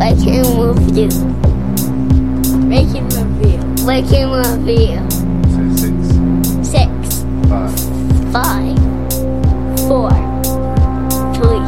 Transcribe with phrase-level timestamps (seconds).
[0.00, 1.08] I can move you.
[2.68, 3.58] Making review.
[3.84, 5.10] Making review.
[5.50, 5.96] Say six,
[6.68, 7.74] Six, five,
[8.32, 8.78] five,
[9.88, 10.10] four,
[11.34, 11.66] three,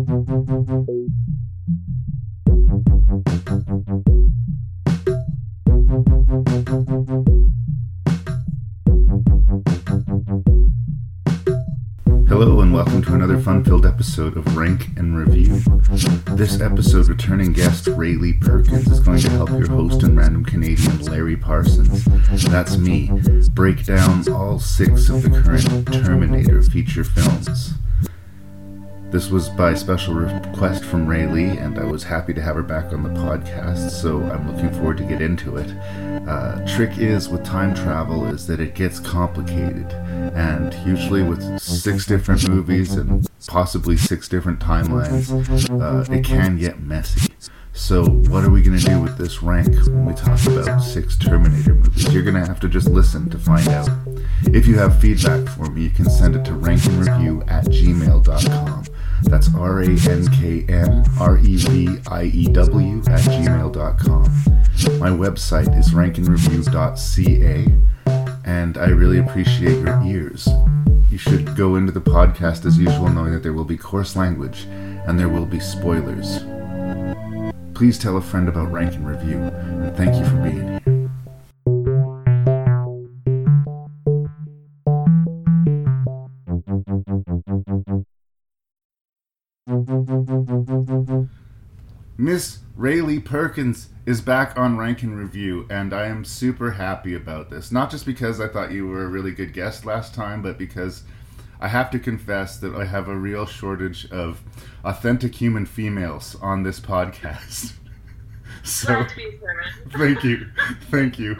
[12.77, 15.59] welcome to another fun-filled episode of Rank and Review.
[16.35, 20.99] This episode, returning guest Raylee Perkins is going to help your host and random Canadian
[21.05, 22.05] Larry Parsons.
[22.45, 23.09] That's me.
[23.53, 27.73] Break down all six of the current Terminator feature films.
[29.09, 32.93] This was by special request from Rayleigh, and I was happy to have her back
[32.93, 35.71] on the podcast, so I'm looking forward to get into it.
[36.27, 39.91] Uh, trick is with time travel is that it gets complicated,
[40.37, 45.31] and usually with six different movies and possibly six different timelines,
[45.81, 47.33] uh, it can get messy.
[47.73, 51.15] So, what are we going to do with this rank when we talk about six
[51.17, 52.11] Terminator movies?
[52.13, 53.89] You're going to have to just listen to find out.
[54.45, 58.83] If you have feedback for me, you can send it to rankandreview at gmail.com.
[59.23, 64.23] That's R A N K N R E V I E W at gmail.com.
[64.99, 67.65] My website is rankandreview.ca,
[68.47, 70.47] and I really appreciate your ears.
[71.11, 74.65] You should go into the podcast as usual, knowing that there will be coarse language
[75.05, 76.39] and there will be spoilers.
[77.73, 80.81] Please tell a friend about Rank and Review, and thank you for being here.
[92.17, 97.49] Miss Raylee Perkins is back on Rank and Review, and I am super happy about
[97.49, 97.73] this.
[97.73, 101.03] Not just because I thought you were a really good guest last time, but because
[101.59, 104.41] I have to confess that I have a real shortage of
[104.85, 107.73] authentic human females on this podcast.
[108.63, 109.39] so Glad to be
[109.97, 110.47] thank you,
[110.89, 111.35] thank you.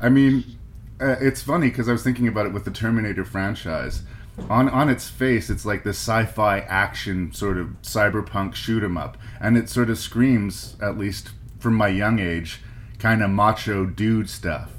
[0.00, 0.58] I mean,
[1.00, 4.02] uh, it's funny because I was thinking about it with the Terminator franchise.
[4.50, 9.16] On on its face, it's like this sci-fi action sort of cyberpunk shoot 'em up,
[9.40, 11.30] and it sort of screams, at least
[11.62, 12.60] from my young age,
[12.98, 14.72] kind of macho dude stuff.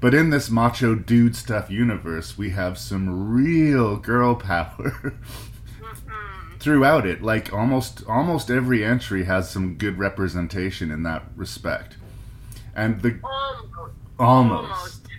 [0.00, 5.14] But in this macho dude stuff universe, we have some real girl power
[6.58, 7.22] throughout it.
[7.22, 11.96] Like almost almost every entry has some good representation in that respect.
[12.74, 13.74] And the Almost.
[14.18, 14.68] almost.
[14.72, 15.00] Almost.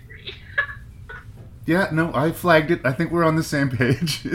[1.68, 2.82] Yeah, no, I flagged it.
[2.86, 4.24] I think we're on the same page.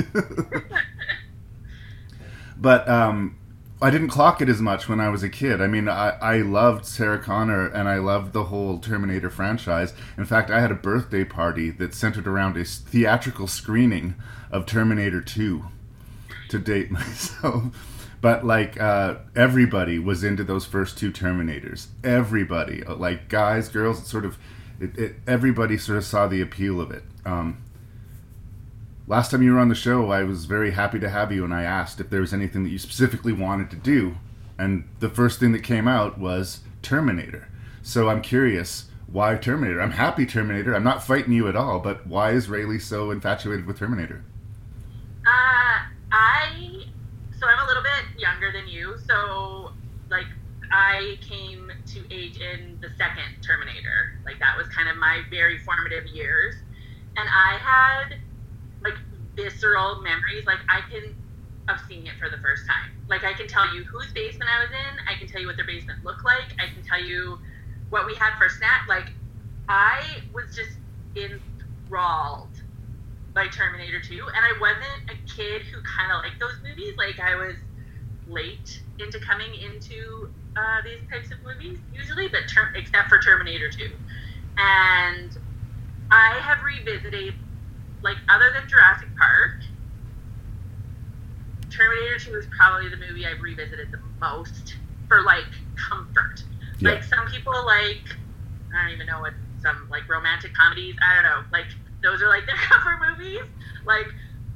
[2.56, 3.38] but um,
[3.82, 5.62] I didn't clock it as much when I was a kid.
[5.62, 9.94] I mean, I, I loved Sarah Connor and I loved the whole Terminator franchise.
[10.18, 14.16] In fact, I had a birthday party that centered around a theatrical screening
[14.50, 15.64] of Terminator 2
[16.50, 17.64] to date myself.
[18.20, 21.86] But like uh, everybody was into those first two Terminators.
[22.04, 24.36] Everybody, uh, like guys, girls, sort of,
[24.78, 27.02] it, it, everybody sort of saw the appeal of it.
[27.24, 27.62] Um,
[29.10, 31.52] last time you were on the show, I was very happy to have you, and
[31.52, 34.14] I asked if there was anything that you specifically wanted to do,
[34.56, 37.48] and the first thing that came out was Terminator.
[37.82, 39.82] So I'm curious, why Terminator?
[39.82, 40.76] I'm happy Terminator.
[40.76, 44.24] I'm not fighting you at all, but why is Raylee so infatuated with Terminator?
[45.26, 46.84] Uh, I
[47.36, 49.72] so I'm a little bit younger than you, so
[50.08, 50.26] like
[50.70, 54.20] I came to age in the second Terminator.
[54.24, 56.54] Like that was kind of my very formative years,
[57.16, 58.20] and I had
[59.36, 60.46] visceral memories.
[60.46, 61.02] Like I can
[61.70, 62.90] of seeing it for the first time.
[63.06, 64.92] Like I can tell you whose basement I was in.
[65.06, 66.50] I can tell you what their basement looked like.
[66.58, 67.38] I can tell you
[67.90, 68.90] what we had for snack.
[68.90, 69.14] Like
[69.70, 70.02] I
[70.34, 70.82] was just
[71.14, 72.54] enthralled
[73.34, 76.94] by Terminator 2, and I wasn't a kid who kind of liked those movies.
[76.98, 77.54] Like I was
[78.26, 80.28] late into coming into
[80.58, 83.86] uh, these types of movies usually, but ter- except for Terminator 2,
[84.58, 85.30] and
[86.10, 87.34] I have revisited
[88.02, 89.60] like other than Jurassic Park.
[91.70, 94.76] Terminator 2 is probably the movie I've revisited the most
[95.08, 96.42] for like comfort.
[96.78, 96.92] Yeah.
[96.92, 98.02] Like some people like
[98.74, 100.96] I don't even know what some like romantic comedies.
[101.00, 101.42] I don't know.
[101.52, 101.66] Like
[102.02, 103.44] those are like their comfort movies.
[103.86, 104.06] Like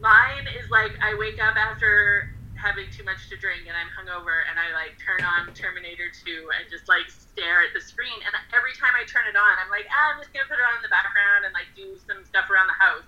[0.01, 4.41] mine is like I wake up after having too much to drink and I'm hungover
[4.49, 8.33] and I like turn on Terminator 2 and just like stare at the screen and
[8.57, 10.81] every time I turn it on I'm like ah, I'm just gonna put it on
[10.81, 13.05] in the background and like do some stuff around the house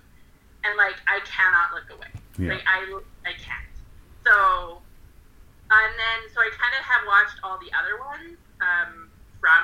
[0.67, 2.11] and like I cannot look away.
[2.37, 2.59] Yeah.
[2.59, 2.83] Like I
[3.23, 3.71] I can't.
[4.27, 4.83] So
[5.71, 9.09] and then so I kind of have watched all the other ones um,
[9.39, 9.63] from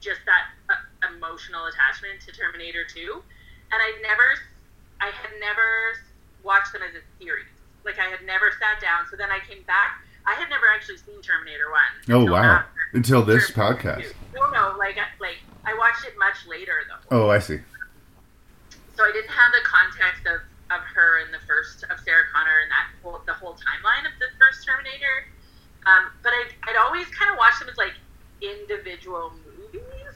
[0.00, 0.76] just that uh,
[1.14, 3.22] emotional attachment to Terminator 2
[3.72, 4.36] and I'd never
[5.00, 5.98] I had never
[6.44, 7.48] watched them as a series.
[7.84, 9.08] Like I had never sat down.
[9.10, 9.98] So then I came back.
[10.26, 12.14] I had never actually seen Terminator One.
[12.14, 12.62] Oh wow!
[12.92, 14.02] Until this Terminator podcast.
[14.32, 14.38] 2.
[14.38, 17.26] No, no, like like I watched it much later though.
[17.26, 17.58] Oh, I see.
[19.02, 20.38] So I didn't have the context of,
[20.70, 24.14] of her and the first of Sarah Connor and that whole the whole timeline of
[24.22, 25.26] the first Terminator.
[25.90, 27.98] Um, but I'd, I'd always kind of watched them as like
[28.38, 30.14] individual movies.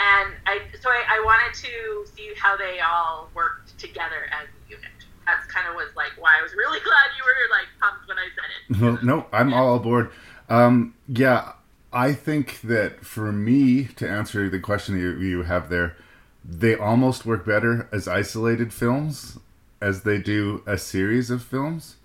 [0.00, 4.70] And I so I, I wanted to see how they all worked together as a
[4.72, 4.88] unit.
[5.26, 8.16] That's kind of was like why I was really glad you were like pumped when
[8.16, 9.04] I said it.
[9.04, 10.10] No, I'm all aboard.
[10.48, 11.52] Um, yeah,
[11.92, 15.96] I think that for me to answer the question that you, you have there,
[16.44, 19.38] they almost work better as isolated films
[19.80, 21.96] as they do a series of films.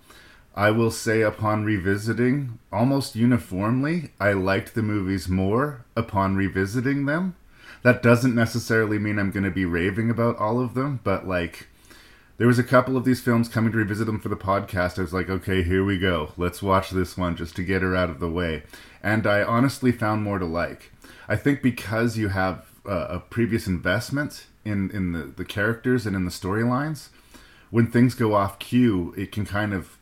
[0.54, 7.36] I will say, upon revisiting, almost uniformly, I liked the movies more upon revisiting them.
[7.82, 11.68] That doesn't necessarily mean I'm going to be raving about all of them, but like,
[12.38, 14.98] there was a couple of these films coming to revisit them for the podcast.
[14.98, 16.32] I was like, okay, here we go.
[16.36, 18.62] Let's watch this one just to get her out of the way.
[19.02, 20.92] And I honestly found more to like.
[21.28, 26.16] I think because you have uh, a previous investment in, in the, the characters and
[26.16, 27.08] in the storylines,
[27.70, 29.98] when things go off cue, it can kind of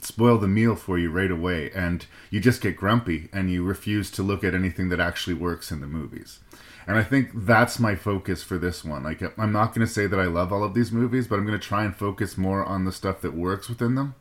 [0.00, 1.70] spoil the meal for you right away.
[1.74, 5.72] And you just get grumpy and you refuse to look at anything that actually works
[5.72, 6.38] in the movies.
[6.86, 9.02] And I think that's my focus for this one.
[9.02, 11.46] Like, I'm not going to say that I love all of these movies, but I'm
[11.46, 14.14] going to try and focus more on the stuff that works within them.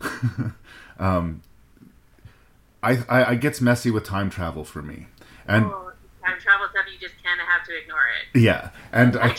[1.00, 1.42] um,
[2.80, 5.06] I, I, I gets messy with time travel for me,
[5.48, 5.85] and Oh,
[6.26, 8.40] time travel stuff, you just kind of have to ignore it.
[8.40, 9.34] yeah, and I, I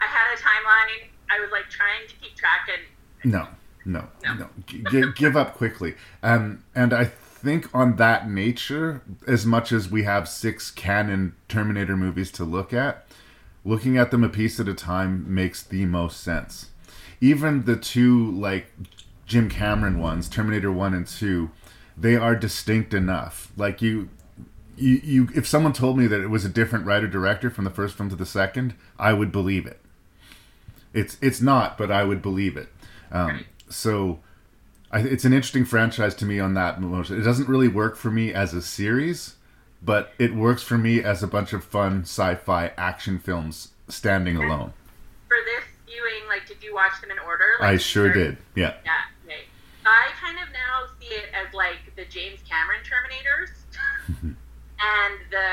[0.00, 1.08] I had a timeline.
[1.30, 3.48] I was like trying to keep track, and no,
[3.84, 4.34] no, No.
[4.34, 5.94] no, G- give up quickly.
[6.22, 11.96] Um, and I think on that nature, as much as we have six canon Terminator
[11.96, 13.06] movies to look at,
[13.64, 16.70] looking at them a piece at a time makes the most sense.
[17.20, 18.66] Even the two like
[19.26, 21.50] Jim Cameron ones, Terminator 1 and 2,
[21.96, 23.50] they are distinct enough.
[23.56, 24.10] Like you
[24.76, 27.70] you, you if someone told me that it was a different writer director from the
[27.70, 29.80] first film to the second, I would believe it.
[30.92, 32.68] It's it's not, but I would believe it.
[33.10, 34.20] Um, so
[34.90, 37.18] I, it's an interesting franchise to me on that motion.
[37.20, 39.34] It doesn't really work for me as a series,
[39.82, 44.72] but it works for me as a bunch of fun sci-fi action films standing alone.
[45.28, 47.44] for this viewing, like, did you watch them in order?
[47.60, 48.38] Like, I sure or- did.
[48.54, 48.74] Yeah.
[48.84, 48.92] Yeah.
[49.26, 49.40] Okay.
[49.84, 54.34] I kind of now see it as like the James Cameron Terminators
[54.84, 55.48] and the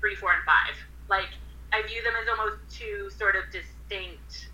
[0.00, 0.74] three, four, and five.
[1.08, 1.28] Like,
[1.72, 4.48] I view them as almost two sort of distinct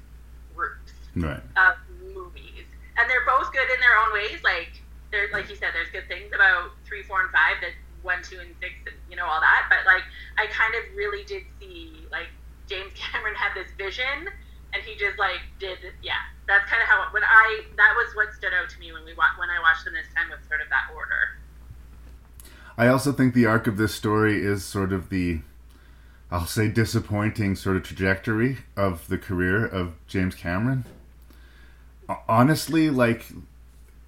[0.54, 0.92] groups.
[1.14, 1.38] Right.
[1.54, 1.78] of
[2.10, 2.66] movies,
[2.98, 4.42] and they're both good in their own ways.
[4.42, 4.82] Like
[5.14, 7.70] there's like you said, there's good things about three, four, and five that
[8.02, 9.70] one, two, and six, and you know all that.
[9.70, 10.02] But like
[10.42, 12.34] I kind of really did see like
[12.66, 14.26] James Cameron had this vision,
[14.74, 16.18] and he just like did yeah.
[16.50, 19.14] That's kind of how when I that was what stood out to me when we
[19.14, 21.38] wa- when I watched them this time was sort of that order.
[22.76, 25.40] I also think the arc of this story is sort of the,
[26.30, 30.84] I'll say, disappointing sort of trajectory of the career of James Cameron.
[32.28, 33.26] Honestly, like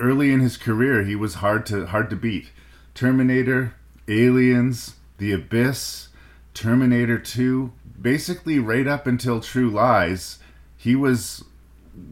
[0.00, 2.50] early in his career, he was hard to hard to beat.
[2.94, 3.74] Terminator,
[4.08, 6.08] Aliens, The Abyss,
[6.52, 10.38] Terminator Two, basically right up until True Lies,
[10.76, 11.44] he was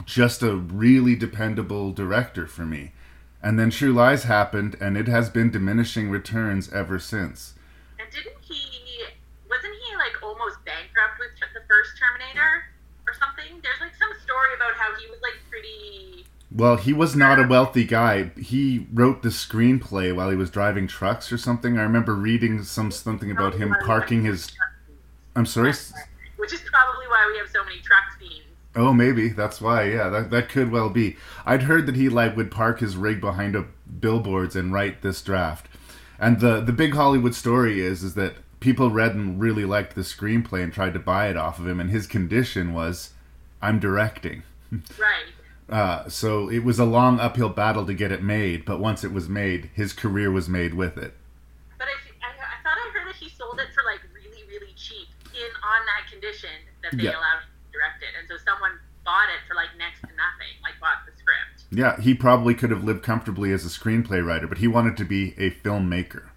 [0.05, 2.93] just a really dependable director for me.
[3.45, 7.53] And then True Lies happened, and it has been diminishing returns ever since.
[8.01, 9.05] And didn't he?
[9.51, 12.65] Wasn't he like almost bankrupt with the first Terminator
[13.07, 13.61] or something?
[13.63, 16.25] There's like some story about how he was like pretty.
[16.51, 18.31] Well, he was not a wealthy guy.
[18.41, 21.77] He wrote the screenplay while he was driving trucks or something.
[21.77, 24.51] I remember reading some something about him parking his.
[25.37, 25.75] I'm sorry.
[26.39, 28.44] Which is probably why we have so many truck scenes.
[28.77, 29.85] Oh, maybe that's why.
[29.85, 31.17] Yeah, that that could well be.
[31.47, 33.67] I'd heard that he like would park his rig behind a
[34.01, 35.67] billboards and write this draft.
[36.19, 40.01] And the the big Hollywood story is is that people read and really liked the
[40.01, 41.79] screenplay and tried to buy it off of him.
[41.81, 43.11] And his condition was,
[43.63, 44.43] I'm directing.
[44.99, 45.31] Right.
[45.71, 49.13] Uh, so it was a long uphill battle to get it made, but once it
[49.13, 51.15] was made, his career was made with it.
[51.79, 51.93] But I,
[52.27, 55.41] I, I thought I heard that he sold it for like really, really cheap in
[55.63, 56.51] on that condition
[56.83, 57.11] that they Yeah.
[57.13, 60.79] allowed him direct it, and so someone bought it for like next to nothing, like
[60.81, 61.67] bought the script.
[61.71, 65.05] Yeah, he probably could have lived comfortably as a screenplay writer, but he wanted to
[65.05, 66.31] be a filmmaker.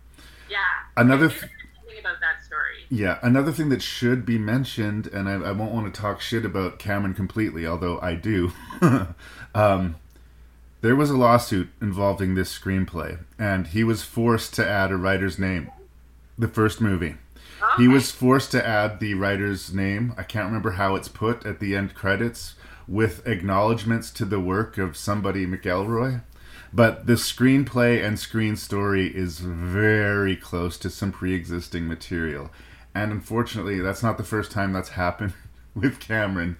[0.49, 0.57] Yeah.
[0.95, 1.51] Another th-
[1.99, 2.85] about that story.
[2.89, 6.45] Yeah, another thing that should be mentioned, and I, I won't want to talk shit
[6.45, 8.51] about Cameron completely, although I do.
[9.55, 9.95] um,
[10.81, 15.39] there was a lawsuit involving this screenplay, and he was forced to add a writer's
[15.39, 15.71] name.
[16.37, 17.15] The first movie.
[17.77, 20.13] He was forced to add the writer's name.
[20.17, 22.55] I can't remember how it's put at the end credits
[22.87, 26.21] with acknowledgments to the work of somebody McElroy.
[26.73, 32.51] But the screenplay and screen story is very close to some pre existing material.
[32.93, 35.33] And unfortunately, that's not the first time that's happened
[35.75, 36.57] with Cameron.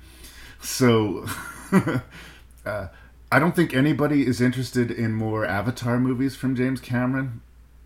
[0.61, 1.25] So
[2.65, 2.87] uh,
[3.31, 7.41] I don't think anybody is interested in more Avatar movies from James Cameron.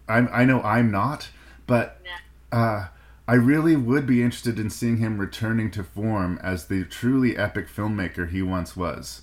[0.07, 1.29] I'm, I know I'm not,
[1.67, 2.01] but
[2.51, 2.87] uh,
[3.31, 7.69] I really would be interested in seeing him returning to form as the truly epic
[7.69, 9.21] filmmaker he once was.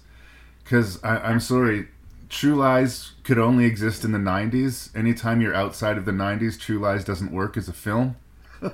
[0.65, 1.89] Because I'm sorry,
[2.31, 4.97] True Lies could only exist in the 90s.
[4.97, 8.17] Anytime you're outside of the 90s, True Lies doesn't work as a film.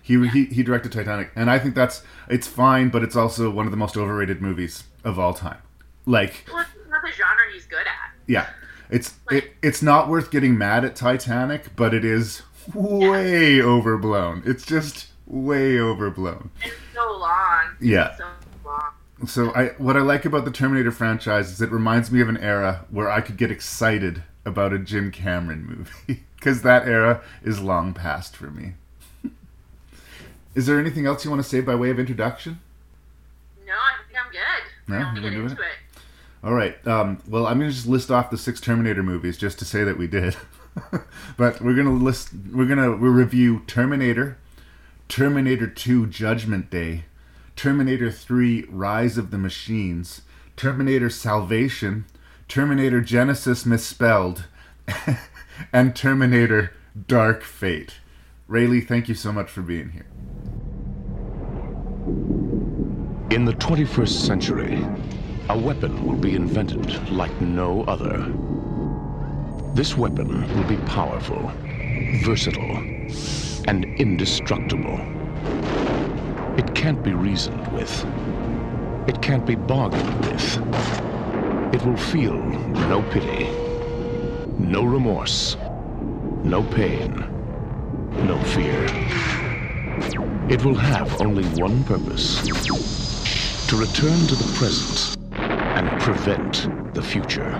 [0.00, 3.66] he, he, he directed Titanic, and I think that's it's fine, but it's also one
[3.66, 5.58] of the most overrated movies of all time.
[6.06, 8.12] Like, Well, it's not the genre he's good at.
[8.28, 8.46] yeah,
[8.90, 12.42] it's it, it's not worth getting mad at Titanic, but it is
[12.74, 14.42] way overblown.
[14.44, 16.50] It's just way overblown.
[16.62, 17.76] It's so long.
[17.80, 18.16] Yeah.
[18.16, 18.26] So
[18.64, 18.92] long.
[19.26, 22.36] So I what I like about the Terminator franchise is it reminds me of an
[22.38, 27.60] era where I could get excited about a Jim Cameron movie because that era is
[27.60, 28.74] long past for me.
[30.54, 32.60] is there anything else you want to say by way of introduction?
[33.66, 34.92] No, I think I'm good.
[34.92, 35.64] No, I want to you're get into it?
[35.66, 36.02] it.
[36.44, 36.86] All right.
[36.86, 39.84] Um, well, I'm going to just list off the six Terminator movies just to say
[39.84, 40.36] that we did.
[41.36, 42.30] but we're to list.
[42.52, 44.38] We're to we'll review Terminator,
[45.08, 47.04] Terminator 2: Judgment Day,
[47.56, 50.22] Terminator 3: Rise of the Machines,
[50.56, 52.06] Terminator Salvation,
[52.48, 54.44] Terminator Genisys misspelled,
[55.72, 56.72] and Terminator
[57.06, 57.94] Dark Fate.
[58.48, 60.06] Raylee, thank you so much for being here.
[63.30, 64.86] In the 21st century,
[65.50, 68.32] a weapon will be invented like no other.
[69.78, 71.52] This weapon will be powerful,
[72.24, 72.78] versatile,
[73.68, 74.98] and indestructible.
[76.58, 78.04] It can't be reasoned with.
[79.06, 80.56] It can't be bargained with.
[81.72, 82.34] It will feel
[82.90, 83.44] no pity,
[84.58, 85.56] no remorse,
[86.42, 87.14] no pain,
[88.26, 88.84] no fear.
[90.50, 92.42] It will have only one purpose
[93.68, 97.54] to return to the present and prevent the future.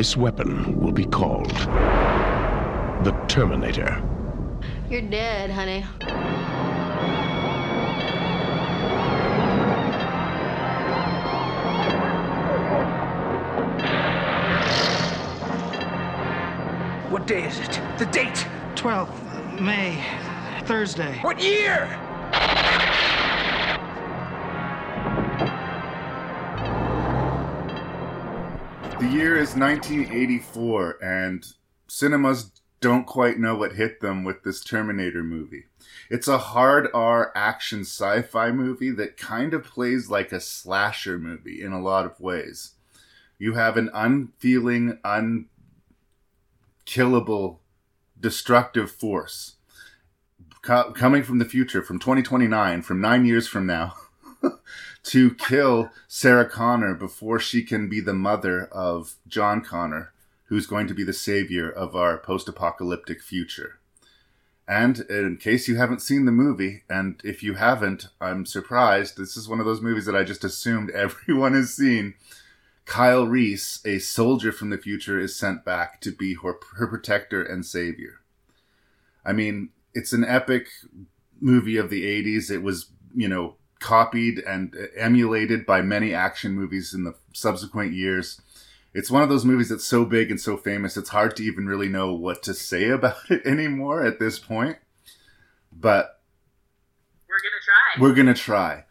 [0.00, 1.50] This weapon will be called
[3.04, 4.02] the Terminator.
[4.88, 5.82] You're dead, honey.
[17.10, 17.78] What day is it?
[17.98, 18.46] The date!
[18.76, 20.02] 12th May,
[20.64, 21.18] Thursday.
[21.20, 22.09] What year?
[29.00, 31.46] The year is 1984, and
[31.88, 35.64] cinemas don't quite know what hit them with this Terminator movie.
[36.10, 41.18] It's a hard R action sci fi movie that kind of plays like a slasher
[41.18, 42.72] movie in a lot of ways.
[43.38, 44.98] You have an unfeeling,
[46.86, 47.62] unkillable,
[48.20, 49.56] destructive force
[50.62, 53.94] co- coming from the future, from 2029, from nine years from now.
[55.02, 60.12] to kill Sarah Connor before she can be the mother of John Connor,
[60.44, 63.78] who's going to be the savior of our post apocalyptic future.
[64.68, 69.16] And in case you haven't seen the movie, and if you haven't, I'm surprised.
[69.16, 72.14] This is one of those movies that I just assumed everyone has seen.
[72.84, 77.42] Kyle Reese, a soldier from the future, is sent back to be her, her protector
[77.42, 78.20] and savior.
[79.24, 80.68] I mean, it's an epic
[81.40, 82.50] movie of the 80s.
[82.50, 88.40] It was, you know, copied and emulated by many action movies in the subsequent years.
[88.92, 91.66] It's one of those movies that's so big and so famous, it's hard to even
[91.66, 94.76] really know what to say about it anymore at this point.
[95.72, 96.20] But
[97.28, 98.02] We're gonna try.
[98.02, 98.84] we're going to try.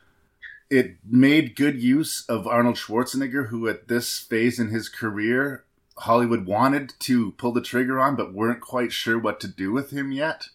[0.69, 5.65] It made good use of Arnold Schwarzenegger, who at this phase in his career,
[5.97, 9.91] Hollywood wanted to pull the trigger on, but weren't quite sure what to do with
[9.91, 10.49] him yet.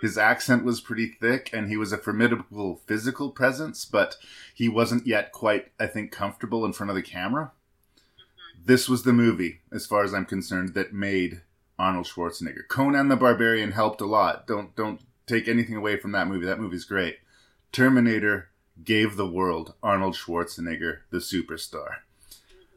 [0.00, 4.16] His accent was pretty thick, and he was a formidable physical presence, but
[4.54, 7.52] he wasn't yet quite, I think, comfortable in front of the camera.
[8.64, 11.40] This was the movie, as far as I'm concerned, that made
[11.78, 12.66] Arnold Schwarzenegger.
[12.68, 14.46] Conan the Barbarian helped a lot.
[14.46, 16.46] Don't don't take anything away from that movie.
[16.46, 17.18] That movie's great.
[17.72, 18.48] Terminator
[18.82, 21.96] gave the world Arnold Schwarzenegger, the superstar.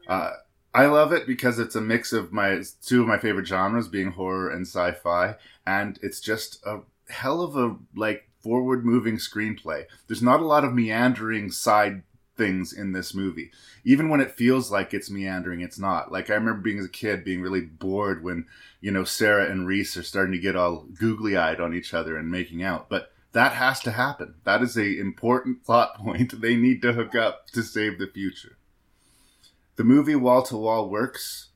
[0.06, 0.32] Uh,
[0.72, 4.12] I love it because it's a mix of my two of my favorite genres, being
[4.12, 5.36] horror and sci-fi,
[5.66, 9.84] and it's just a hell of a like forward-moving screenplay.
[10.06, 12.02] There's not a lot of meandering side
[12.36, 13.50] things in this movie.
[13.84, 16.10] Even when it feels like it's meandering, it's not.
[16.10, 18.46] Like I remember being as a kid being really bored when,
[18.80, 22.16] you know, Sarah and Reese are starting to get all googly eyed on each other
[22.16, 22.88] and making out.
[22.88, 24.36] But that has to happen.
[24.44, 26.40] That is a important plot point.
[26.40, 28.56] They need to hook up to save the future.
[29.76, 31.50] The movie wall to wall works,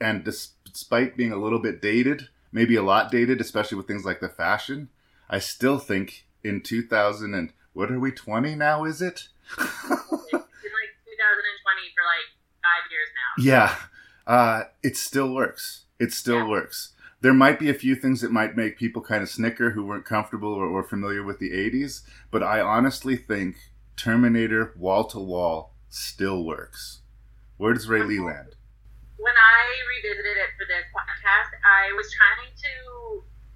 [0.00, 4.20] and despite being a little bit dated, maybe a lot dated, especially with things like
[4.20, 4.88] the fashion,
[5.28, 8.84] I still think in 2000 and what are we 20 now?
[8.84, 9.28] Is it?
[9.58, 12.28] It's been like 2020 for like
[12.62, 13.42] five years now.
[13.42, 13.76] Yeah,
[14.26, 15.84] uh, it still works.
[15.98, 16.48] It still Yeah.
[16.48, 16.92] works.
[17.22, 20.04] There might be a few things that might make people kind of snicker who weren't
[20.04, 23.56] comfortable or, or familiar with the 80s, but I honestly think
[23.96, 27.00] Terminator wall to wall still works.
[27.56, 28.54] Where does Raylee land?
[29.16, 29.62] When I
[29.96, 32.72] revisited it for this podcast, I was trying to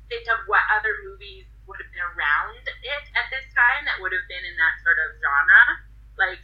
[0.09, 4.11] think of what other movies would have been around it at this time that would
[4.11, 5.63] have been in that sort of genre.
[6.17, 6.41] Like,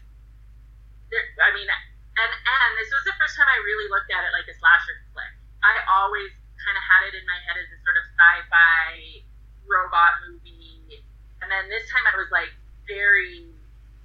[1.10, 4.32] there, I mean, and and this was the first time I really looked at it
[4.36, 5.32] like a slasher flick.
[5.64, 6.30] I always
[6.60, 9.24] kind of had it in my head as a sort of sci-fi
[9.64, 11.02] robot movie,
[11.40, 12.52] and then this time I was like
[12.84, 13.48] very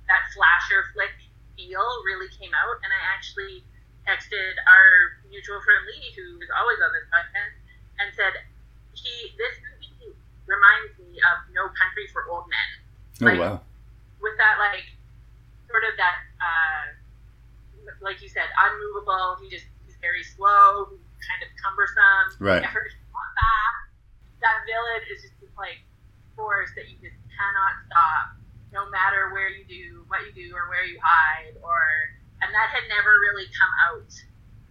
[0.07, 1.13] that slasher flick
[1.59, 3.63] feel really came out, and I actually
[4.07, 4.85] texted our
[5.29, 7.53] mutual friend Lee, who is always on this podcast,
[8.01, 8.33] and said
[8.97, 10.15] he this movie
[10.49, 12.69] reminds me of No Country for Old Men
[13.21, 13.55] Oh, Like- wow.
[14.19, 14.85] with that like
[15.69, 16.83] sort of that uh,
[18.01, 19.37] like you said unmovable.
[19.41, 20.89] He just he's very slow,
[21.21, 22.37] kind of cumbersome.
[22.41, 22.61] Right.
[22.65, 22.83] Never.
[24.41, 25.85] That villain is just this like
[26.35, 28.33] force that you just cannot stop,
[28.73, 31.77] no matter where you do, what you do, or where you hide, or
[32.41, 34.11] and that had never really come out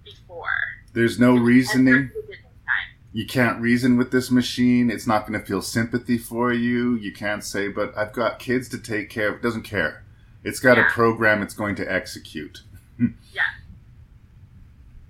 [0.04, 0.46] before.
[0.92, 1.86] There's no And reasoning.
[1.94, 2.88] certainly didn't this time.
[3.12, 4.90] You can't reason with this machine.
[4.90, 6.96] It's not going to feel sympathy for you.
[6.96, 9.36] You can't say, but I've got kids to take care of.
[9.36, 10.04] It doesn't care.
[10.42, 12.62] It's got a program it's going to execute.
[13.32, 13.48] Yeah.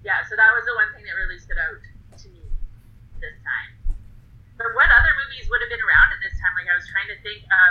[0.04, 1.76] Yeah, so that was the one thing that really stood out
[2.22, 2.40] to me
[3.20, 3.70] this time.
[4.56, 6.54] But what other movies would have been around at this time?
[6.56, 7.70] Like I was trying to think of,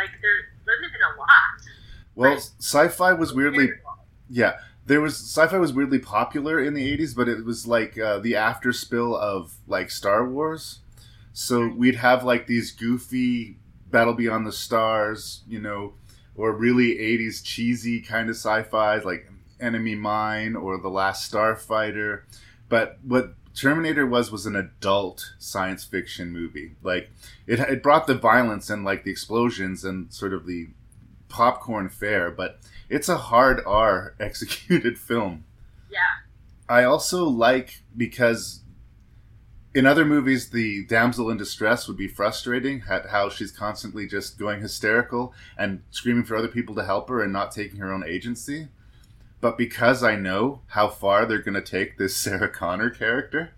[0.00, 1.58] like there wouldn't have been a lot.
[2.14, 2.50] Well, Right.
[2.58, 3.70] sci-fi was weirdly
[4.28, 8.18] Yeah, there was sci-fi was weirdly popular in the '80s, but it was like uh,
[8.18, 10.80] the after spill of like Star Wars.
[11.32, 13.58] So we'd have like these goofy
[13.90, 15.94] Battle Beyond the Stars, you know,
[16.36, 22.22] or really '80s cheesy kind of sci-fi like Enemy Mine or The Last Starfighter.
[22.68, 26.74] But what Terminator was was an adult science fiction movie.
[26.82, 27.10] Like
[27.46, 30.68] it, it brought the violence and like the explosions and sort of the
[31.34, 35.44] popcorn fare, but it's a hard R executed film.
[35.90, 35.98] Yeah,
[36.68, 38.60] I also like because
[39.74, 44.38] in other movies the damsel in distress would be frustrating at how she's constantly just
[44.38, 48.04] going hysterical and screaming for other people to help her and not taking her own
[48.06, 48.68] agency.
[49.40, 53.50] But because I know how far they're going to take this Sarah Connor character,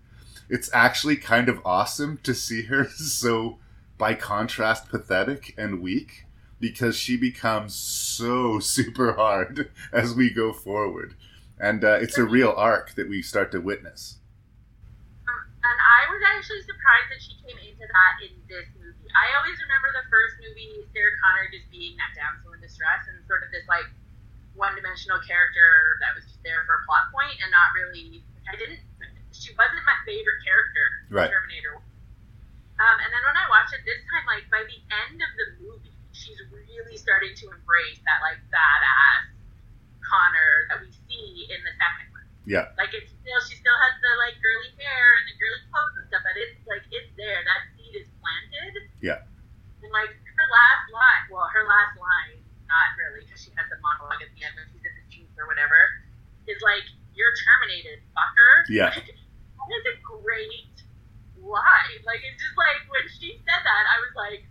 [0.49, 3.59] it's actually kind of awesome to see her so
[3.99, 6.25] by contrast pathetic and weak
[6.59, 11.15] because she becomes so super hard as we go forward
[11.59, 14.21] and uh, it's a real arc that we start to witness.
[15.25, 19.09] um, and I was actually surprised that she came into that in this movie.
[19.17, 23.17] I always remember the first movie, Sarah Connor just being that damsel in distress and
[23.25, 23.89] sort of this like
[24.53, 28.21] one-dimensional character that was just there for a plot point and not really.
[28.49, 28.81] I didn't.
[29.33, 30.85] She wasn't my favorite character.
[31.13, 31.29] Right.
[31.29, 31.77] Terminator.
[32.77, 35.47] Um, and then when I watched it this time, like by the end of the
[35.61, 35.86] movie,
[36.17, 39.37] she's really starting to embrace that like badass
[40.01, 42.27] Connor that we see in the second one.
[42.47, 42.71] Yeah.
[42.79, 46.05] Like it's still she still has the like girly hair and the girly clothes and
[46.07, 47.43] stuff, but it's like it's there.
[47.43, 48.87] That seed is planted.
[49.03, 49.19] Yeah.
[49.83, 53.77] And like her last line, well, her last line, not really, because she has the
[53.83, 55.77] monologue at the end when she's in the jeep or whatever,
[56.47, 58.95] is like, "You're terminated, fucker." Yeah.
[58.95, 60.71] Like, that is a great
[61.35, 61.99] line.
[62.07, 64.47] Like it's just like when she said that, I was like.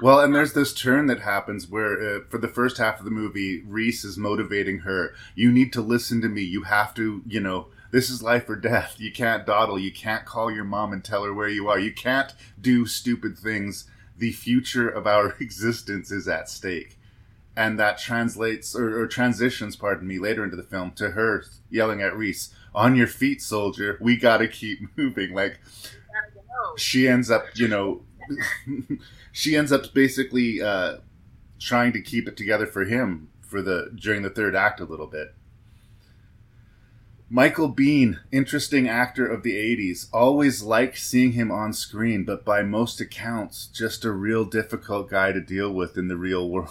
[0.00, 3.10] Well, and there's this turn that happens where, uh, for the first half of the
[3.10, 5.14] movie, Reese is motivating her.
[5.34, 6.42] You need to listen to me.
[6.42, 8.96] You have to, you know, This is life or death.
[8.98, 9.78] You can't dawdle.
[9.78, 11.78] You can't call your mom and tell her where you are.
[11.78, 13.88] You can't do stupid things.
[14.18, 16.98] The future of our existence is at stake.
[17.56, 22.02] And that translates or, or transitions, pardon me, later into the film to her yelling
[22.02, 23.96] at Reese, "On your feet, soldier!
[24.00, 25.60] We gotta keep moving." Like
[26.76, 28.02] she ends up, you know,
[29.32, 30.98] she ends up basically uh,
[31.58, 35.06] trying to keep it together for him for the during the third act a little
[35.06, 35.34] bit.
[37.30, 40.08] Michael Biehn, interesting actor of the 80s.
[40.12, 45.32] Always liked seeing him on screen, but by most accounts, just a real difficult guy
[45.32, 46.70] to deal with in the real world.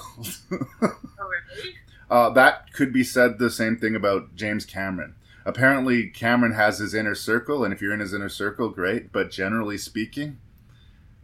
[0.82, 1.74] Oh, really?
[2.10, 5.16] uh, that could be said the same thing about James Cameron.
[5.46, 9.32] Apparently, Cameron has his inner circle, and if you're in his inner circle, great, but
[9.32, 10.38] generally speaking,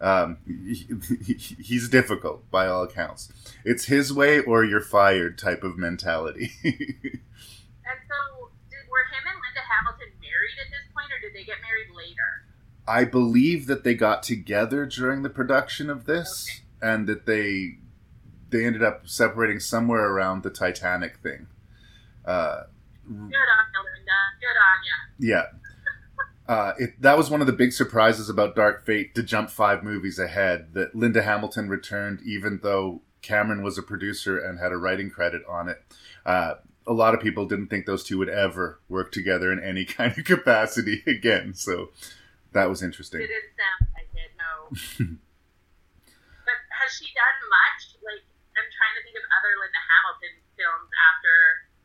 [0.01, 0.87] um, he-
[1.33, 3.31] he- he's difficult by all accounts.
[3.65, 6.51] It's his way or you're fired type of mentality.
[7.91, 11.43] And so, did, were him and Linda Hamilton married at this point, or did they
[11.43, 12.45] get married later?
[12.87, 17.77] I believe that they got together during the production of this, and that they
[18.51, 21.47] they ended up separating somewhere around the Titanic thing.
[22.25, 22.63] Uh,
[23.07, 24.19] Good on you, Linda.
[24.39, 25.29] Good on you.
[25.31, 25.45] yeah,
[26.49, 29.83] uh, it, that was one of the big surprises about Dark Fate to jump five
[29.83, 30.73] movies ahead.
[30.73, 35.43] That Linda Hamilton returned, even though Cameron was a producer and had a writing credit
[35.47, 35.77] on it.
[36.25, 36.55] Uh,
[36.87, 40.17] a lot of people didn't think those two would ever work together in any kind
[40.17, 41.53] of capacity again.
[41.53, 41.93] So
[42.53, 43.21] that was interesting.
[43.21, 44.73] It didn't sound like it, no.
[46.49, 47.93] but has she done much?
[48.01, 48.25] Like,
[48.57, 51.35] I'm trying to think of other Linda Hamilton films after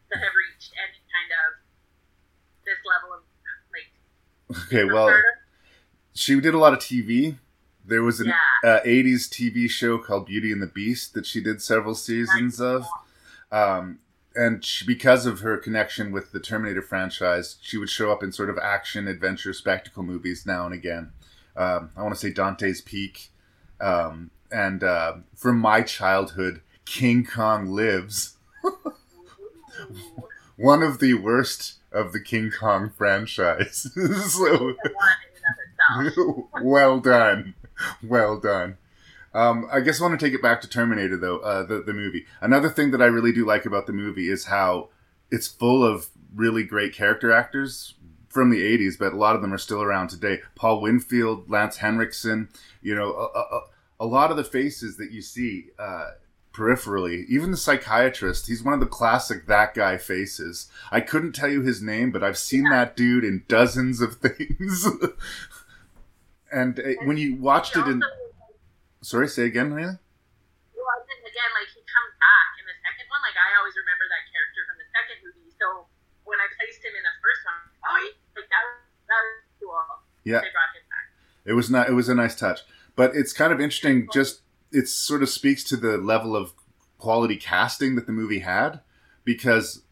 [0.08, 1.60] that have reached any kind of
[2.64, 3.23] this level of.
[4.50, 5.14] Okay, well,
[6.14, 7.38] she did a lot of TV.
[7.84, 8.70] There was an Yeah.
[8.70, 12.86] uh, 80s TV show called Beauty and the Beast that she did several seasons of.
[13.52, 13.98] Um,
[14.34, 18.32] and she, because of her connection with the Terminator franchise, she would show up in
[18.32, 21.12] sort of action, adventure, spectacle movies now and again.
[21.56, 23.30] Um, I want to say Dante's Peak.
[23.80, 28.36] Um, and uh, from my childhood, King Kong Lives.
[30.56, 33.88] One of the worst of the King Kong franchise.
[33.94, 35.42] so, The one in
[35.96, 36.48] and of itself.
[36.62, 37.54] well done,
[38.02, 38.78] well done.
[39.32, 41.92] Um, I guess I want to take it back to Terminator, though uh, the the
[41.92, 42.24] movie.
[42.40, 44.90] Another thing that I really do like about the movie is how
[45.30, 47.94] it's full of really great character actors
[48.28, 50.40] from the '80s, but a lot of them are still around today.
[50.54, 52.48] Paul Winfield, Lance Henriksen,
[52.80, 53.60] you know, a, a,
[54.00, 56.10] a lot of the faces that you see uh,
[56.54, 57.26] peripherally.
[57.28, 60.70] Even the psychiatrist, he's one of the classic that guy faces.
[60.90, 64.86] I couldn't tell you his name, but I've seen that dude in dozens of things.
[66.52, 68.00] and uh, when you watched it in,
[69.02, 69.98] sorry, say again, Rayna?
[70.78, 73.20] Well, and again, like he comes back in the second one.
[73.26, 75.50] Like I always remember that character from the second movie.
[75.58, 75.90] So
[76.22, 78.06] when I placed him in the first one, oh, he,
[78.38, 79.74] like that, was- that was cool.
[80.24, 80.40] Yeah.
[80.40, 81.06] They brought him back.
[81.44, 81.90] It was not.
[81.90, 82.62] It was a nice touch,
[82.96, 84.08] but it's kind of interesting.
[84.14, 84.40] Just
[84.74, 86.52] it sort of speaks to the level of
[86.98, 88.80] quality casting that the movie had,
[89.24, 89.82] because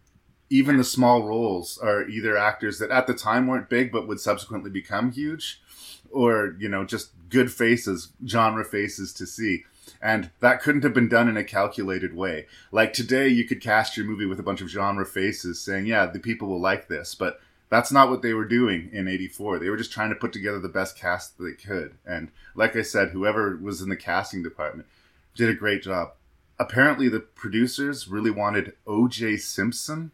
[0.51, 4.21] even the small roles are either actors that at the time weren't big but would
[4.21, 5.63] subsequently become huge,
[6.11, 9.65] or you know just good faces, genre faces to see.
[10.01, 12.47] And that couldn't have been done in a calculated way.
[12.71, 16.07] Like today, you could cast your movie with a bunch of genre faces saying, yeah,
[16.07, 17.15] the people will like this.
[17.15, 17.41] But
[17.73, 20.59] that's not what they were doing in 84 they were just trying to put together
[20.59, 21.97] the best cast that they could.
[22.05, 24.87] And like i said whoever was in the casting department
[25.35, 26.13] did a great job.
[26.59, 30.11] Apparently the producers really wanted oj simpson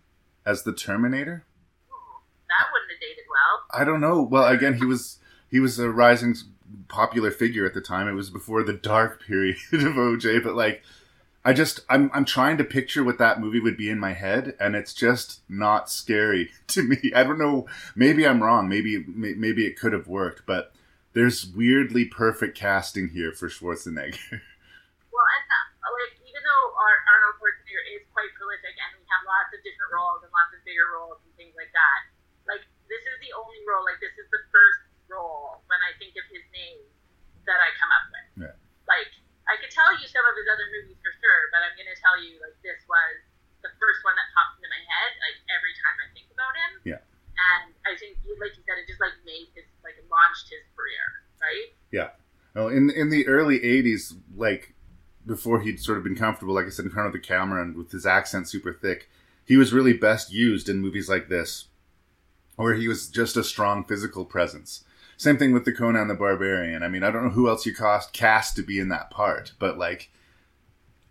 [0.46, 1.44] as the terminator.
[2.48, 3.80] That wouldn't have dated well.
[3.80, 4.22] i don't know.
[4.22, 5.18] Well again he was
[5.50, 6.36] he was a rising
[6.86, 8.06] popular figure at the time.
[8.06, 10.84] It was before the dark period of oj but like
[11.44, 14.54] I just I'm I'm trying to picture what that movie would be in my head,
[14.58, 17.12] and it's just not scary to me.
[17.14, 17.66] I don't know.
[17.94, 18.68] Maybe I'm wrong.
[18.68, 20.72] Maybe maybe it could have worked, but
[21.14, 24.18] there's weirdly perfect casting here for Schwarzenegger.
[25.08, 29.26] Well, and uh, like even though our Arnold Schwarzenegger is quite prolific and we have
[29.26, 32.00] lots of different roles and lots of bigger roles and things like that,
[32.46, 33.82] like this is the only role.
[33.82, 36.86] Like this is the first role when I think of his name
[37.50, 38.46] that I come up with.
[38.46, 38.54] Yeah.
[38.86, 39.10] Like
[39.48, 42.20] I could tell you some of his other movies for sure, but I'm gonna tell
[42.20, 43.16] you like this was
[43.64, 46.72] the first one that pops into my head like every time I think about him.
[46.84, 47.02] Yeah.
[47.38, 51.04] And I think, like you said, it just like made his like launched his career,
[51.40, 51.68] right?
[51.90, 52.12] Yeah.
[52.54, 54.74] Oh, in in the early '80s, like
[55.24, 57.76] before he'd sort of been comfortable, like I said, in front of the camera and
[57.76, 59.08] with his accent super thick,
[59.44, 61.68] he was really best used in movies like this,
[62.56, 64.84] where he was just a strong physical presence.
[65.18, 66.86] Same thing with the Conan the Barbarian.
[66.86, 69.50] I mean, I don't know who else you cast cast to be in that part,
[69.58, 70.14] but like,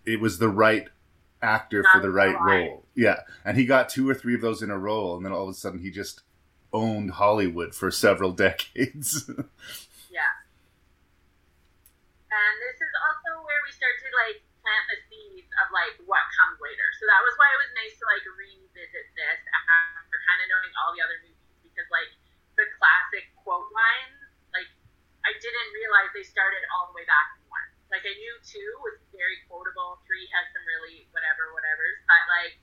[0.07, 0.87] it was the right
[1.43, 2.87] actor for the right role.
[2.95, 5.43] Yeah, and he got two or three of those in a row, and then all
[5.43, 6.23] of a sudden he just
[6.71, 9.27] owned Hollywood for several decades.
[10.07, 10.33] Yeah.
[12.31, 16.23] And this is also where we start to like plant the seeds of like what
[16.31, 16.87] comes later.
[16.95, 20.71] So that was why it was nice to like revisit this after kind of knowing
[20.79, 22.07] all the other movies because like
[22.55, 24.19] the classic quote lines,
[24.51, 24.67] like
[25.23, 27.67] I didn't realize they started all the way back in one.
[27.87, 32.59] Like I knew two was very quotable, three had some really whatever, whatever's, but like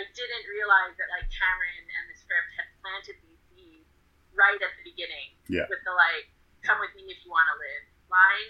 [0.00, 3.88] I didn't realize that like Cameron and the script had planted these seeds
[4.32, 5.68] right at the beginning Yeah.
[5.68, 6.32] with the like
[6.64, 8.48] "Come with me if you want to live" line.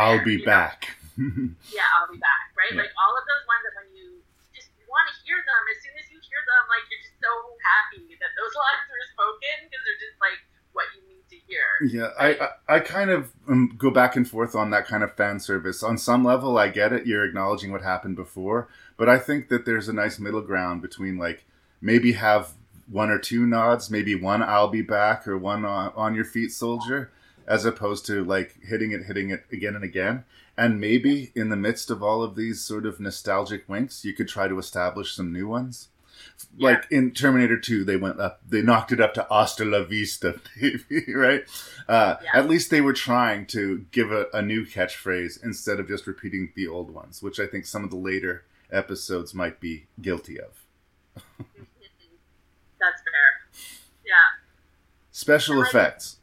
[0.00, 0.96] I'll there, be back.
[1.68, 2.56] Yeah, I'll be back.
[2.56, 2.88] Right, Yeah.
[2.88, 4.24] like all of those ones that when you
[4.56, 7.32] just want to hear them, as soon as you hear them, like you're just so
[7.60, 10.40] happy that those lines were spoken because they're just like
[11.80, 11.92] need.
[11.92, 12.28] Yeah, I,
[12.68, 15.82] I, I kind of um, go back and forth on that kind of fan service.
[15.82, 17.06] On some level, I get it.
[17.06, 21.18] You're acknowledging what happened before, but I think that there's a nice middle ground between
[21.18, 21.44] like
[21.80, 22.54] maybe have
[22.90, 26.52] one or two nods, maybe one "I'll be back" or one on, on your feet,
[26.52, 27.10] soldier,
[27.46, 30.24] as opposed to like hitting it, hitting it again and again.
[30.56, 34.28] And maybe in the midst of all of these sort of nostalgic winks, you could
[34.28, 35.88] try to establish some new ones.
[36.58, 40.38] Like in Terminator 2, they went up, they knocked it up to hasta la vista,
[40.60, 41.44] baby, right?
[41.88, 42.30] Uh, Yeah.
[42.34, 46.52] At least they were trying to give a, a new catchphrase instead of just repeating
[46.54, 50.64] the old ones, which I think some of the later episodes might be guilty of.
[51.16, 53.30] That's fair.
[54.04, 54.14] Yeah.
[55.10, 56.18] Special Like- effects.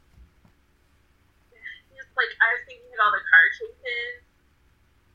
[1.96, 4.22] just like I was thinking of all the car chases.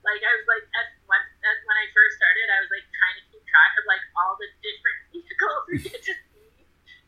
[0.04, 3.18] Like I was like as when as when I first started, I was like trying
[3.22, 3.25] to
[3.56, 6.52] track of like all the different vehicles we get to see.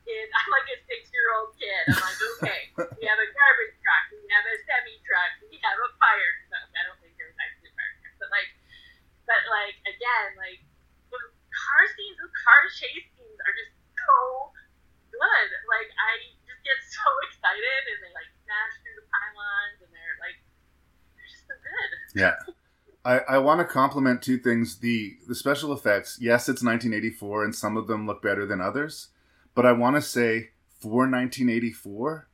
[0.08, 1.84] And I'm like a six year old kid.
[1.92, 2.62] I'm like, okay,
[2.96, 6.72] we have a garbage truck, we have a semi truck, we have a fire truck.
[6.72, 8.50] I don't think there was actually a fire truck, but like,
[9.28, 10.64] but like again, like
[11.12, 11.20] the
[11.52, 14.56] car scenes, the car chase scenes are just so
[15.12, 15.48] good.
[15.68, 16.12] Like I
[16.48, 20.40] just get so excited, and they like smash through the pylons, and they're like,
[21.20, 21.92] they're just so good.
[22.16, 22.40] Yeah.
[23.06, 24.80] I, I want to compliment two things.
[24.80, 29.10] The the special effects, yes, it's 1984 and some of them look better than others,
[29.56, 32.28] but I want to say for 1984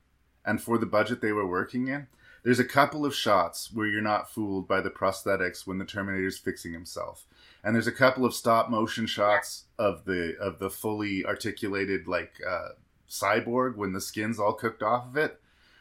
[0.46, 2.08] and for the budget they were working in,
[2.44, 6.38] there's a couple of shots where you're not fooled by the prosthetics when the Terminator's
[6.38, 7.26] fixing himself.
[7.64, 12.34] And there's a couple of stop motion shots of the of the fully articulated like
[12.48, 12.70] uh,
[13.10, 15.40] cyborg when the skin's all cooked off of it,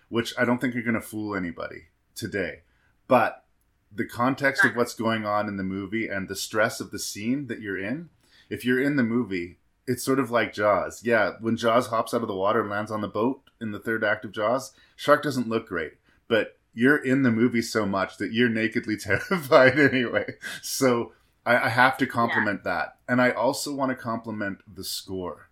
[0.09, 2.61] which I don't think are going to fool anybody today.
[3.09, 3.45] But
[3.95, 7.47] the context of what's going on in the movie and the stress of the scene
[7.49, 8.09] that you're in,
[8.49, 11.03] if you're in the movie, it's sort of like Jaws.
[11.05, 13.79] Yeah, when Jaws hops out of the water and lands on the boat in the
[13.79, 15.95] third act of Jaws, shark doesn't look great,
[16.29, 20.35] but you're in the movie so much that you're nakedly terrified anyway.
[20.63, 21.13] So
[21.45, 22.97] I, I have to compliment that.
[23.09, 25.49] And I also want to compliment the score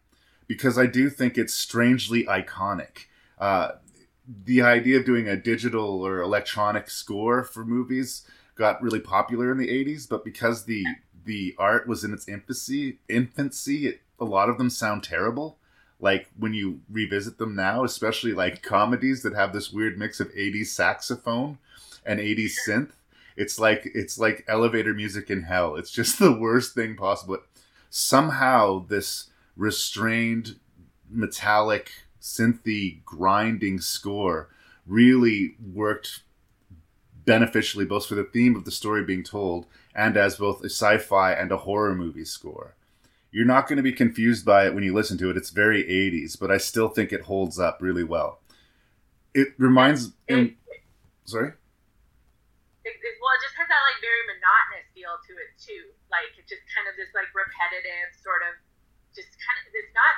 [0.47, 3.07] because I do think it's strangely iconic.
[3.39, 3.73] Uh,
[4.45, 9.59] the idea of doing a digital or electronic score for movies got really popular in
[9.59, 10.85] the 80s but because the
[11.25, 15.57] the art was in its infancy infancy it, a lot of them sound terrible.
[15.99, 20.33] Like when you revisit them now especially like comedies that have this weird mix of
[20.35, 21.59] 80s saxophone
[22.05, 22.93] and 80s synth
[23.37, 25.77] it's like it's like elevator music in hell.
[25.77, 27.39] It's just the worst thing possible.
[27.89, 30.57] Somehow this restrained
[31.11, 34.49] metallic synthy grinding score
[34.87, 36.23] really worked
[37.25, 41.33] beneficially both for the theme of the story being told and as both a sci-fi
[41.33, 42.75] and a horror movie score.
[43.31, 45.37] You're not going to be confused by it when you listen to it.
[45.37, 48.41] It's very 80s, but I still think it holds up really well.
[49.35, 50.55] It reminds It,
[51.25, 51.55] sorry?
[52.83, 55.95] it, it, well, it just has that like very monotonous feel to it too.
[56.11, 58.59] Like it's just kind of this like repetitive sort of,
[59.15, 59.71] just kind of.
[59.71, 60.15] It's not.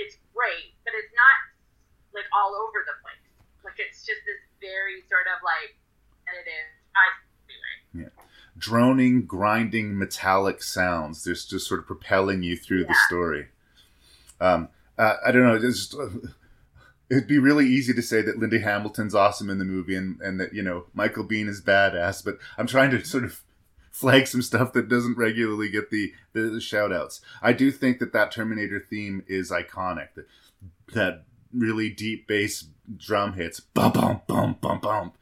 [0.00, 1.36] It's great, but it's not
[2.16, 3.20] like all over the place.
[3.62, 5.76] Like it's just this very sort of like
[6.24, 6.68] repetitive.
[6.96, 7.04] I
[7.94, 8.10] anyway.
[8.58, 11.24] droning, grinding, metallic sounds.
[11.24, 13.48] There's just sort of propelling you through the story.
[14.40, 15.54] Um, uh, I don't know.
[15.54, 16.08] It's just, uh,
[17.10, 20.40] it'd be really easy to say that Linda Hamilton's awesome in the movie and, and
[20.40, 23.42] that, you know, Michael Biehn is badass, but I'm trying to sort of
[24.00, 27.20] flag some stuff that doesn't regularly get the, the, the shout outs.
[27.42, 30.08] I do think that that Terminator theme is iconic.
[30.14, 30.26] That,
[30.94, 35.12] that really deep bass drum hits, bum, bum, bum, bum, bum,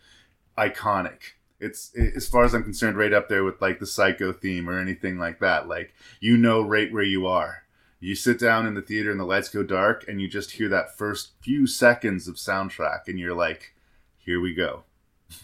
[0.57, 1.19] iconic
[1.61, 4.79] it's as far as I'm concerned, right up there with like the Psycho theme or
[4.79, 5.69] anything like that.
[5.69, 7.65] Like you know right where you are.
[8.01, 10.69] You sit down in the theater and the lights go dark, and you just hear
[10.69, 13.75] that first few seconds of soundtrack, and you're like,
[14.17, 14.85] "Here we go."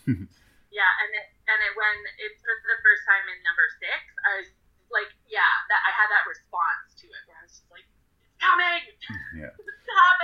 [0.74, 4.30] Yeah, and it, and it, when it's for the first time in number six, I
[4.40, 4.48] was
[4.92, 8.38] like, yeah, that I had that response to it where I was just like, it's
[8.40, 8.82] coming,
[9.40, 9.52] Yeah.
[9.84, 10.16] stop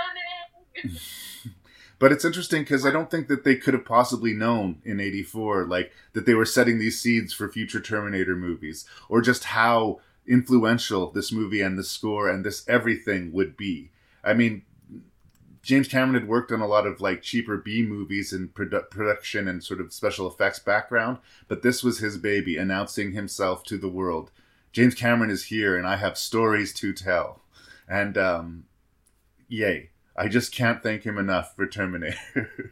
[2.01, 5.65] But it's interesting because I don't think that they could have possibly known in '84,
[5.65, 11.11] like that they were setting these seeds for future Terminator movies, or just how influential
[11.11, 13.91] this movie and the score and this everything would be.
[14.23, 14.63] I mean,
[15.61, 19.47] James Cameron had worked on a lot of like cheaper B movies and produ- production
[19.47, 23.87] and sort of special effects background, but this was his baby, announcing himself to the
[23.89, 24.31] world.
[24.71, 27.41] James Cameron is here, and I have stories to tell.
[27.87, 28.65] And um,
[29.47, 29.89] yay!
[30.15, 32.49] I just can't thank him enough for Terminator.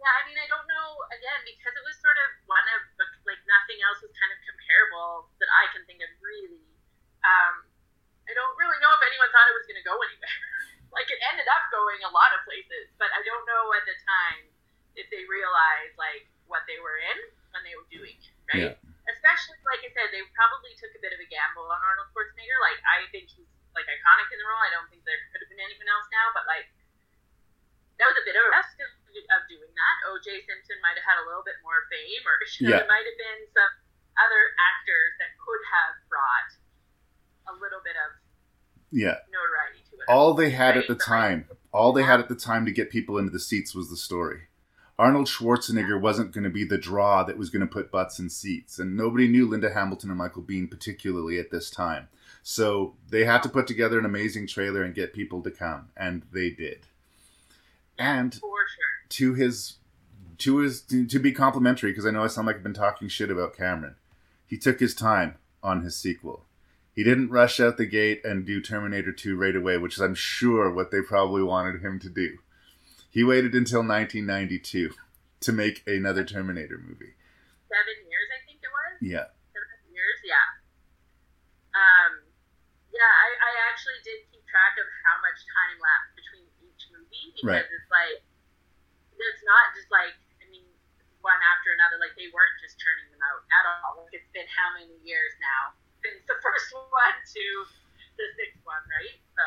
[0.00, 0.96] Yeah, I mean, I don't know.
[1.12, 2.80] Again, because it was sort of one of
[3.28, 6.08] like nothing else was kind of comparable that I can think of.
[6.24, 6.64] Really,
[7.20, 7.68] um,
[8.24, 10.40] I don't really know if anyone thought it was going to go anywhere.
[10.90, 13.96] like it ended up going a lot of places, but I don't know at the
[14.06, 14.42] time
[14.98, 17.18] if they realized like what they were in
[17.54, 18.74] when they were doing it, right?
[19.10, 22.58] Especially like I said, they probably took a bit of a gamble on Arnold Schwarzenegger.
[22.62, 24.62] Like I think he's like iconic in the role.
[24.62, 26.66] I don't think there could have been anyone else now, but like
[28.00, 28.90] that was a bit of a risk of,
[29.36, 29.96] of doing that.
[30.08, 30.48] O.J.
[30.48, 32.80] Simpson might have had a little bit more fame, or you know, Yeah.
[32.80, 33.72] there might have been some
[34.16, 36.50] other actors that could have brought
[37.52, 38.16] a little bit of
[38.88, 39.20] yeah.
[39.28, 39.79] notoriety.
[40.08, 42.10] All they had at the time, all they uh-huh.
[42.12, 44.42] had at the time to get people into the seats was the story.
[44.98, 48.28] Arnold Schwarzenegger wasn't going to be the draw that was going to put butts in
[48.28, 52.08] seats, and nobody knew Linda Hamilton or Michael Biehn particularly at this time.
[52.42, 56.24] So they had to put together an amazing trailer and get people to come, and
[56.32, 56.80] they did.
[57.98, 58.42] And sure.
[59.08, 59.76] to his
[60.38, 63.08] to his to, to be complimentary because I know I sound like I've been talking
[63.08, 63.96] shit about Cameron.
[64.46, 66.44] He took his time on his sequel.
[67.00, 70.12] He didn't rush out the gate and do Terminator 2 right away, which is I'm
[70.12, 72.44] sure what they probably wanted him to do.
[73.08, 77.16] He waited until 1992 to make another Terminator movie.
[77.72, 78.92] Seven years, I think it was.
[79.00, 79.32] Yeah.
[79.48, 80.44] seven years, yeah.
[81.72, 82.20] Um,
[82.92, 87.32] yeah, I, I actually did keep track of how much time lapsed between each movie
[87.32, 87.64] because Right.
[87.64, 88.20] it's like
[89.16, 90.12] it's not just like
[90.44, 90.68] I mean
[91.24, 91.96] one after another.
[91.96, 94.04] Like they weren't just churning them out at all.
[94.04, 97.44] Like it's been how many years now since the first one to
[98.16, 99.16] the sixth one, right?
[99.36, 99.46] So,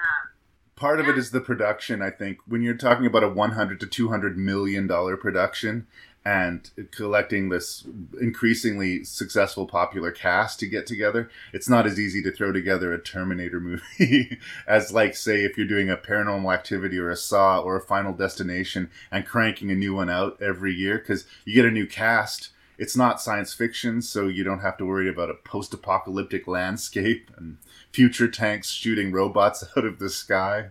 [0.00, 0.34] um,
[0.76, 2.38] Part of it is the production, I think.
[2.46, 5.86] When you're talking about a 100 to 200 million dollar production
[6.24, 7.86] and collecting this
[8.20, 13.00] increasingly successful popular cast to get together, it's not as easy to throw together a
[13.00, 13.60] Terminator
[14.00, 17.80] movie as like say if you're doing a paranormal activity or a Saw or a
[17.80, 21.86] Final Destination and cranking a new one out every year cuz you get a new
[21.86, 22.50] cast.
[22.76, 27.58] It's not science fiction, so you don't have to worry about a post-apocalyptic landscape and
[27.92, 30.70] future tanks shooting robots out of the sky.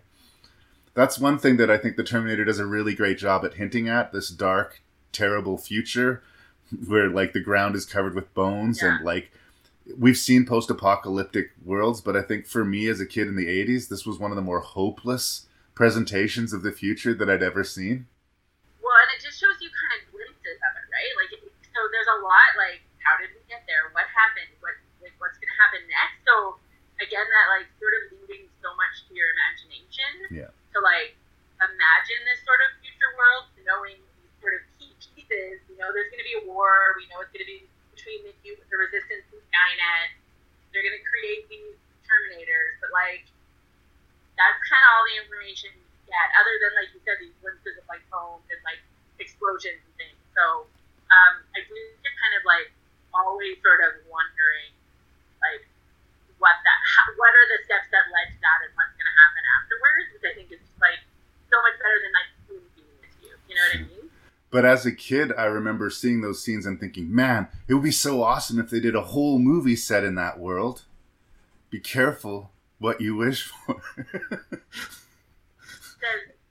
[0.96, 3.88] That's one thing that I think the Terminator does a really great job at hinting
[3.90, 6.22] at this dark, terrible future
[6.88, 8.96] where like the ground is covered with bones Yeah.
[8.98, 9.32] and like
[9.98, 13.88] we've seen post-apocalyptic worlds, but I think for me as a kid in the 80s,
[13.90, 18.08] this was one of the more hopeless presentations of the future that I'd ever seen.
[18.82, 21.14] Well, and it just shows you kind of glimpses of it, right?
[21.20, 21.33] Like,
[21.74, 23.90] so there's a lot like, how did we get there?
[23.92, 24.50] What happened?
[24.64, 26.24] What like what's going to happen next?
[26.24, 26.58] So
[27.04, 30.52] again, that like sort of leading so much to your imagination Yeah.
[30.54, 31.18] to like
[31.60, 35.60] imagine this sort of future world, knowing these sort of key pieces.
[35.68, 36.96] You know, there's going to be a war.
[36.96, 40.16] We know it's going to be between the the resistance and Skynet.
[40.72, 43.26] They're going to create these Terminators, but like
[44.38, 47.78] that's kind of all the information you get, other than like you said, these glimpses
[47.80, 48.82] of like homes and like
[49.22, 50.18] explosions and things.
[50.36, 50.68] So
[51.14, 52.74] um, I do get kind of like
[53.14, 54.74] always sort of wondering
[55.38, 55.70] like
[56.42, 59.18] what that how, what are the steps that led to that and what's going to
[59.22, 60.98] happen afterwards, which I think is just like
[61.54, 63.38] so much better than like feeding it to you.
[63.48, 64.10] You know what I mean?
[64.50, 67.92] But as a kid, I remember seeing those scenes and thinking, man, it would be
[67.92, 70.84] so awesome if they did a whole movie set in that world.
[71.70, 73.82] Be careful what you wish for.
[73.98, 74.06] Says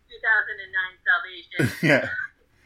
[0.08, 1.78] 2009 Salvation.
[1.82, 2.08] yeah.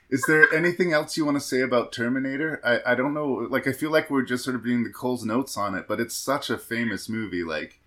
[0.09, 2.61] Is there anything else you want to say about Terminator?
[2.63, 3.49] I, I don't know.
[3.51, 5.99] Like, I feel like we're just sort of doing the Cole's notes on it, but
[5.99, 7.43] it's such a famous movie.
[7.43, 7.81] Like,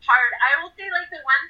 [0.00, 0.32] hard.
[0.40, 1.44] I will say like the one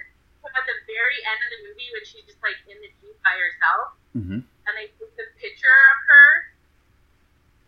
[0.51, 3.39] at the very end of the movie when she's just like in the jeep by
[3.39, 4.43] herself, Mhm.
[4.43, 6.29] and they took the picture of her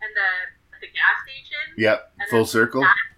[0.03, 0.29] and the
[0.75, 1.79] at the gas station.
[1.79, 2.83] yep, full circle.
[2.83, 3.15] that-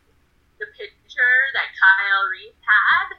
[0.61, 3.17] the picture that Kyle Reese had.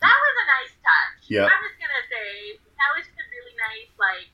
[0.00, 1.20] That was a nice touch.
[1.30, 1.46] Yeah.
[1.46, 4.32] I'm just gonna say that was just a really nice like,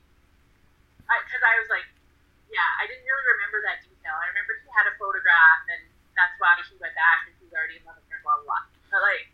[1.25, 1.87] because I, was like,
[2.53, 4.13] yeah, I didn't really remember that detail.
[4.13, 5.81] I remember he had a photograph, and
[6.13, 8.45] that's why he went back because he's already in love with her, blah blah.
[8.45, 8.63] blah.
[8.93, 9.25] But like.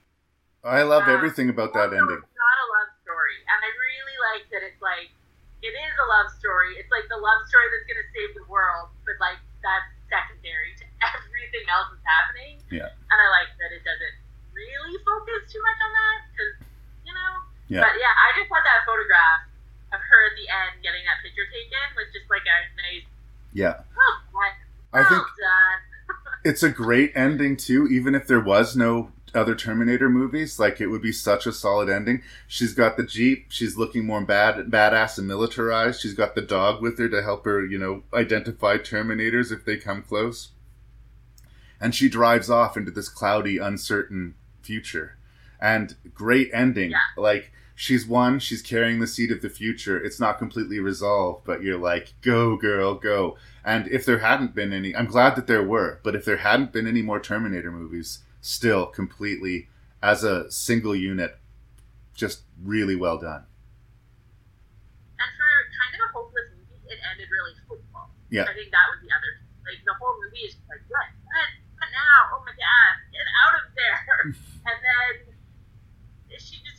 [0.65, 2.21] I loved Uh, everything about that ending.
[2.25, 5.13] It's not a love story, and I really like that it's like
[5.61, 6.73] it is a love story.
[6.81, 10.73] It's like the love story that's going to save the world, but like that's secondary
[10.81, 12.53] to everything else that's happening.
[12.73, 12.89] Yeah.
[12.89, 14.17] And I like that it doesn't
[14.57, 16.53] really focus too much on that because
[17.05, 17.31] you know
[17.69, 17.81] Yeah.
[17.85, 19.45] But yeah, I just thought that photograph
[19.95, 23.07] of her at the end getting that picture taken was just like a nice.
[23.55, 23.87] Yeah.
[23.95, 24.51] Oh, well
[24.93, 25.23] I think
[26.45, 27.87] it's a great ending too.
[27.87, 31.89] Even if there was no other terminator movies like it would be such a solid
[31.89, 32.21] ending.
[32.47, 33.47] She's got the jeep.
[33.49, 36.01] She's looking more bad badass and militarized.
[36.01, 39.77] She's got the dog with her to help her you know identify terminators if they
[39.77, 40.51] come close.
[41.79, 45.17] And she drives off into this cloudy uncertain future.
[45.59, 46.91] And great ending.
[46.91, 46.97] Yeah.
[47.17, 51.61] like she's won she's carrying the seed of the future it's not completely resolved but
[51.61, 55.63] you're like go girl go and if there hadn't been any i'm glad that there
[55.63, 59.67] were but if there hadn't been any more terminator movies still completely
[60.01, 61.37] as a single unit
[62.13, 63.43] just really well done
[65.19, 65.49] And for
[65.79, 68.07] kind of a hopeless movie, it ended really hopeful.
[68.29, 68.43] Yeah.
[68.47, 69.31] I think that was the other.
[69.63, 71.49] Like the whole movie is like, what, what,
[71.79, 72.19] what now?
[72.35, 73.99] Oh my god, get out of there!
[74.69, 75.34] and then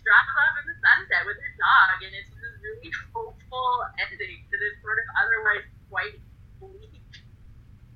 [0.06, 3.70] she just drops off in the sunset with her dog, and it's this really hopeful
[3.98, 6.14] ending to this sort of otherwise quite
[6.62, 7.02] bleak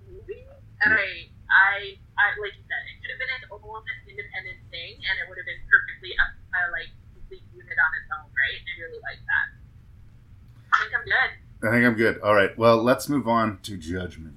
[0.03, 0.43] movie.
[0.83, 4.99] And I, I, I, like you said, it could have been its own independent thing,
[4.99, 8.59] and it would have been perfectly a, a like complete unit on its own, right?
[8.59, 9.47] I really like that.
[10.75, 11.31] I think I'm good.
[11.63, 14.35] i think i'm good all right well let's move on to judgment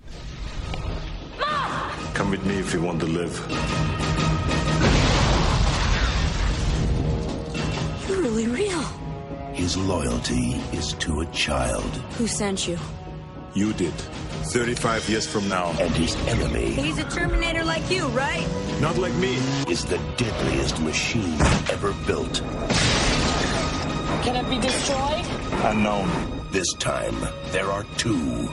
[2.13, 4.22] Come with me if you want to live.
[8.07, 8.81] You're really real.
[9.53, 11.83] His loyalty is to a child,
[12.17, 12.77] Who sent you?
[13.53, 13.93] You did.
[13.93, 15.69] 35 years from now.
[15.79, 18.45] and his enemy He's a Terminator like you, right?
[18.81, 19.35] Not like me.
[19.69, 21.39] is the deadliest machine
[21.71, 22.41] ever built.
[24.23, 25.25] Can it be destroyed?
[25.63, 26.09] Unknown.
[26.51, 27.15] This time,
[27.51, 28.47] there are two.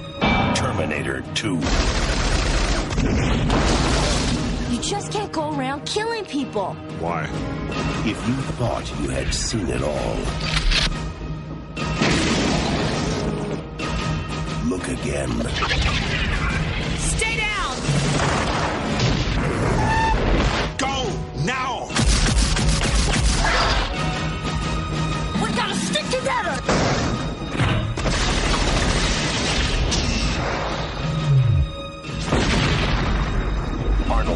[0.55, 1.61] Terminator 2.
[4.81, 6.73] You just can't go around killing people.
[7.01, 7.25] Why?
[8.07, 10.17] If you thought you had seen it all,
[14.71, 15.31] look again.
[16.97, 17.77] Stay down!
[20.79, 21.45] Go!
[21.45, 22.00] Now!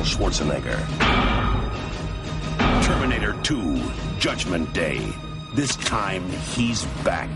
[0.05, 0.79] Arnold Schwarzenegger.
[2.85, 3.81] Terminator 2,
[4.19, 5.13] Judgment Day.
[5.55, 7.31] This time, he's back.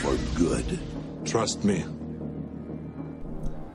[0.00, 0.78] For good.
[1.24, 1.84] Trust me.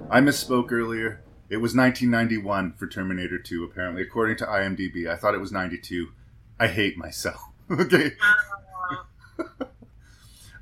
[0.09, 1.22] I misspoke earlier.
[1.49, 5.07] It was 1991 for Terminator 2, apparently, according to IMDb.
[5.07, 6.09] I thought it was 92.
[6.59, 7.41] I hate myself.
[7.72, 8.11] okay.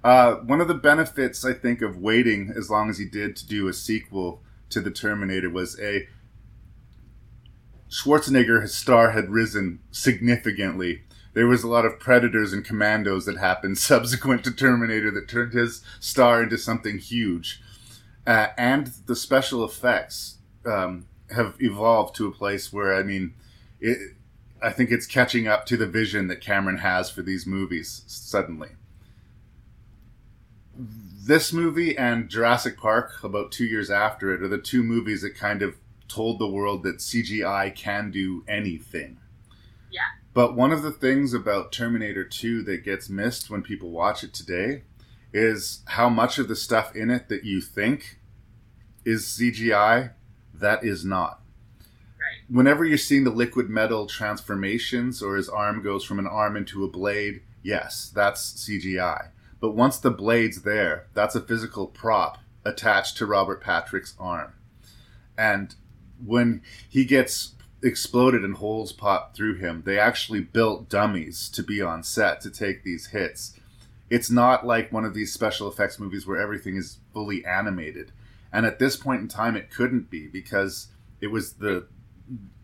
[0.03, 3.47] Uh, one of the benefits, I think, of waiting as long as he did to
[3.47, 6.07] do a sequel to the Terminator was a
[7.89, 11.03] Schwarzenegger, his star had risen significantly.
[11.33, 15.53] There was a lot of predators and commandos that happened subsequent to Terminator that turned
[15.53, 17.61] his star into something huge.
[18.25, 23.33] Uh, and the special effects um, have evolved to a place where, I mean,
[23.79, 24.15] it,
[24.61, 28.69] I think it's catching up to the vision that Cameron has for these movies suddenly.
[30.75, 35.35] This movie and Jurassic Park, about two years after it, are the two movies that
[35.35, 35.75] kind of
[36.07, 39.17] told the world that CGI can do anything.
[39.91, 40.01] Yeah.
[40.33, 44.33] But one of the things about Terminator 2 that gets missed when people watch it
[44.33, 44.83] today
[45.33, 48.19] is how much of the stuff in it that you think
[49.05, 50.13] is CGI
[50.53, 51.41] that is not.
[51.79, 52.49] Right.
[52.49, 56.83] Whenever you're seeing the liquid metal transformations or his arm goes from an arm into
[56.83, 59.29] a blade, yes, that's CGI.
[59.59, 64.53] But once the blade's there, that's a physical prop attached to Robert Patrick's arm.
[65.37, 65.75] And
[66.23, 71.81] when he gets exploded and holes pop through him, they actually built dummies to be
[71.81, 73.59] on set to take these hits.
[74.09, 78.11] It's not like one of these special effects movies where everything is fully animated.
[78.51, 80.87] And at this point in time, it couldn't be because
[81.21, 81.87] it was the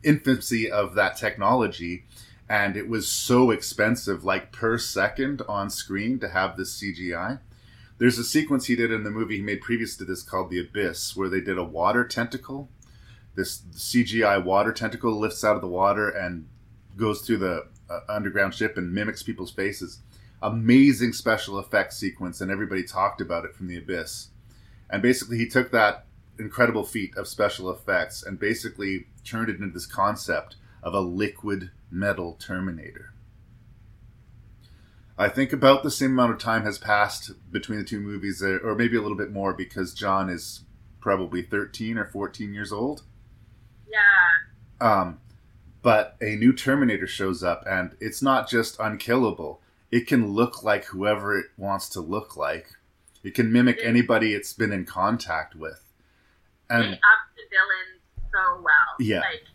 [0.03, 2.05] infancy of that technology
[2.51, 7.39] and it was so expensive, like per second on screen, to have this CGI.
[7.97, 10.59] There's a sequence he did in the movie he made previous to this called The
[10.59, 12.67] Abyss, where they did a water tentacle.
[13.35, 16.47] This CGI water tentacle lifts out of the water and
[16.97, 19.99] goes through the uh, underground ship and mimics people's faces.
[20.41, 24.29] Amazing special effects sequence, and everybody talked about it from The Abyss.
[24.89, 26.05] And basically, he took that
[26.37, 31.71] incredible feat of special effects and basically turned it into this concept of a liquid
[31.91, 33.13] metal Terminator.
[35.17, 38.57] I think about the same amount of time has passed between the two movies, uh,
[38.63, 40.61] or maybe a little bit more, because John is
[40.99, 43.03] probably 13 or 14 years old.
[43.91, 45.01] Yeah.
[45.01, 45.19] Um,
[45.81, 49.61] but a new Terminator shows up, and it's not just unkillable,
[49.91, 52.67] it can look like whoever it wants to look like.
[53.23, 55.83] It can mimic anybody it's been in contact with.
[56.69, 58.91] they And up the villains so well.
[58.97, 59.19] Yeah.
[59.19, 59.45] Like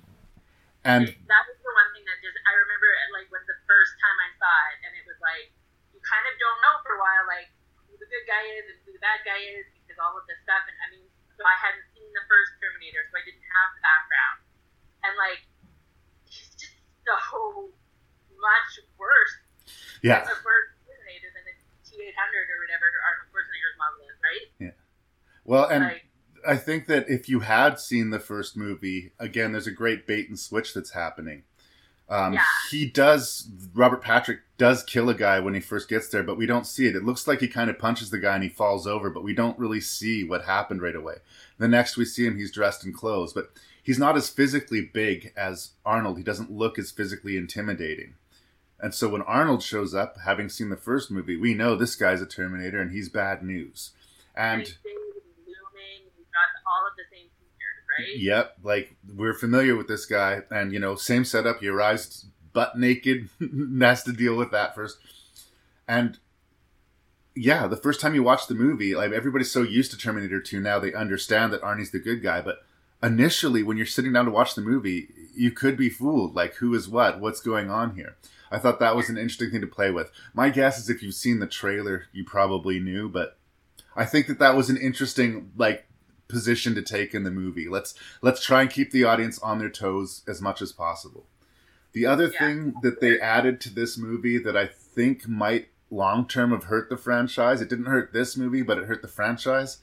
[0.87, 4.18] and that was the one thing that just I remember like when the first time
[4.22, 5.51] I saw it and it was like
[5.91, 7.51] you kind of don't know for a while like
[7.91, 10.39] who the good guy is and who the bad guy is because all of this
[10.47, 13.83] stuff and I mean so I hadn't the first Terminator so I didn't have the
[13.85, 14.39] background
[15.05, 15.41] and like
[16.25, 17.71] he's just so
[18.41, 19.35] much worse
[20.01, 21.55] yeah, a worse Terminator than the
[21.85, 24.77] T eight hundred or whatever Arnold Schwarzenegger's model is right Yeah.
[25.45, 26.09] well, and like
[26.47, 30.29] I think that if you had seen the first movie, again, there's a great bait
[30.29, 31.43] and switch that's happening.
[32.09, 32.43] Um, Yeah.
[32.71, 36.47] He does, Robert Patrick does kill a guy when he first gets there, but we
[36.47, 36.97] don't see it.
[36.97, 39.35] It looks like he kind of punches the guy and he falls over, but we
[39.35, 41.17] don't really see what happened right away.
[41.59, 43.51] The next we see him, he's dressed in clothes, but
[43.83, 46.19] he's not as physically big as Arnold.
[46.19, 48.15] He doesn't look as physically intimidating.
[48.79, 52.21] And so when Arnold shows up, having seen the first movie, we know this guy's
[52.21, 53.93] a Terminator and he's bad news.
[54.35, 54.63] And.
[54.63, 57.29] he's looming he's got all of the same
[57.99, 61.61] right Yep, like we're familiar with this guy, and you know, same setup.
[61.61, 63.29] He arrives butt naked,
[63.81, 64.99] has to deal with that first.
[65.87, 66.19] And
[67.35, 70.61] yeah, the first time you watch the movie, like everybody's so used to Terminator 2
[70.61, 72.41] now, they understand that Arnie's the good guy.
[72.41, 72.65] But
[73.03, 76.35] initially, when you're sitting down to watch the movie, you could be fooled.
[76.35, 77.21] Like, who is what?
[77.21, 78.17] What's going on here?
[78.51, 80.11] I thought that was an interesting thing to play with.
[80.33, 83.37] My guess is if you've seen the trailer, you probably knew, but
[83.95, 85.87] I think that that was an interesting, like,
[86.29, 87.68] position to take in the movie.
[87.68, 91.27] Let's let's try and keep the audience on their toes as much as possible.
[91.93, 92.39] The other Yeah.
[92.39, 96.91] thing that they added to this movie that I think might long term have hurt
[96.91, 99.79] the franchise, it didn't hurt this movie, but it hurt the franchise.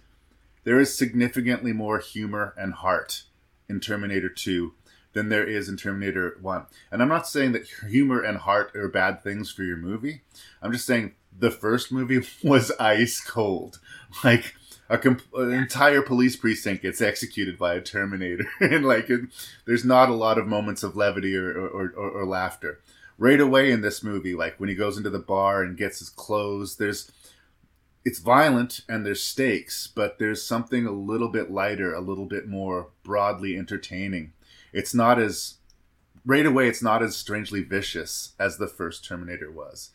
[0.63, 3.23] There is significantly more humor and heart
[3.67, 4.73] in Terminator 2
[5.13, 6.65] than there is in Terminator 1.
[6.91, 10.21] And I'm not saying that humor and heart are bad things for your movie.
[10.61, 13.79] I'm just saying the first movie was ice cold.
[14.23, 14.55] Like
[14.93, 19.21] a comp- an entire police precinct gets executed by a Terminator, and like it,
[19.65, 22.79] there's not a lot of moments of levity or or, or or laughter.
[23.17, 26.09] Right away in this movie, like when he goes into the bar and gets his
[26.09, 27.11] clothes, there's
[28.05, 32.47] it's violent and there's stakes, but there's something a little bit lighter, a little bit
[32.47, 34.33] more broadly entertaining.
[34.73, 35.55] It's not as
[36.23, 36.67] right away.
[36.67, 39.89] It's not as strangely vicious as the first Terminator was.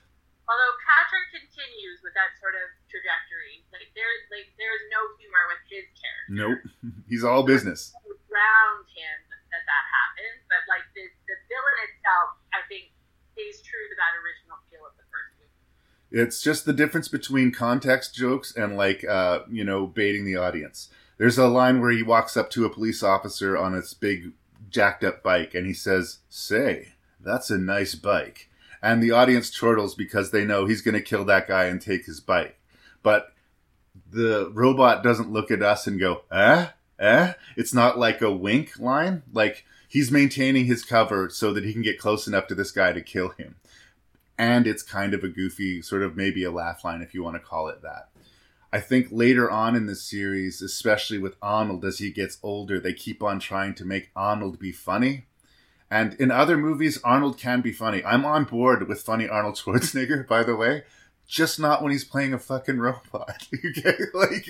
[0.48, 3.37] Although Patrick continues with that sort of trajectory,
[3.78, 6.34] like there, like there's no humor with his character.
[6.34, 6.60] Nope,
[7.10, 7.94] he's all business.
[7.94, 9.16] Around him
[9.54, 12.90] that that happens, but like the the villain itself, I think,
[13.32, 15.54] stays true to that original feel of the first movie.
[16.10, 20.90] It's just the difference between context jokes and like uh, you know baiting the audience.
[21.16, 24.32] There's a line where he walks up to a police officer on his big
[24.70, 28.50] jacked up bike and he says, "Say, that's a nice bike."
[28.80, 32.06] And the audience chortles because they know he's going to kill that guy and take
[32.06, 32.60] his bike.
[33.02, 33.32] But
[34.10, 36.68] the robot doesn't look at us and go, "Eh?
[36.98, 39.22] Eh?" It's not like a wink line.
[39.32, 42.92] Like he's maintaining his cover so that he can get close enough to this guy
[42.92, 43.56] to kill him
[44.38, 47.34] and it's kind of a goofy sort of maybe a laugh line if you want
[47.34, 48.08] to call it that.
[48.72, 52.92] I think later on in the series, especially with Arnold as he gets older, they
[52.92, 55.24] keep on trying to make Arnold be funny.
[55.90, 58.04] And in other movies, Arnold can be funny.
[58.04, 60.84] I'm on board with funny Arnold Schwarzenegger, by the way,
[61.28, 63.46] just not when he's playing a fucking robot.
[63.52, 64.48] okay, like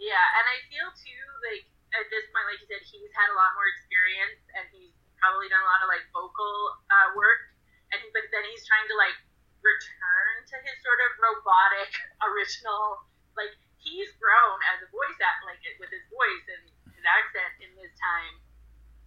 [0.00, 3.36] Yeah, and I feel too like at this point, like you said, he's had a
[3.36, 7.52] lot more experience, and he's probably done a lot of like vocal uh, work,
[7.92, 9.14] and but then he's trying to like
[9.60, 11.92] return to his sort of robotic
[12.32, 13.04] original.
[13.36, 16.64] Like he's grown as a voice act, like with his voice and
[16.96, 18.40] his accent in this time,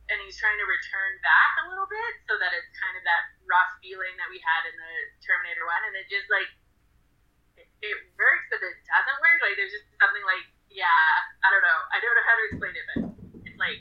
[0.09, 3.23] and he's trying to return back a little bit so that it's kind of that
[3.45, 6.49] rough feeling that we had in the Terminator One, and it just like
[7.57, 9.39] it, it works, but it doesn't work.
[9.41, 11.09] Like there's just something like yeah,
[11.41, 11.79] I don't know.
[11.89, 12.99] I don't know how to explain it, but
[13.47, 13.79] it's like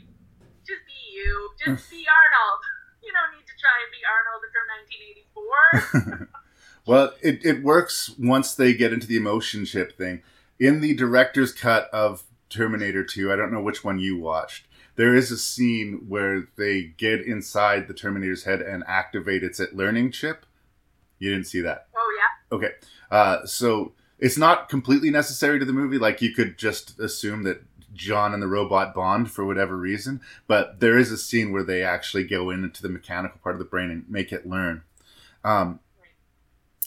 [0.65, 2.63] just be you, just be Arnold.
[3.05, 4.65] You don't need to try and be Arnold from
[6.25, 6.33] 1984.
[6.87, 10.23] Well, it, it works once they get into the emotion chip thing.
[10.61, 14.67] In the director's cut of Terminator 2, I don't know which one you watched,
[14.97, 20.13] there is a scene where they get inside the Terminator's head and activate its learning
[20.13, 20.47] chip.
[21.19, 21.89] You didn't see that?
[21.97, 22.73] oh yeah, Okay.
[23.11, 25.99] Uh, so it's not completely necessary to the movie.
[25.99, 30.81] Like you could just assume that John and the robot bond for whatever reason, but
[30.81, 33.91] there is a scene where they actually go into the mechanical part of the brain
[33.91, 34.83] and make it learn.
[35.45, 35.81] Um,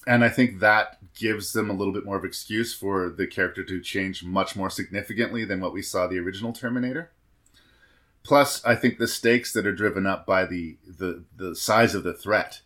[0.05, 3.63] and I think that gives them a little bit more of excuse for the character
[3.63, 7.11] to change much more significantly than what we saw the original Terminator.
[8.28, 12.03] Plus, I think the stakes that are driven up by the the, the size of
[12.03, 12.59] the threat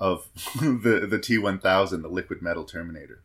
[0.00, 0.24] of
[0.56, 3.20] the the T one thousand, the liquid metal Terminator.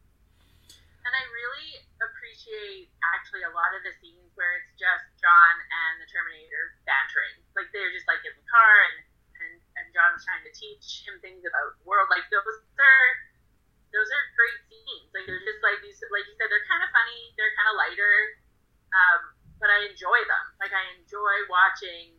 [0.68, 6.04] And I really appreciate actually a lot of the scenes where it's just John and
[6.04, 7.40] the Terminator bantering.
[7.56, 8.98] Like they're just like in the car and
[9.40, 12.12] and, and John's trying to teach him things about the world.
[12.12, 13.08] Like those are
[13.96, 15.08] those are great scenes.
[15.16, 18.44] Like they're just like these like you said, they're kinda funny, they're kinda lighter.
[18.92, 20.46] Um, but I enjoy them.
[20.62, 22.14] Like I enjoy watching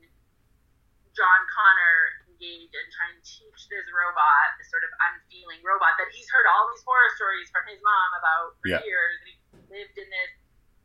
[1.14, 6.06] John Connor engage and try and teach this robot, this sort of unfeeling robot that
[6.14, 8.82] he's heard all these horror stories from his mom about for Yeah.
[8.86, 9.14] years.
[9.18, 9.34] And he
[9.66, 10.32] lived in this,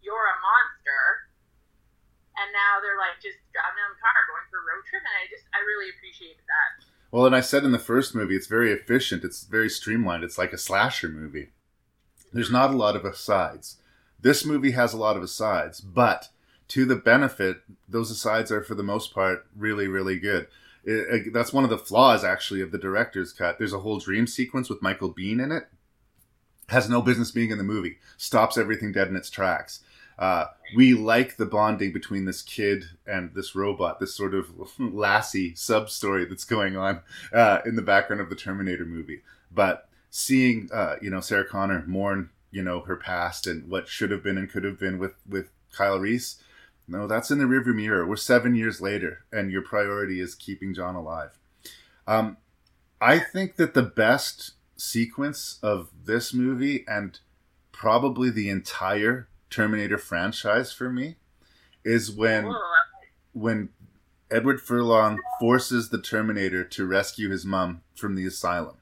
[0.01, 1.29] you're a monster.
[2.33, 5.15] And now they're like just driving down the car, going for a road trip, and
[5.21, 6.89] I just I really appreciated that.
[7.13, 9.23] Well, and I said in the first movie, it's very efficient.
[9.23, 10.23] It's very streamlined.
[10.23, 11.53] It's like a slasher movie.
[12.33, 12.55] There's mm-hmm.
[12.57, 13.77] not a lot of asides.
[14.19, 16.29] This movie has a lot of asides, but
[16.69, 20.47] to the benefit, those asides are for the most part really, really good.
[20.85, 23.57] It- it- that's one of the flaws, actually, of the director's cut.
[23.57, 25.67] There's a whole dream sequence with Michael Biehn in it.
[26.69, 27.99] Has no business being in the movie.
[28.17, 29.81] Stops everything dead in its tracks.
[30.17, 30.45] Uh,
[30.75, 34.47] we like the bonding between this kid and this robot, this sort of
[34.79, 37.01] Lassie sub story that's going on
[37.33, 39.21] uh, in the background of the Terminator movie.
[39.51, 44.11] But seeing, uh, you know, Sarah Connor mourn, you know, her past and what should
[44.11, 46.41] have been and could have been with with Kyle Reese,
[46.87, 48.05] no, that's in the rearview mirror.
[48.05, 51.39] We're seven years later, and your priority is keeping John alive.
[52.07, 52.37] Um,
[52.99, 57.19] I think that the best sequence of this movie and
[57.71, 61.15] probably the entire Terminator franchise for me
[61.85, 62.51] is when
[63.33, 63.69] when
[64.31, 68.77] Edward Furlong forces the Terminator to rescue his mom from the asylum.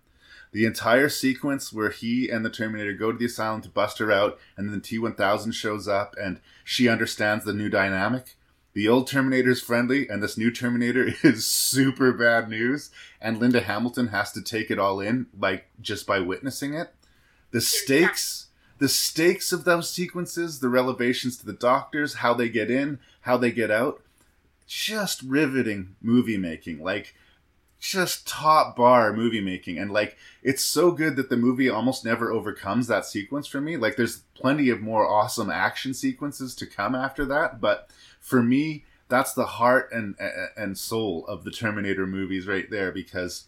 [0.51, 4.11] The entire sequence where he and the Terminator go to the asylum to bust her
[4.11, 8.35] out, and then the T 1000 shows up and she understands the new dynamic.
[8.73, 12.89] The old Terminator is friendly, and this new Terminator is super bad news,
[13.19, 16.93] and Linda Hamilton has to take it all in, like just by witnessing it.
[17.51, 18.47] The stakes,
[18.77, 23.35] the stakes of those sequences, the revelations to the doctors, how they get in, how
[23.35, 24.01] they get out,
[24.67, 26.81] just riveting movie making.
[26.81, 27.13] Like,
[27.81, 32.31] just top bar movie making and like it's so good that the movie almost never
[32.31, 33.75] overcomes that sequence for me.
[33.75, 38.85] Like there's plenty of more awesome action sequences to come after that but for me
[39.09, 40.15] that's the heart and
[40.55, 43.47] and soul of the terminator movies right there because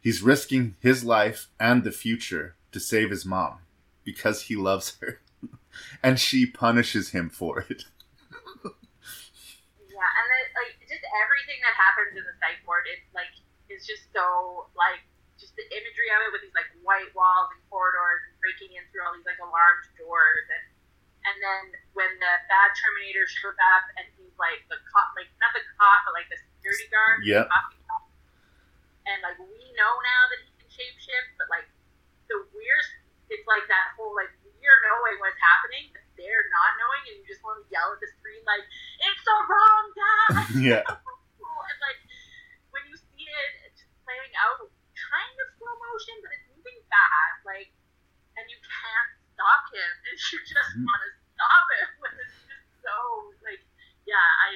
[0.00, 3.58] he's risking his life and the future to save his mom
[4.02, 5.20] because he loves her
[6.02, 7.84] and she punishes him for it
[8.64, 13.32] Yeah, and then like just everything that happens in the psych ward, it like
[13.68, 15.00] is just so like
[15.40, 18.84] just the imagery of it with these like white walls and corridors and breaking in
[18.92, 20.64] through all these like alarmed doors and
[21.22, 21.62] and then
[21.94, 26.02] when the bad Terminator shows up and he's like the cop, like not the cop,
[26.02, 27.22] but like the security guard.
[27.46, 27.78] Coffee.
[29.06, 31.66] And like we know now that he can shapeshift, but like
[32.26, 32.86] the weird,
[33.30, 37.26] it's like that whole like we're knowing what's happening, but they're not knowing, and you
[37.26, 38.62] just want to yell at the screen like,
[39.02, 40.30] "It's the wrong guy!"
[40.70, 40.86] yeah
[41.70, 42.00] and like
[42.70, 47.42] when you see it just playing out, kind of slow motion, but it's moving fast,
[47.44, 47.70] like,
[48.38, 51.88] and you can't stop him, and you just want to stop him.
[52.22, 52.94] It's just so
[53.42, 53.62] like,
[54.06, 54.48] yeah, I,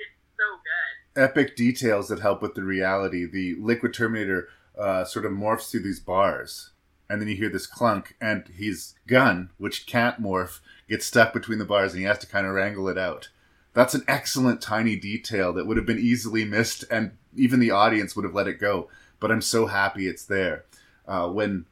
[0.00, 0.92] it's so good.
[1.20, 3.28] epic details that help with the reality.
[3.28, 4.48] The liquid Terminator
[4.78, 6.72] uh, sort of morphs through these bars,
[7.08, 10.60] and then you hear this clunk, and his gun, which can't morph,
[10.90, 13.30] gets stuck between the bars, and he has to kind of wrangle it out.
[13.72, 18.14] That's an excellent tiny detail that would have been easily missed, and even the audience
[18.14, 18.90] would have let it go.
[19.20, 20.64] But I'm so happy it's there.
[21.06, 21.66] Uh, when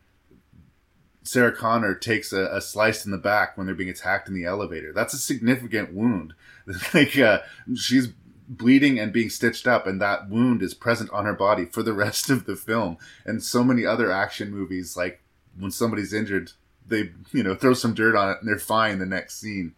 [1.28, 4.46] Sarah Connor takes a, a slice in the back when they're being attacked in the
[4.46, 4.94] elevator.
[4.94, 6.32] That's a significant wound.
[6.94, 7.40] like uh,
[7.76, 8.08] she's
[8.48, 11.92] bleeding and being stitched up, and that wound is present on her body for the
[12.04, 12.96] rest of the film.
[13.26, 15.20] And so many other action movies, like
[15.58, 16.52] when somebody's injured,
[16.88, 19.74] they you know throw some dirt on it and they're fine the next scene.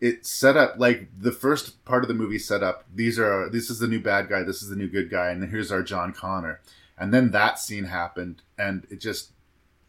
[0.00, 2.84] It set up like the first part of the movie set up.
[2.94, 5.42] These are this is the new bad guy, this is the new good guy, and
[5.50, 6.60] here's our John Connor.
[6.96, 9.32] And then that scene happened, and it just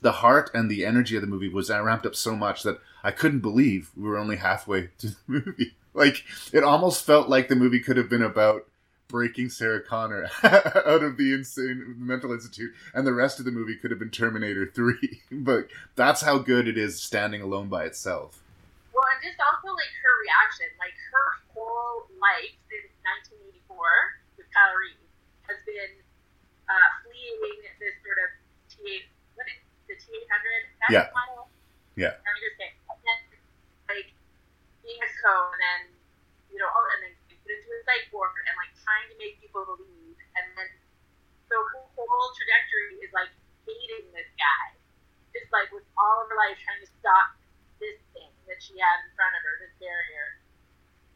[0.02, 3.12] the heart and the energy of the movie was ramped up so much that I
[3.12, 5.76] couldn't believe we were only halfway to the movie.
[5.94, 6.24] Like
[6.54, 8.69] it almost felt like the movie could have been about
[9.10, 13.76] breaking Sarah Connor out of the insane mental institute, and the rest of the movie
[13.76, 15.22] could have been Terminator Three.
[15.32, 18.40] but that's how good it is standing alone by itself.
[18.96, 22.88] Well, and just also like her reaction, like her whole life since
[23.68, 23.76] 1984
[24.40, 25.04] with Kyle Reese
[25.50, 25.94] has been
[26.70, 28.30] uh, fleeing this sort of
[28.70, 29.04] T8,
[29.36, 31.10] what is the T800 Yeah.
[31.12, 31.50] model?
[31.98, 32.16] Yeah.
[32.24, 32.76] Understand.
[32.94, 33.20] And then,
[33.90, 34.10] like
[34.86, 35.82] being a co, and then
[36.54, 39.38] you know, all, and then put into a psych ward, and like trying to make
[39.38, 40.70] people believe, and then
[41.46, 43.30] so her whole trajectory is like
[43.70, 44.74] hating this guy,
[45.30, 47.38] just like with all of her life trying to stop
[47.78, 50.42] this thing that she had in front of her, this barrier.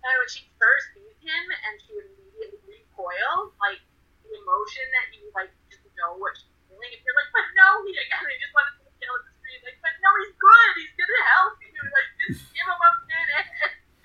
[0.05, 3.81] And when she first sees him and she would immediately recoils, like
[4.21, 7.81] the emotion that you like just know what she's feeling, if you're like, but no,
[7.89, 10.71] he again, I just wanted to yell at the screen, like, but no, he's good,
[10.77, 13.49] he's gonna help you, like, just give him a minute.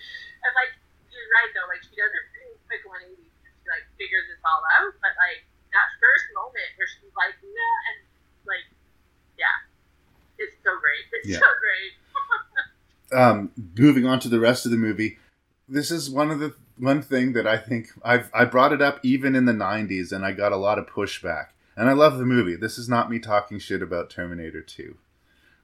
[0.48, 0.72] and like,
[1.12, 3.27] you're right though, like she does her pretty quick 180, and she
[3.68, 7.98] like figures this all out, but like that first moment where she's like, yeah, and
[8.48, 8.66] like,
[9.36, 9.56] yeah,
[10.40, 11.40] it's so great, it's Yeah.
[11.40, 11.92] so great.
[13.20, 13.36] um,
[13.76, 15.18] moving on to the rest of the movie,
[15.68, 19.00] this is one of the one thing that I think I've I brought it up
[19.02, 21.48] even in the '90s, and I got a lot of pushback.
[21.76, 22.56] And I love the movie.
[22.56, 24.96] This is not me talking shit about Terminator 2,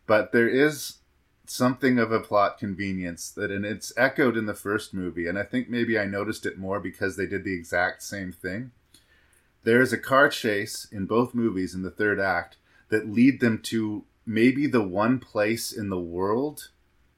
[0.06, 0.98] but there is
[1.46, 5.42] something of a plot convenience that, and it's echoed in the first movie, and I
[5.42, 8.72] think maybe I noticed it more because they did the exact same thing.
[9.62, 12.56] There is a car chase in both movies in the third act
[12.90, 16.68] that lead them to maybe the one place in the world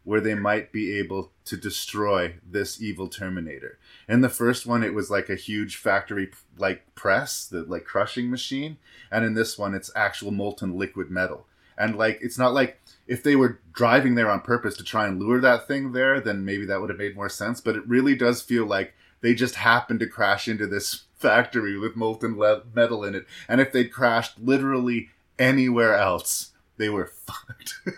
[0.04, 3.76] where they might be able to destroy this evil Terminator.
[4.08, 8.30] In the first one, it was like a huge factory like press, the like crushing
[8.30, 8.76] machine,
[9.10, 11.46] and in this one, it's actual molten liquid metal.
[11.76, 15.20] And like, it's not like if they were driving there on purpose to try and
[15.20, 17.60] lure that thing there, then maybe that would have made more sense.
[17.60, 21.96] But it really does feel like they just happened to crash into this factory with
[21.96, 23.26] molten le- metal in it.
[23.48, 27.80] And if they'd crashed literally anywhere else, they were fucked.
[27.86, 27.92] I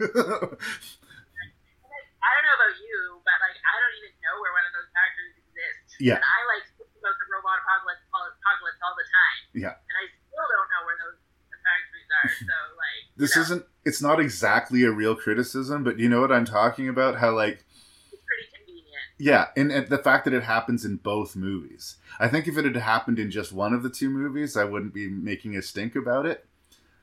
[2.34, 5.36] don't know about you, but like I don't even know where one of those factories
[5.40, 5.96] exists.
[5.98, 6.20] Yeah.
[6.20, 9.40] And I like think about the robot apocalypse, apocalypse all the time.
[9.56, 9.74] Yeah.
[9.74, 11.18] And I still don't know where those
[11.64, 12.28] factories are.
[12.48, 16.32] So like this know, isn't it's not exactly a real criticism but you know what
[16.32, 17.18] i'm talking about?
[17.18, 17.64] How like
[18.12, 18.86] it's pretty convenient.
[19.18, 21.96] yeah and, and the fact that it happens in both movies.
[22.20, 24.94] I think if it had happened in just one of the two movies i wouldn't
[24.94, 26.44] be making a stink about it.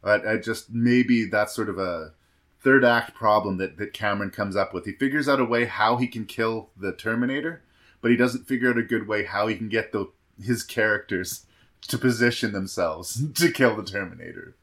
[0.01, 2.13] But i just maybe that's sort of a
[2.61, 4.85] third act problem that, that cameron comes up with.
[4.85, 7.61] He figures out a way how he can kill the terminator
[8.05, 10.07] but he doesn't figure out a good way how he can get the
[10.39, 11.45] his characters
[11.81, 14.53] to position themselves to kill the terminator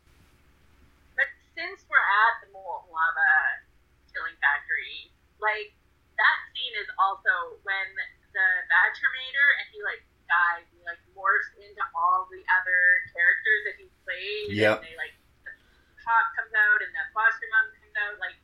[1.16, 3.66] But since we're at the molten lava
[4.14, 5.10] killing factory,
[5.42, 5.74] like
[6.16, 7.86] that scene is also when
[8.30, 12.80] the bad Terminator and he like dies, he like morphs into all the other
[13.12, 14.54] characters that he played.
[14.54, 14.78] Yeah.
[14.78, 15.14] And they like
[15.44, 15.52] the
[16.00, 18.16] cop comes out and the foster mom comes out.
[18.22, 18.38] Like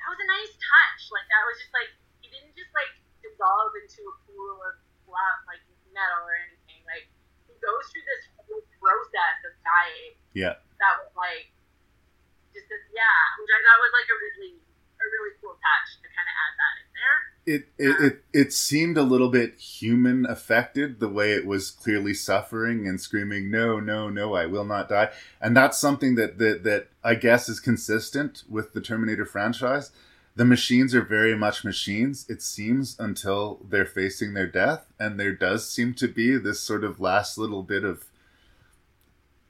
[0.00, 1.02] that was a nice touch.
[1.10, 1.90] Like that was just like
[2.22, 6.80] he didn't just like dissolve into a pool of flat like metal or anything.
[6.86, 7.10] Like
[7.50, 11.50] he goes through this whole process of dying yeah that was like
[12.56, 14.52] just this, yeah, which I thought was like a really
[15.00, 17.18] a really cool touch to kind of add that in there.
[17.54, 21.70] it, it um, it it seemed a little bit human affected the way it was
[21.70, 26.38] clearly suffering and screaming no no no i will not die and that's something that
[26.38, 29.90] that, that i guess is consistent with the terminator franchise
[30.34, 35.32] the machines are very much machines it seems until they're facing their death and there
[35.32, 38.04] does seem to be this sort of last little bit of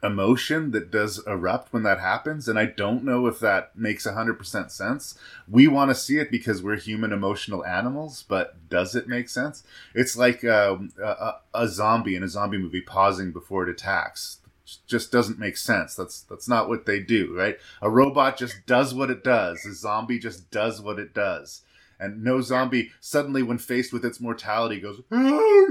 [0.06, 4.70] emotion that does erupt when that happens and i don't know if that makes 100%
[4.70, 5.18] sense.
[5.48, 9.62] We want to see it because we're human emotional animals but does it make sense?
[9.94, 14.38] It's like um, a, a, zombie in a zombie movie pausing before it attacks.
[14.86, 15.94] Just doesn't make sense.
[15.94, 17.58] That's that's not what they do right?
[17.82, 19.64] A robot just does what it does.
[19.64, 21.62] A zombie just does what it does.
[21.98, 25.66] And no zombie suddenly when faced with its mortality goes oh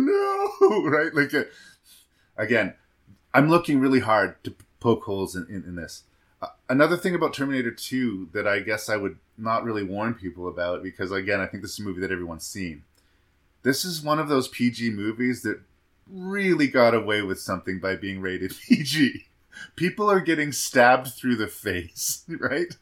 [0.62, 1.14] no right?
[1.14, 1.46] Like a,
[2.38, 2.74] again
[3.36, 6.04] I'm looking really hard to poke holes in, in, in this.
[6.42, 10.48] Uh, another thing about Terminator 2 that I guess I would not really warn people
[10.48, 12.84] about, because again, I think this is a movie that everyone's seen.
[13.62, 15.60] This is one of those PG movies that
[16.10, 19.26] really got away with something by being rated PG.
[19.76, 22.78] People are getting stabbed through the face, right?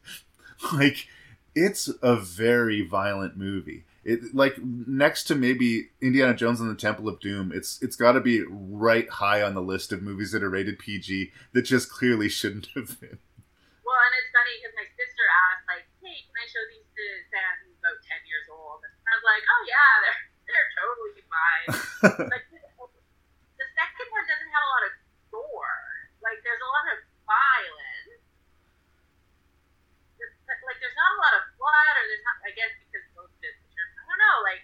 [0.71, 1.07] Like,
[1.55, 3.85] it's a very violent movie.
[4.03, 8.19] It like next to maybe Indiana Jones and the Temple of Doom, it's it's got
[8.19, 11.87] to be right high on the list of movies that are rated PG that just
[11.87, 13.15] clearly shouldn't have been.
[13.87, 17.03] Well, and it's funny because my sister asked, like, "Hey, can I show these to
[17.31, 21.23] Sam who's about ten years old?" And I was like, "Oh yeah, they're they're totally
[21.23, 21.67] fine."
[22.35, 24.93] but the second one doesn't have a lot of
[25.31, 26.11] gore.
[26.19, 28.19] Like, there's a lot of violence.
[30.43, 32.35] Like, there's not a lot of blood, or there's not.
[32.43, 33.63] I guess because most of it's
[34.03, 34.35] I don't know.
[34.47, 34.63] Like,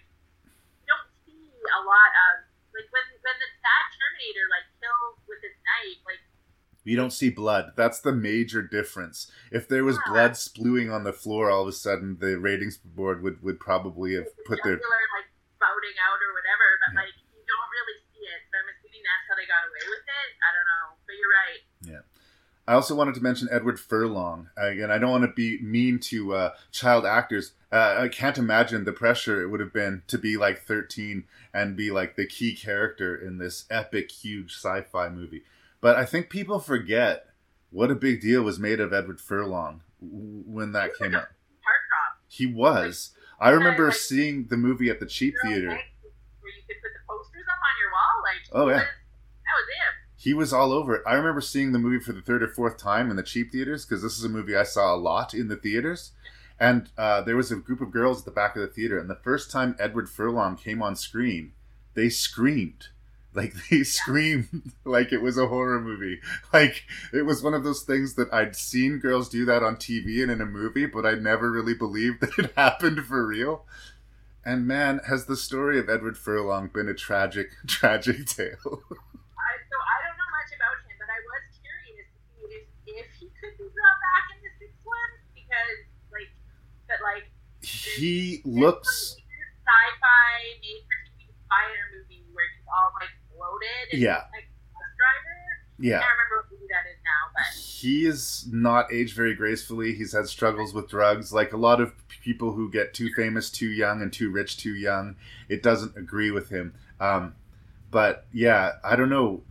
[0.80, 2.32] you don't see a lot of
[2.72, 6.22] like when when the that Terminator like kills with his knife, like.
[6.80, 7.76] You don't see blood.
[7.76, 9.28] That's the major difference.
[9.52, 10.12] If there was Yeah.
[10.12, 14.16] blood spewing on the floor, all of a sudden the ratings board would, would probably
[14.16, 15.28] have put their like
[15.60, 17.04] spouting out or whatever, but Yeah.
[17.04, 18.40] like you don't really see it.
[18.48, 20.28] So I'm assuming that's how they got away with it.
[20.40, 21.60] I don't know, but you're right.
[22.70, 24.48] I also wanted to mention Edward Furlong.
[24.56, 27.50] Again, I don't want to be mean to uh, child actors.
[27.72, 31.76] Uh, I can't imagine the pressure it would have been to be like 13 and
[31.76, 35.42] be like the key character in this epic, huge sci fi movie.
[35.80, 37.26] But I think people forget
[37.70, 41.22] what a big deal was made of Edward Furlong when that came out.
[41.24, 42.18] Heartthrob.
[42.28, 43.10] He was.
[43.40, 45.66] I remember seeing the movie at the cheap theater.
[45.70, 48.22] Where you could put the posters up on your wall.
[48.22, 48.74] Like, Oh, yeah.
[48.76, 49.92] was- that was him.
[50.20, 51.02] He was all over it.
[51.06, 53.86] I remember seeing the movie for the third or fourth time in the cheap theaters
[53.86, 56.12] because this is a movie I saw a lot in the theaters.
[56.58, 59.08] And uh, there was a group of girls at the back of the theater, and
[59.08, 61.52] the first time Edward Furlong came on screen,
[61.94, 62.88] they screamed.
[63.32, 66.20] Like they screamed like it was a horror movie.
[66.52, 70.20] Like it was one of those things that I'd seen girls do that on TV
[70.20, 73.64] and in a movie, but I never really believed that it happened for real.
[74.44, 78.82] And man, has the story of Edward Furlong been a tragic, tragic tale.
[78.90, 82.64] I, so I don't know much about him, but I was curious to see if,
[82.88, 86.32] if he could be brought back in the sixth one because, like,
[87.00, 87.30] but like
[87.62, 89.16] he looks
[89.66, 90.98] sci-fi made for
[91.44, 94.22] spider movie where he's all like bloated and Yeah.
[94.32, 95.36] like bus driver.
[95.78, 95.96] yeah.
[95.96, 99.94] I can't remember what movie that is now, but he is not aged very gracefully.
[99.94, 101.32] He's had struggles with drugs.
[101.32, 101.92] Like a lot of
[102.22, 105.16] people who get too famous too young and too rich too young
[105.48, 106.74] it doesn't agree with him.
[107.00, 107.34] Um,
[107.90, 109.42] but yeah i don't know.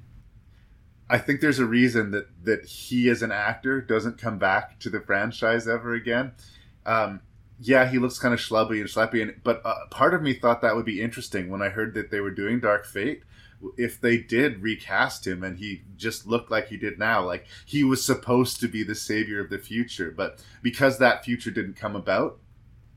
[1.11, 4.89] I think there's a reason that that he as an actor doesn't come back to
[4.91, 6.33] the franchise ever again.
[6.85, 7.21] Um,
[7.61, 10.61] yeah, he looks kind of schlubby and schleppy, and but uh, part of me thought
[10.61, 13.23] that would be interesting when I heard that they were doing Dark Fate.
[13.77, 17.83] If they did recast him and he just looked like he did now, like he
[17.83, 21.95] was supposed to be the savior of the future, but because that future didn't come
[21.95, 22.39] about,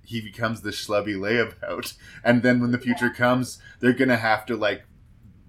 [0.05, 1.95] he becomes the schlubby layabout.
[2.25, 4.85] And then when the future comes, they're gonna have to like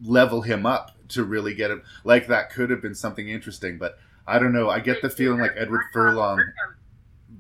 [0.03, 1.83] level him up to really get him.
[2.03, 4.69] Like that could have been something interesting, but I don't know.
[4.69, 6.39] I get the feeling like Edward Furlong.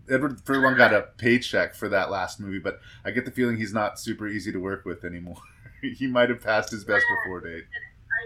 [0.09, 3.73] Edward Furlong got a paycheck for that last movie, but I get the feeling he's
[3.73, 5.37] not super easy to work with anymore.
[5.81, 7.63] he might have passed his best before date.
[7.65, 8.21] I,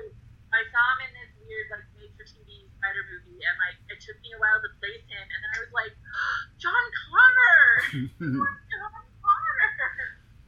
[0.54, 4.00] I saw him in this weird like made for TV spider movie, and like it
[4.04, 5.94] took me a while to place him, and then I was like,
[6.62, 8.92] John Connor, John
[9.22, 9.68] Connor,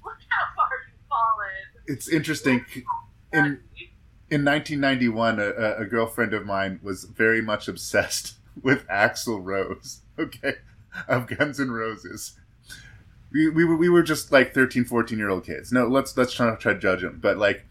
[0.06, 1.66] look how far you've fallen.
[1.88, 2.66] it's interesting.
[3.34, 3.62] In
[4.32, 10.02] in 1991, a, a- a girlfriend of mine was very much obsessed with Axl Rose.
[10.18, 10.56] Okay,
[11.08, 12.38] of Guns N' Roses.
[13.32, 15.72] We, we, were, we were just like 13, 14 year old kids.
[15.72, 17.20] No, let's let's try try to judge him.
[17.22, 17.66] But like,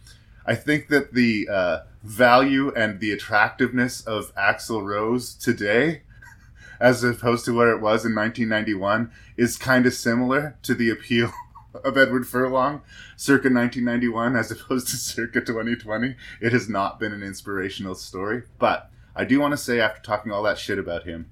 [0.46, 6.02] I think that the uh, value and the attractiveness of Axl Rose today,
[6.80, 11.32] as opposed to what it was in 1991, is kind of similar to the appeal
[11.84, 12.82] of Edward Furlong
[13.16, 16.14] circa 1991 as opposed to circa 2020.
[16.40, 20.30] It has not been an inspirational story, but I do want to say after talking
[20.30, 21.28] all that shit about him,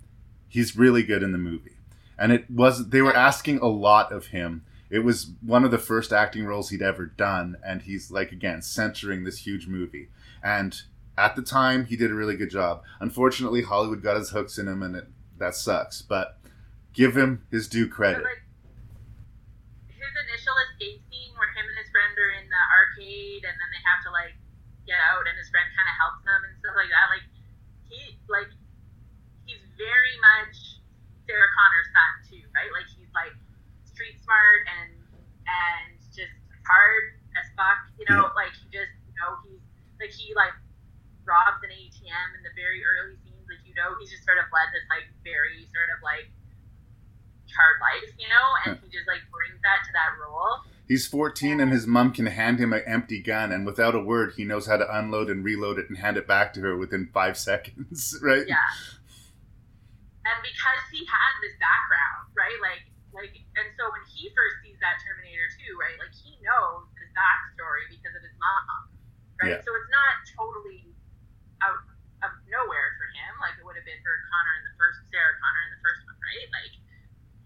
[0.48, 1.75] he's really good in the movie.
[2.18, 4.64] And it was they were asking a lot of him.
[4.88, 8.62] It was one of the first acting roles he'd ever done and he's like again
[8.62, 10.08] centering this huge movie.
[10.42, 10.80] And
[11.18, 12.82] at the time he did a really good job.
[13.00, 15.08] Unfortunately, Hollywood got his hooks in him and it,
[15.38, 16.38] that sucks, but
[16.94, 18.24] give him his due credit.
[19.88, 23.68] His initial escape scene where him and his friend are in the arcade and then
[23.74, 24.38] they have to like
[24.86, 27.06] get out and his friend kind of helps them and stuff like that.
[27.10, 27.26] Like
[27.90, 28.48] he like
[29.44, 30.56] he's very much
[31.26, 32.70] Sarah Connor's son too, right?
[32.70, 33.34] Like he's like
[33.84, 34.94] street smart and
[35.46, 36.32] and just
[36.64, 38.30] hard as fuck, you know.
[38.38, 39.62] Like he just you know he's
[39.98, 40.54] like he like
[41.26, 43.46] robs an ATM in the very early scenes.
[43.50, 46.30] Like you know he's just sort of led this like very sort of like
[47.56, 50.60] hard life, you know, and he just like brings that to that role.
[50.86, 54.34] He's 14 and his mom can hand him an empty gun, and without a word,
[54.36, 57.08] he knows how to unload and reload it and hand it back to her within
[57.12, 58.46] five seconds, right?
[58.46, 58.56] Yeah.
[60.26, 62.58] And because he has this background, right?
[62.58, 62.82] Like,
[63.14, 65.94] like, and so when he first sees that Terminator 2, right?
[66.02, 68.90] Like, he knows his backstory because of his mom,
[69.38, 69.54] right?
[69.56, 69.62] Yeah.
[69.62, 70.92] So it's not totally
[71.62, 71.78] out
[72.26, 75.36] of nowhere for him, like it would have been for Connor in the first, Sarah
[75.38, 76.48] Connor in the first one, right?
[76.50, 76.74] Like,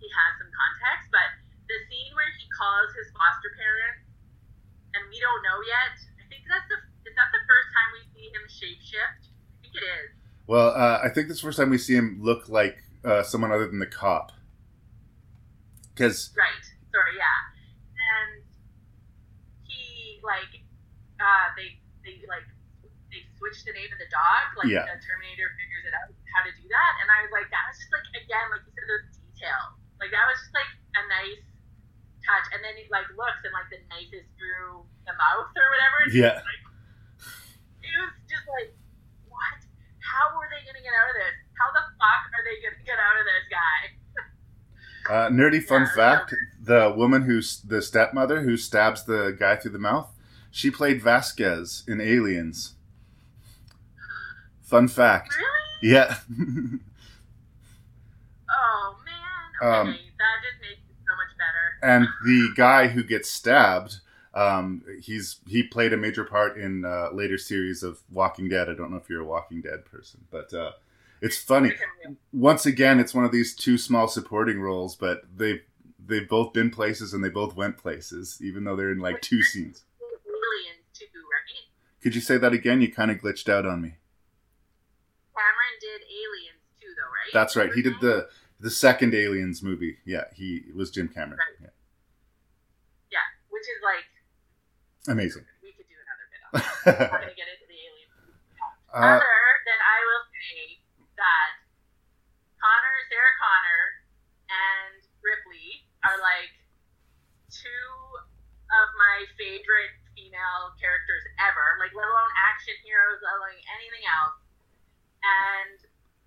[0.01, 1.29] he has some context, but
[1.69, 4.09] the scene where he calls his foster parents,
[4.97, 5.95] and we don't know yet.
[6.19, 9.23] I think that's the is that the first time we see him shapeshift?
[9.31, 10.20] I think it is.
[10.51, 13.23] Well, uh, I think this is the first time we see him look like uh,
[13.23, 14.35] someone other than the cop.
[15.95, 16.59] Because Right.
[16.91, 17.39] Sorry, yeah.
[17.95, 18.43] And
[19.63, 20.51] he like
[21.23, 22.43] uh they they like
[23.15, 24.91] they switched the name of the dog, like Yeah.
[24.91, 26.93] the Terminator figures it out how to do that.
[26.99, 29.71] And I was like, that was just like again, like you said, those details.
[30.03, 31.47] Like that was just like a nice
[32.27, 32.47] touch.
[32.51, 36.11] And then he like looks and like the knife is through the mouth or whatever.
[36.11, 36.43] And Yeah.
[36.43, 36.63] Like,
[37.87, 38.75] it was just like?
[40.11, 41.37] How were they gonna get out of this?
[41.61, 43.81] how the fuck are they gonna get out of this guy?
[45.13, 49.73] Uh, nerdy fun Yeah, fact: the woman who's the stepmother who stabs the guy through
[49.73, 50.09] the mouth,
[50.51, 52.75] she played Vasquez in Aliens.
[54.63, 55.35] Fun fact.
[55.37, 55.93] Really?
[55.95, 56.17] Yeah.
[58.53, 59.15] Oh man.
[59.63, 59.87] Okay, Um,
[60.19, 61.79] that just makes it so much better.
[61.83, 64.01] and the guy who gets stabbed,
[64.35, 68.69] um, he's he played a major part in uh, later series of Walking Dead.
[68.69, 70.73] I don't know if you're a Walking Dead person, but uh,
[71.21, 71.73] it's funny.
[72.33, 75.63] Once again, it's one of these two small supporting roles, but they
[76.07, 79.43] they've both been places and they both went places, even though they're in like two
[79.43, 79.85] scenes.
[80.01, 81.11] Right?
[82.03, 82.81] Could you say that again?
[82.81, 83.97] You kind of glitched out on me.
[85.35, 87.33] Cameron did Aliens too, though, right?
[87.33, 87.73] That's right.
[87.73, 88.29] He did the
[88.61, 89.99] the second Aliens movie.
[90.05, 91.39] Yeah, he it was Jim Cameron.
[91.61, 91.69] Yeah.
[93.11, 94.05] Yeah, which is like
[95.09, 95.47] Amazing.
[95.65, 96.53] we could do another bit on.
[96.61, 96.67] that.
[96.93, 98.09] I'm not gonna get into the aliens.
[98.91, 99.39] Uh, Other
[99.71, 100.83] than I will say
[101.15, 101.51] that
[102.59, 103.83] Connor, Sarah Connor,
[104.51, 106.51] and Ripley are like
[107.55, 107.87] two
[108.67, 111.79] of my favorite female characters ever.
[111.79, 114.43] Like, let alone action heroes, let alone anything else.
[115.23, 115.79] And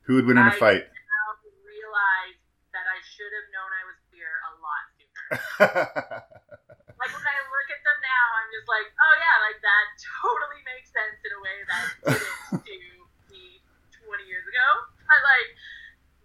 [0.08, 0.88] who would win in a I fight?
[0.88, 1.28] now
[1.68, 2.40] realize
[2.72, 5.20] that I should have known I was queer a lot sooner.
[6.96, 8.00] like when I look at them
[8.64, 9.86] now, like, oh yeah, like that
[10.24, 11.86] totally makes sense in a way that
[12.68, 13.60] didn't to me
[13.92, 14.68] 20 years ago.
[15.12, 15.50] I like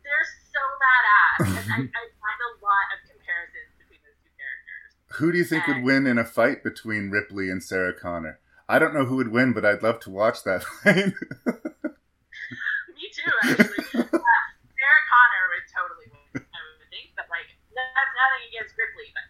[0.07, 4.91] they're so badass, and I, I find a lot of comparisons between those two characters.
[5.21, 8.41] Who do you think would win in a fight between Ripley and Sarah Connor?
[8.69, 11.13] I don't know who would win, but I'd love to watch that fight.
[11.13, 13.85] me too, actually.
[13.97, 19.13] uh, Sarah Connor would totally win, I would think, but like that's nothing against Ripley,
[19.13, 19.29] but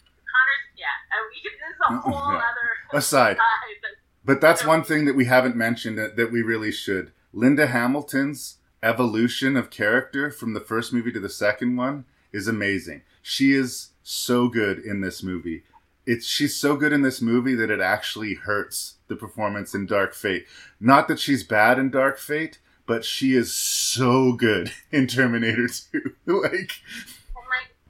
[0.76, 1.58] Yeah, uh, we could.
[1.58, 2.38] This is a whole Yeah.
[2.38, 3.36] other Aside.
[3.82, 3.90] but
[4.24, 7.12] But that's one thing that we haven't mentioned that, that we really should.
[7.32, 13.02] Linda Hamilton's evolution of character from the first movie to the second one is amazing.
[13.22, 15.64] She is so good in this movie.
[16.06, 20.14] It's she's so good in this movie that it actually hurts the performance in Dark
[20.14, 20.46] Fate.
[20.80, 26.00] Not that she's bad in Dark Fate, but she is so good in Terminator 2.
[26.26, 26.72] like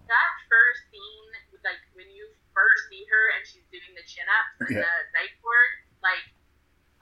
[0.09, 1.31] that first scene,
[1.63, 4.85] like when you first see her and she's doing the chin ups and Yeah.
[4.85, 5.71] the psych board,
[6.05, 6.25] like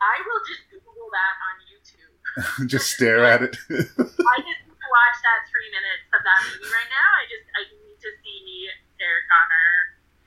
[0.00, 2.14] I will just Google that on YouTube.
[2.72, 3.54] just stare at it.
[3.72, 7.10] I just need to watch that three minutes of that movie right now.
[7.16, 8.68] I just I need to see
[9.00, 9.68] Sarah Connor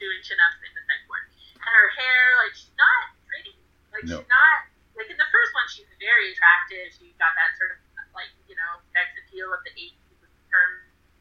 [0.01, 1.23] doing chin ups in the psych board.
[1.59, 3.53] And her hair, like she's not pretty.
[3.93, 4.19] Like No.
[4.23, 4.57] she's not
[4.97, 6.89] like in the first one she's very attractive.
[6.97, 7.79] She's got that sort of
[8.17, 10.01] like, you know, sex appeal of the eighties
[10.49, 10.71] perm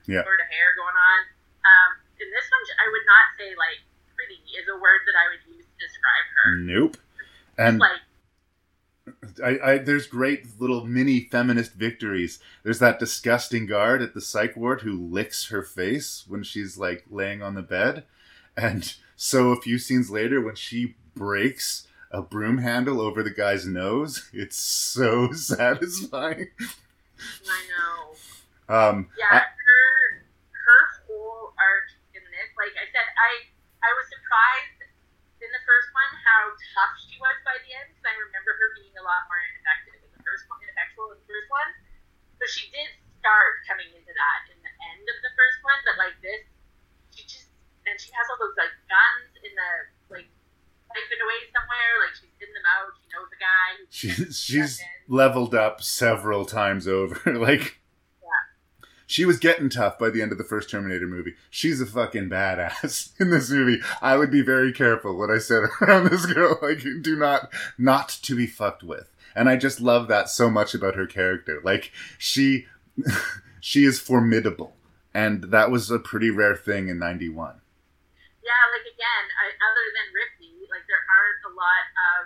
[0.09, 0.25] Yeah.
[0.25, 1.21] sort of hair going on.
[1.69, 3.85] Um, in this one, I would not say like
[4.29, 6.57] pretty is a word that I would use to describe her.
[6.57, 6.97] nope.
[7.57, 8.01] And like
[9.43, 12.39] I, I there's great little mini feminist victories.
[12.63, 17.05] There's that disgusting guard at the psych ward who licks her face when she's like
[17.11, 18.05] laying on the bed,
[18.57, 23.67] and so a few scenes later when she breaks a broom handle over the guy's
[23.67, 26.49] nose, it's so satisfying.
[27.49, 28.75] I know.
[28.75, 29.43] Um, Yeah, her
[30.53, 33.58] her whole arc in this, like I said, I I
[34.29, 34.85] surprised
[35.41, 38.69] in the first one how tough she was by the end because I remember her
[38.77, 41.71] being a lot more ineffective in the first one, ineffectual in the first one.
[42.37, 42.93] But she did
[43.25, 45.81] start coming into that in the end of the first one.
[45.89, 46.45] But like this,
[47.17, 47.49] she just
[47.89, 49.71] and she has all those like guns in the
[50.13, 50.29] like
[50.93, 51.93] hidden away somewhere.
[52.05, 52.93] Like she's in them out.
[53.01, 53.69] She knows the guy.
[53.81, 54.77] who- she, she's
[55.09, 57.17] leveled up several times over.
[57.41, 57.81] like
[59.09, 61.33] she was getting tough by the end of the first Terminator movie.
[61.49, 63.81] She's a fucking badass in this movie.
[64.03, 66.59] I would be very careful what I said around this girl.
[66.61, 67.49] Like, do not,
[67.79, 69.11] not to be fucked with.
[69.35, 71.59] And I just love that so much about her character.
[71.65, 72.67] Like, she,
[73.61, 74.77] she is formidable.
[75.15, 77.57] And that was a pretty rare thing in 91.
[78.45, 82.21] yeah, like again, I, other than Ripley, like there aren't a lot of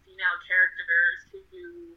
[0.00, 1.92] female characters who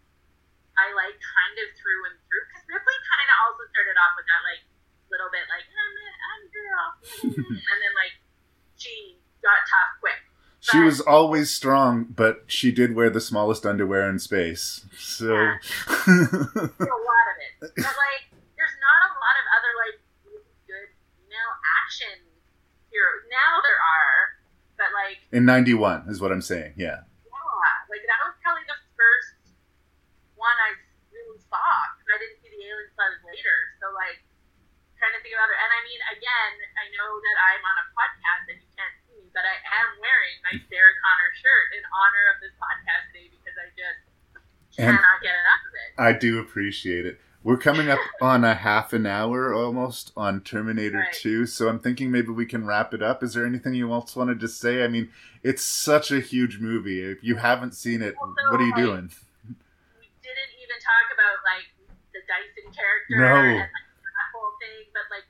[0.76, 2.44] I like kind of through and through.
[2.52, 4.62] Because Ripley kind of also started off with that like
[5.08, 6.86] little bit like I'm a, I'm a girl,
[7.64, 8.20] and then like
[8.76, 10.20] she got tough quick.
[10.60, 14.84] She was always strong, but she did wear the smallest underwear in space.
[15.00, 18.28] So, a lot of it, but like
[18.60, 19.96] there's not a lot of other like
[20.28, 22.20] really good female action
[22.92, 23.24] heroes.
[23.32, 24.20] Now there are,
[24.76, 26.76] but like in 91 is what I'm saying.
[26.76, 27.08] Yeah.
[27.08, 29.56] Yeah, like that was probably the first
[30.36, 30.76] one I
[31.16, 31.64] really saw
[31.96, 32.20] because I
[32.80, 33.58] didn't see the alien slides later.
[33.84, 34.20] So like
[35.00, 37.86] trying to think about it, and I mean, again, I know that I'm on a
[37.96, 41.84] podcast and you can't see me, but I am wearing my Sarah Connor shirt in
[41.88, 44.02] honor of this podcast today because I just
[44.80, 45.90] And- cannot get enough of it.
[46.00, 47.20] I do appreciate it.
[47.42, 51.16] We're coming up on a half an hour almost on Terminator Right.
[51.16, 53.24] 2, so I'm thinking maybe we can wrap it up.
[53.24, 54.84] Is there anything you else wanted to say?
[54.84, 55.08] I mean,
[55.42, 57.00] it's such a huge movie.
[57.02, 59.08] If you haven't seen it, Also, what are you like, doing?
[59.48, 61.72] We didn't even talk about like
[62.30, 63.26] Dyson character No.
[63.42, 65.26] and like, that whole thing, but like.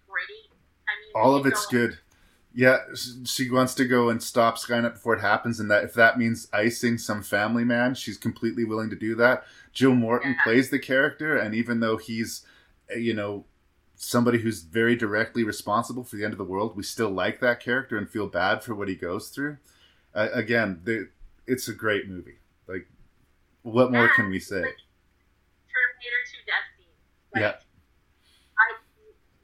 [0.90, 2.00] I mean, All of it's good.
[2.54, 2.80] Yeah,
[3.26, 6.48] she wants to go and stop Skynet before it happens, and that if that means
[6.52, 9.44] icing some family man, she's completely willing to do that.
[9.72, 10.44] Joe Morton Yeah.
[10.44, 12.44] plays the character, and even though he's,
[12.92, 13.46] uh, you know,
[13.96, 17.60] somebody who's very directly responsible for the end of the world, we still like that
[17.60, 19.58] character and feel bad for what he goes through.
[20.16, 21.08] Uh, again, the,
[21.46, 22.40] it's a great movie.
[22.68, 22.88] Like,
[23.62, 24.62] what more Yeah, can we say?
[24.62, 24.76] like,
[25.70, 26.29] Terminator 2 death scene.
[27.34, 27.56] Like, Yeah.
[28.58, 28.66] I,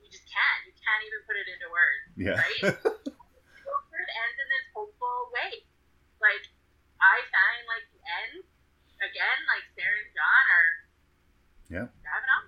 [0.01, 0.61] you just can't.
[0.67, 2.03] You can't even put it into words.
[2.17, 2.37] Yeah.
[2.39, 2.61] Right?
[2.75, 5.63] it sort of ends in this hopeful way.
[6.19, 6.43] Like,
[7.01, 8.43] I find like the end
[8.99, 9.39] again.
[9.47, 10.69] Like Sarah and John are
[11.69, 11.87] Yeah.
[12.01, 12.43] driving on.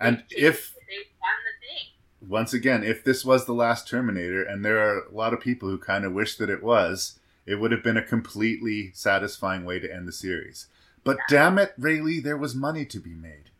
[0.00, 1.86] and They- if they've done the thing.
[2.28, 5.68] once again, if this was the last Terminator, and there are a lot of people
[5.68, 9.78] who kind of wish that it was, it would have been a completely satisfying way
[9.78, 10.66] to end the series.
[11.04, 13.50] But damn it, Raylee, there was money to be made.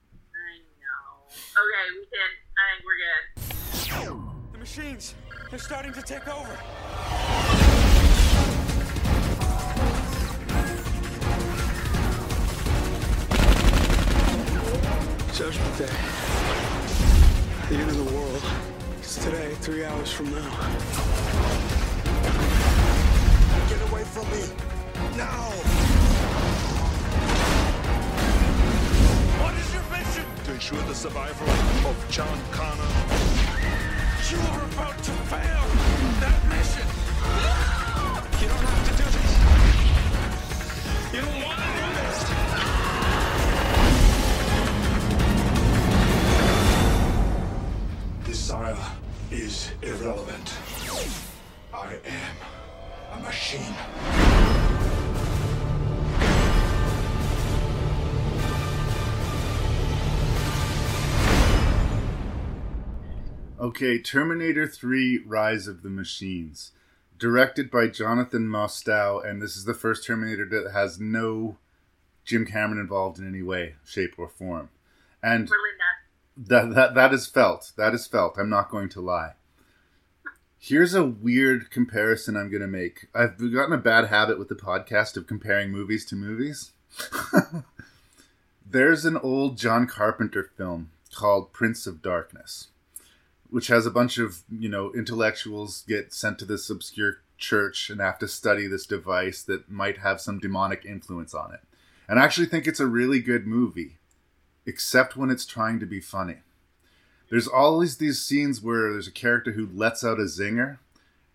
[1.55, 1.62] I know.
[1.62, 2.30] Okay, we can.
[2.57, 4.53] I think we're good.
[4.53, 5.14] The machines,
[5.50, 6.57] they're starting to take over.
[15.34, 15.88] Judgment Day.
[17.68, 18.42] The end of the world.
[18.98, 20.50] It's today, three hours from now.
[23.68, 24.44] Get away from me.
[25.16, 25.91] Now.
[30.63, 31.51] Ensure the survival
[31.91, 32.87] of John Connor.
[34.31, 35.67] You are about to fail
[36.23, 36.87] that mission.
[38.41, 39.31] You don't have to do this.
[41.13, 42.17] You don't want to do this.
[48.25, 48.83] Desire
[49.33, 50.49] is irrelevant.
[51.75, 54.62] I am a machine.
[63.63, 66.73] Okay, Terminator 3 Rise of the Machines.
[67.17, 71.59] Directed by Jonathan Mostow, and this is the first Terminator that has no
[72.25, 74.71] Jim Cameron involved in any way, shape, or form.
[75.23, 75.49] And
[76.37, 77.71] that, that, that is felt.
[77.77, 78.37] That is felt.
[78.37, 79.35] I'm not going to lie.
[80.59, 83.07] Here's a weird comparison I'm going to make.
[83.15, 86.73] I've gotten a bad habit with the podcast of comparing movies to movies.
[88.69, 92.67] There's an old John Carpenter film called Prince of Darkness
[93.53, 98.00] which has a bunch of you know intellectuals get sent to this obscure church and
[98.00, 101.61] have to study this device that might have some demonic influence on it.
[102.09, 103.98] And I actually think it's a really good movie,
[104.64, 106.38] except when it's trying to be funny.
[107.30, 110.78] There's always these scenes where there's a character who lets out a zinger,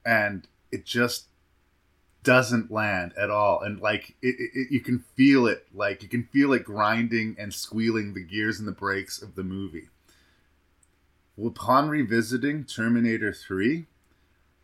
[0.05, 1.26] and it just
[2.24, 6.24] doesn't land at all and like it, it, you can feel it like you can
[6.24, 9.88] feel it grinding and squealing the gears and the brakes of the movie
[11.44, 13.86] upon revisiting Terminator 3,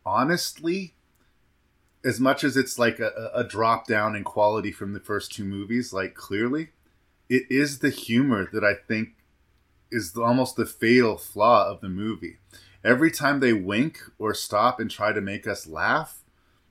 [0.04, 0.94] honestly,
[2.04, 5.44] as much as it's like a, a drop down in quality from the first two
[5.44, 6.70] movies, like clearly,
[7.28, 9.16] it is the humor that I think
[9.90, 12.38] is almost the fatal flaw of the movie.
[12.84, 16.22] Every time they wink or stop and try to make us laugh,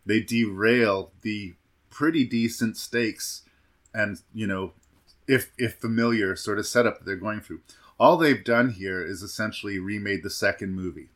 [0.06, 1.56] they derail the
[1.90, 3.44] pretty decent stakes
[3.94, 4.74] and, you know,
[5.28, 7.62] if if familiar sort of setup that they're going through.
[8.04, 11.08] All they've done here is essentially remade the second movie.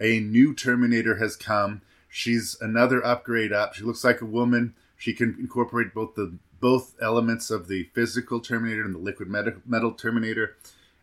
[0.00, 1.82] A new Terminator has come.
[2.08, 3.74] She's another upgrade up.
[3.74, 4.72] She looks like a woman.
[4.96, 9.92] She can incorporate both the both elements of the physical Terminator and the liquid metal,
[9.92, 10.56] Terminator,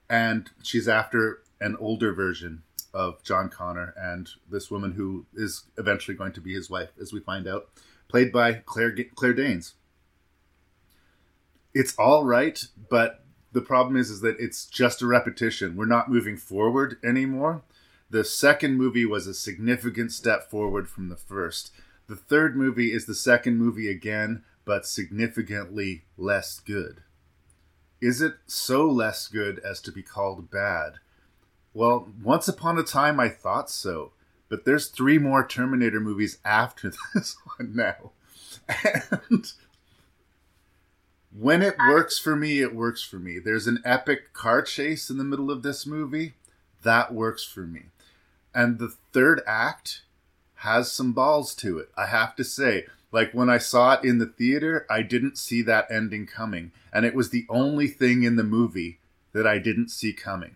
[0.09, 6.17] and she's after an older version of John Connor and this woman who is eventually
[6.17, 7.69] going to be his wife, as we find out,
[8.07, 9.75] played by Claire Claire Danes
[11.73, 15.75] it's all right, but the problem is is that it's just a repetition.
[15.75, 17.63] We're not moving forward anymore.
[18.09, 21.71] The second movie was a significant step forward from the first.
[22.07, 27.01] The third movie is the second movie again, but significantly less good.
[28.01, 30.93] Is it so less good as to be called bad?
[31.73, 34.13] Well, once upon a time I thought so,
[34.49, 38.11] but there's three more Terminator movies after this one now.
[38.67, 39.51] And
[41.37, 43.39] when it works for me, it works for me.
[43.39, 46.33] There's an epic car chase in the middle of this movie.
[46.83, 47.83] That works for me.
[48.53, 50.01] And the third act
[50.55, 52.85] has some balls to it, I have to say.
[53.11, 56.71] Like when I saw it in the theater, I didn't see that ending coming.
[56.91, 58.99] And it was the only thing in the movie
[59.33, 60.55] that I didn't see coming.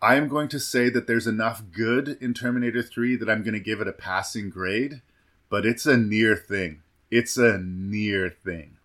[0.00, 3.54] I am going to say that there's enough good in Terminator 3 that I'm going
[3.54, 5.02] to give it a passing grade,
[5.50, 6.82] but it's a near thing.
[7.10, 8.77] It's a near thing.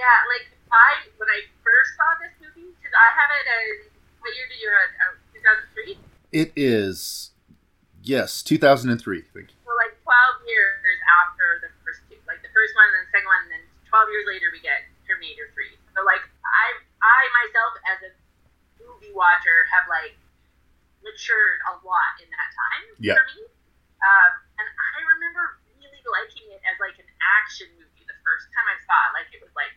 [0.00, 3.72] Yeah, like I when I first saw this movie, because I have it as
[4.24, 5.12] what year did you have?
[5.36, 5.94] Two thousand three.
[6.32, 7.34] It is,
[8.00, 8.96] yes, 2003.
[8.96, 9.56] Thank you.
[9.66, 13.12] So like twelve years after the first two, like the first one and then the
[13.12, 15.76] second one, and then twelve years later we get Terminator three.
[15.92, 16.66] So like I
[17.04, 18.10] I myself as a
[18.80, 20.16] movie watcher have like
[21.04, 23.16] matured a lot in that time Yeah.
[23.20, 23.44] for me.
[24.00, 27.08] Um, and I remember really liking it as like an
[27.40, 29.24] action movie the first time I saw it.
[29.24, 29.72] Like it was like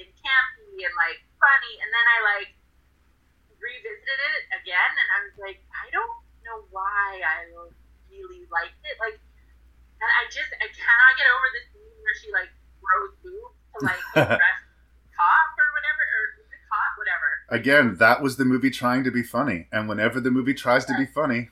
[0.00, 2.50] and campy and like funny, and then I like
[3.64, 7.48] revisited it again, and I was like, I don't know why I
[8.12, 8.96] really liked it.
[9.00, 12.52] Like, and I just I cannot get over the scene where she like
[12.84, 14.60] grows boobs to like impress
[15.16, 17.28] cop or whatever, or the cop, whatever.
[17.48, 20.94] Again, that was the movie trying to be funny, and whenever the movie tries to
[20.98, 21.48] be funny,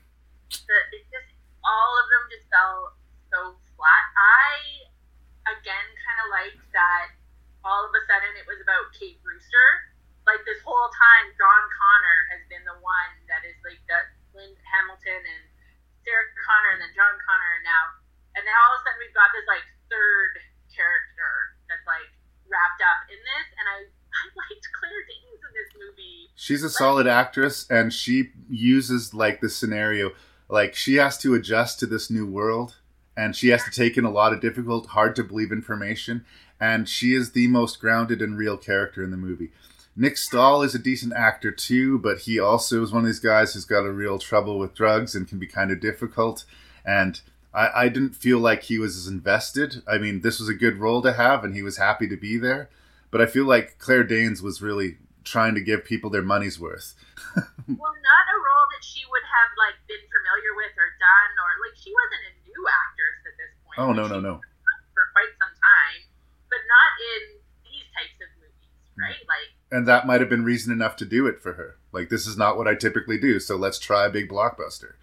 [0.51, 1.29] the, it just
[1.65, 2.93] all of them just fell
[3.31, 3.39] so
[3.73, 4.05] flat.
[4.13, 7.15] I again kind of liked that
[7.63, 9.69] all of a sudden it was about Kate Brewster.
[10.23, 14.55] Like this whole time, John Connor has been the one that is like that Lynn
[14.63, 15.43] Hamilton and
[16.07, 17.83] Sarah Connor and then John Connor and now,
[18.39, 20.39] and now all of a sudden we've got this like third
[20.71, 22.07] character that's like
[22.47, 23.77] wrapped up in this, and I
[24.23, 26.29] I liked Claire Danes in this movie.
[26.35, 30.11] she's a solid actress, and she uses like the scenario,
[30.49, 32.77] like she has to adjust to this new world,
[33.17, 36.25] and she has to take in a lot of difficult, hard to believe information,
[36.63, 39.51] and she is the most grounded and real character in the movie.
[39.97, 43.53] Nick Stahl is a decent actor too, but he also is one of these guys
[43.53, 46.45] who's got a real trouble with drugs and can be kind of difficult.
[46.85, 47.19] And
[47.53, 49.83] I, I didn't feel like he was as invested.
[49.85, 52.37] I mean, this was a good role to have, and he was happy to be
[52.37, 52.69] there.
[53.11, 54.95] But I feel like Claire Danes was really
[55.25, 56.95] trying to give people their money's worth.
[57.35, 61.49] well, not a role that she would have like been familiar with or done, or
[61.59, 63.79] like she wasn't a new actress at this point.
[63.83, 64.39] Oh no no no!
[64.95, 66.02] For quite some time,
[66.73, 67.21] not in
[67.69, 69.21] these types of movies, right?
[69.29, 71.77] Like, And that might have been reason enough to do it for her.
[71.93, 74.97] Like this is not what I typically do, so let's try a big blockbuster.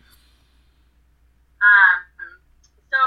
[1.62, 1.98] um,
[2.90, 3.00] so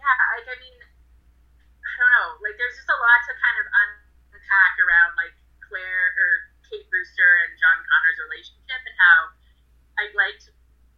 [0.00, 2.28] yeah, like I mean, I don't know.
[2.40, 5.34] Like, there's just a lot to kind of unpack around like
[5.68, 6.30] Claire or
[6.68, 9.18] Kate Brewster and John Connor's relationship and how
[10.00, 10.48] I liked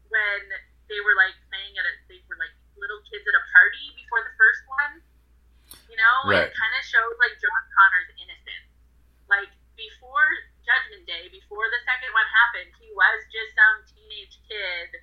[0.09, 0.43] when
[0.87, 4.23] they were like playing at a they were like little kids at a party before
[4.23, 4.93] the first one.
[5.97, 6.45] You know, Right.
[6.45, 8.69] it kind of showed like John Connor's innocence.
[9.33, 9.49] Like
[9.81, 10.29] before
[10.61, 15.01] Judgment Day, before the second one happened, he was just some teenage kid.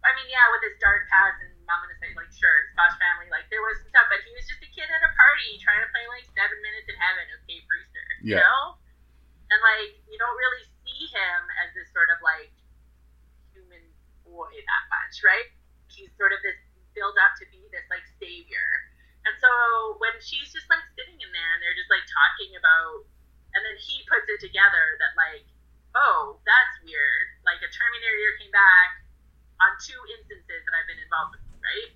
[0.00, 3.28] I mean, yeah, with his dark past, and I'm gonna say like sure, Scotch family,
[3.28, 5.84] like there was some stuff, but he was just a kid at a party trying
[5.84, 8.08] to play like Seven Minutes in Heaven with Kate Brewster.
[8.24, 8.48] You Yeah.
[8.48, 8.80] know,
[9.52, 12.48] and like you don't really see him as this sort of like
[13.52, 13.84] human
[14.24, 15.44] boy that much, right?
[15.92, 16.56] He's sort of this
[16.96, 18.88] build up to be this like savior.
[19.28, 19.52] And so
[20.00, 23.04] when she's just like sitting in there and they're just like talking about,
[23.52, 25.44] and then he puts it together that like,
[25.92, 27.26] oh, that's weird.
[27.44, 29.04] Like a Terminator came back
[29.60, 31.90] on two instances that I've been involved with, right?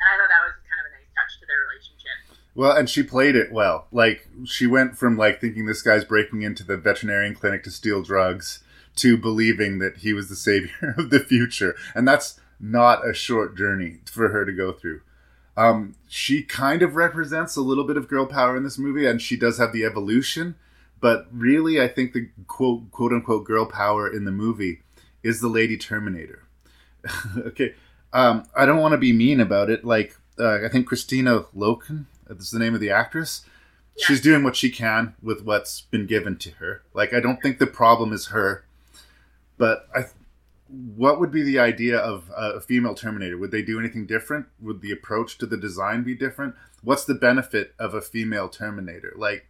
[0.00, 2.18] And I thought that was kind of a nice touch to their relationship.
[2.54, 3.86] Well, and she played it well.
[3.90, 8.02] Like she went from like thinking this guy's breaking into the veterinarian clinic to steal
[8.02, 8.62] drugs
[8.96, 13.56] to believing that he was the savior of the future, and that's not a short
[13.56, 15.00] journey for her to go through.
[15.56, 19.22] Um, she kind of represents a little bit of girl power in this movie, and
[19.22, 20.56] she does have the evolution.
[21.00, 24.80] But really, I think the quote quote unquote girl power in the movie
[25.22, 26.44] is the Lady Terminator.
[27.38, 27.74] okay,
[28.12, 29.84] um, I don't want to be mean about it.
[29.84, 33.44] Like uh, I think Kristanna Loken, is the name of the actress.
[33.96, 36.82] She's doing what she can with what's been given to her.
[36.94, 38.64] Like I don't think the problem is her,
[39.56, 40.06] but I.
[40.68, 43.36] What would be the idea of a female Terminator?
[43.36, 44.46] Would they do anything different?
[44.60, 46.54] Would the approach to the design be different?
[46.82, 49.12] What's the benefit of a female Terminator?
[49.16, 49.46] Like,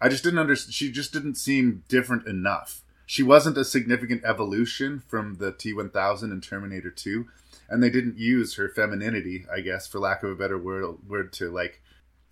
[0.00, 0.74] I just didn't understand.
[0.74, 2.82] She just didn't seem different enough.
[3.06, 7.26] She wasn't a significant evolution from the T 1000 and Terminator 2,
[7.68, 11.32] and they didn't use her femininity, I guess, for lack of a better word, word
[11.34, 11.80] to like,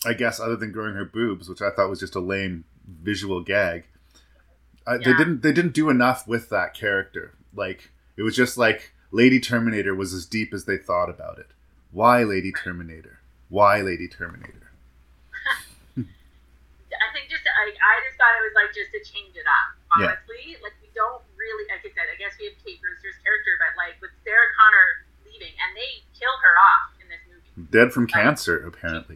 [0.04, 3.42] I guess, other than growing her boobs, which I thought was just a lame visual
[3.42, 3.84] gag.
[4.86, 5.42] I, They didn't.
[5.42, 7.34] They didn't do enough with that character.
[7.54, 11.50] Like, it was just like Lady Terminator was as deep as they thought about it.
[11.90, 13.20] Why Lady Terminator?
[13.48, 14.70] Why Lady Terminator?
[15.98, 19.68] I think just I, I just thought it was like just to change it up.
[19.98, 20.18] Yeah.
[20.18, 23.54] Honestly, like we don't really, like I said, I guess we have Kate Brewster's character,
[23.62, 27.70] but like with Sarah Connor leaving, and they kill her off in this movie.
[27.70, 29.14] Dead from cancer, apparently.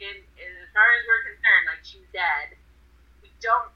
[0.00, 2.56] In, in, as far as we're concerned, like she's dead.
[3.24, 3.72] We don't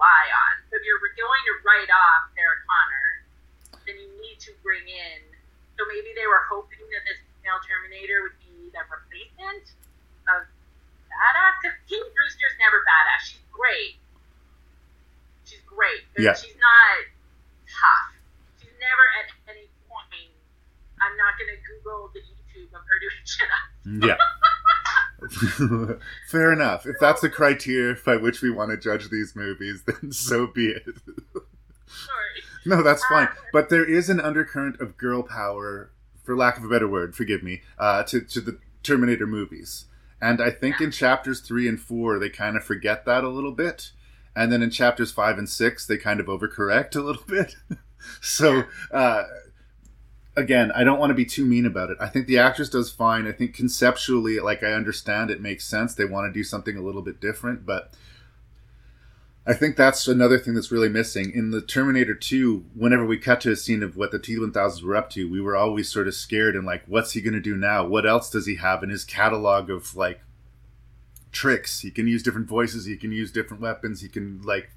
[0.00, 0.52] rely on.
[0.72, 3.08] So if you're going to write off Sarah Connor,
[3.84, 5.20] then you need to bring in.
[5.76, 9.64] So maybe they were hoping that this female Terminator would be the replacement
[10.32, 10.48] of
[11.12, 11.54] badass.
[11.60, 13.20] Because Kate Brewster's never badass.
[13.28, 14.00] She's great.
[15.44, 16.32] She's great, but Yeah.
[16.32, 16.96] she's not
[17.68, 18.16] tough.
[18.60, 20.32] She's never at any point.
[21.00, 23.68] I'm not gonna Google the YouTube of her doing shit up.
[23.84, 24.16] Yeah.
[26.28, 26.86] Fair enough.
[26.86, 30.68] If that's the criteria by which we want to judge these movies, then so be
[30.68, 30.84] it.
[31.86, 32.42] Sorry.
[32.66, 33.28] No, that's fine.
[33.52, 35.90] But there is an undercurrent of girl power,
[36.22, 39.86] for lack of a better word, forgive me, uh, to, to the Terminator movies.
[40.22, 43.52] And I think in chapters three and four, they kind of forget that a little
[43.52, 43.92] bit.
[44.36, 47.56] And then in chapters five and six, they kind of overcorrect a little bit.
[48.20, 49.24] so, uh,
[50.36, 51.98] again, I don't want to be too mean about it.
[52.00, 53.26] I think the actress does fine.
[53.26, 55.94] I think conceptually, like I understand it makes sense.
[55.94, 57.92] They want to do something a little bit different, but
[59.46, 61.32] I think that's another thing that's really missing.
[61.34, 64.82] In the Terminator 2, whenever we cut to a scene of what the T 1000s
[64.82, 67.40] were up to, we were always sort of scared and like, what's he going to
[67.40, 67.86] do now?
[67.86, 70.20] What else does he have in his catalog of like
[71.32, 71.80] tricks?
[71.80, 74.70] He can use different voices, he can use different weapons, he can like.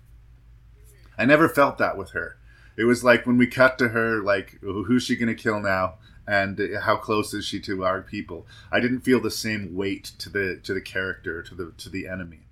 [1.16, 2.38] I never felt that with her.
[2.76, 5.96] It was like when we cut to her, like, who's she to kill now?
[6.26, 8.48] And how close is she to our people?
[8.72, 12.08] I didn't feel the same weight to the to the character, to the to the
[12.08, 12.48] enemy.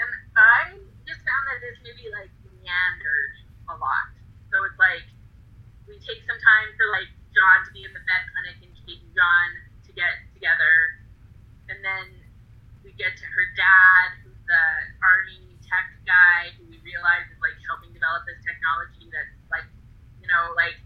[0.00, 3.34] And I just found that this movie like meandered
[3.68, 4.08] a lot.
[4.48, 5.04] So it's like
[5.84, 9.04] we take some time for like John to be in the vet clinic and Kate
[9.04, 9.48] and John
[9.84, 11.04] to get together,
[11.68, 12.16] and then
[12.80, 14.64] we get to her dad, who's the
[15.04, 17.39] army tech guy who we realize is
[18.00, 19.68] develop this technology that's like,
[20.24, 20.80] you know, like.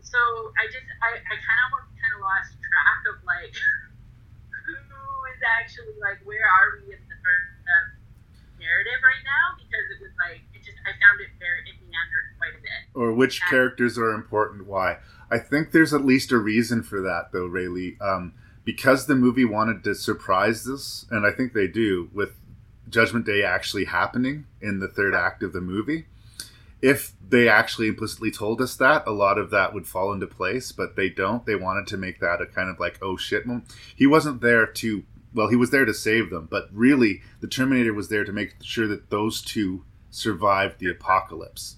[0.00, 0.18] So
[0.56, 3.52] I just I, I kind of kind of lost track of like
[4.66, 4.76] who
[5.32, 7.84] is actually like where are we in the of
[8.58, 12.26] narrative right now because it was like it just I found it very it meandered
[12.38, 12.80] quite a bit.
[12.94, 14.98] or which characters are important why
[15.30, 19.44] i think there's at least a reason for that though Raylee um, because the movie
[19.44, 22.36] wanted to surprise us, and i think they do with
[22.92, 26.06] judgment day actually happening in the third act of the movie
[26.80, 30.72] if they actually implicitly told us that a lot of that would fall into place
[30.72, 33.64] but they don't they wanted to make that a kind of like oh shit moment
[33.96, 35.04] he wasn't there to
[35.34, 38.54] well he was there to save them but really the terminator was there to make
[38.62, 41.76] sure that those two survived the apocalypse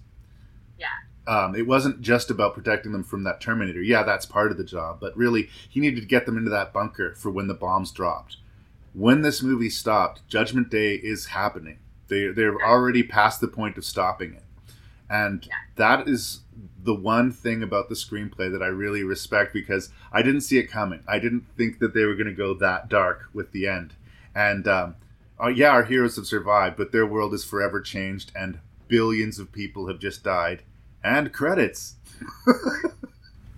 [0.79, 0.87] Yeah.
[1.27, 3.81] um, it wasn't just about protecting them from that Terminator.
[3.81, 6.73] Yeah, that's part of the job, but really, he needed to get them into that
[6.73, 8.37] bunker for when the bombs dropped.
[8.95, 11.79] When this movie stopped, Judgment Day is happening.
[12.09, 14.45] They they're already past the point of stopping it,
[15.11, 15.47] and
[15.77, 16.41] that is
[16.83, 20.71] the one thing about the screenplay that I really respect because I didn't see it
[20.71, 21.03] coming.
[21.09, 23.95] I didn't think that they were going to go that dark with the end,
[24.35, 24.97] and um,
[25.43, 29.51] uh, yeah, our heroes have survived, but their world is forever changed, and billions of
[29.51, 30.63] people have just died.
[31.03, 31.97] And credits.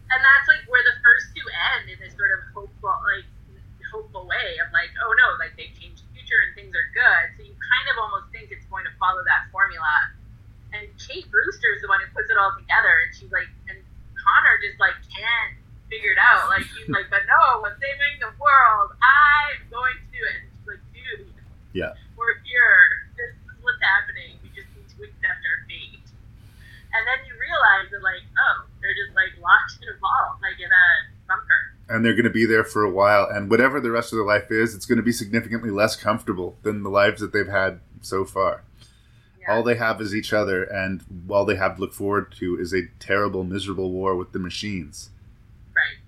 [0.06, 1.44] And that's like where the first two
[1.76, 3.28] end in this sort of hopeful like
[3.97, 7.24] hopeful way of like, oh no, like they've changed the future and things are good.
[7.36, 10.12] So you kind of almost think it's going to follow that formula.
[10.77, 13.81] And Kate Brewster is the one who puts it all together and she's like and
[14.20, 15.56] Connor just like can't
[15.89, 16.51] figure it out.
[16.52, 18.93] Like he's like, but no, I'm saving the world.
[19.01, 20.36] I'm going to do it.
[20.43, 21.31] And she's like, dude,
[21.73, 21.94] Yeah.
[22.18, 23.06] we're here.
[23.14, 24.36] This is what's happening.
[24.43, 26.02] We just need to accept our fate.
[26.90, 30.56] And then you realize that, like, oh, they're just like locked in a vault, like
[30.59, 30.86] in a
[31.28, 31.76] bunker.
[31.88, 33.28] And they're going to be there for a while.
[33.30, 36.56] And whatever the rest of their life is, it's going to be significantly less comfortable
[36.62, 38.62] than the lives that they've had so far.
[39.48, 42.72] All they have is each other, and all they have to look forward to is
[42.74, 45.10] a terrible, miserable war with the machines.
[45.72, 45.98] Right.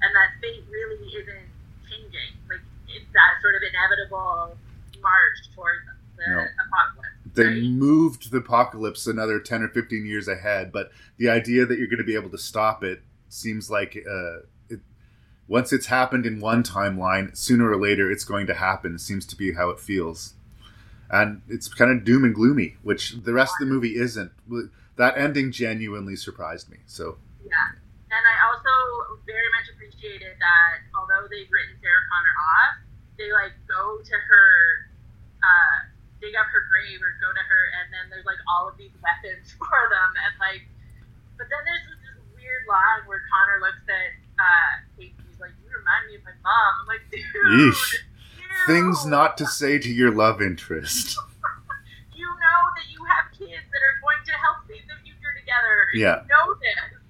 [0.00, 1.48] And that fate really isn't
[1.90, 2.32] changing.
[2.48, 4.56] Like, it's that sort of inevitable
[5.02, 5.80] march towards
[6.16, 6.38] the No.
[6.38, 7.08] apocalypse.
[7.34, 11.88] They moved the apocalypse another 10 or 15 years ahead, but the idea that you're
[11.88, 14.46] going to be able to stop it seems like uh,
[15.48, 19.36] once it's happened in one timeline, sooner or later it's going to happen, seems to
[19.36, 20.34] be how it feels.
[21.10, 24.32] And it's kind of doom and gloomy, which the rest of the movie isn't.
[24.96, 26.78] That ending genuinely surprised me.
[26.86, 27.76] So, Yeah.
[28.12, 28.72] And I also
[29.24, 32.74] very much appreciated that although they've written Sarah Connor off,
[33.16, 34.48] they like go to her,
[35.40, 35.76] uh,
[36.20, 38.92] dig up her grave or go to her, and then there's like all of these
[39.00, 40.68] weapons for them, and like,
[41.40, 42.02] but then there's this,
[42.42, 46.24] weird line where Connor looks at uh, Kate, and he's like, "You remind me of
[46.24, 47.26] my mom." I'm like, dude,
[47.58, 48.06] yeesh.
[48.70, 51.18] Things not to say to your love interest.
[52.14, 55.90] you know that you have kids that are going to help save the future together.
[55.98, 56.22] Yeah.
[56.22, 57.02] You know this.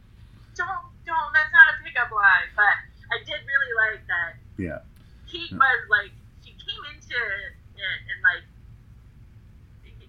[0.56, 1.28] Don't don't.
[1.36, 2.76] That's not a pickup line, but
[3.12, 4.32] I did really like that.
[4.56, 4.80] Yeah.
[5.28, 7.52] Kate was like she came into it
[7.84, 8.48] and like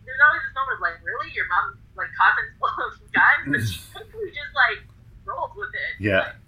[0.06, 3.62] there's always this moment of like, really, your mom like coffin's full of guns, but
[3.64, 4.84] she quickly just like
[5.26, 5.94] rolls with it.
[6.00, 6.32] Yeah.
[6.32, 6.43] Like,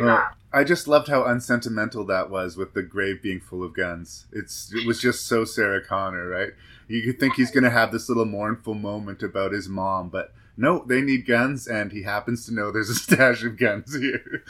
[0.00, 0.30] Well.
[0.52, 4.26] I just loved how unsentimental that was with the grave being full of guns.
[4.32, 6.50] It's it was just so Sarah Connor, right?
[6.88, 10.84] You could think he's gonna have this little mournful moment about his mom, but no,
[10.86, 14.44] they need guns, and he happens to know there's a stash of guns here.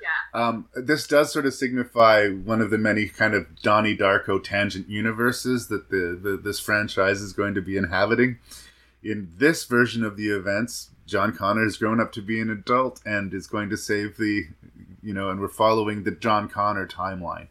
[0.00, 0.40] Yeah.
[0.40, 4.88] Um, this does sort of signify one of the many kind of Donnie Darko tangent
[4.88, 8.38] universes that the, the this franchise is going to be inhabiting.
[9.02, 13.00] In this version of the events, John Connor has grown up to be an adult
[13.04, 14.46] and is going to save the,
[15.02, 17.48] you know, and we're following the John Connor timeline.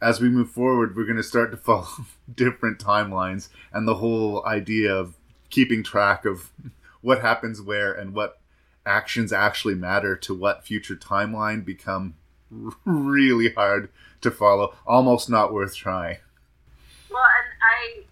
[0.00, 1.88] As we move forward, we're going to start to follow
[2.34, 5.16] different timelines, and the whole idea of
[5.50, 6.52] keeping track of
[7.00, 8.38] what happens where and what
[8.86, 12.14] actions actually matter to what future timeline become
[12.84, 16.18] really hard to follow, almost not worth trying.
[17.10, 18.02] Well, and I,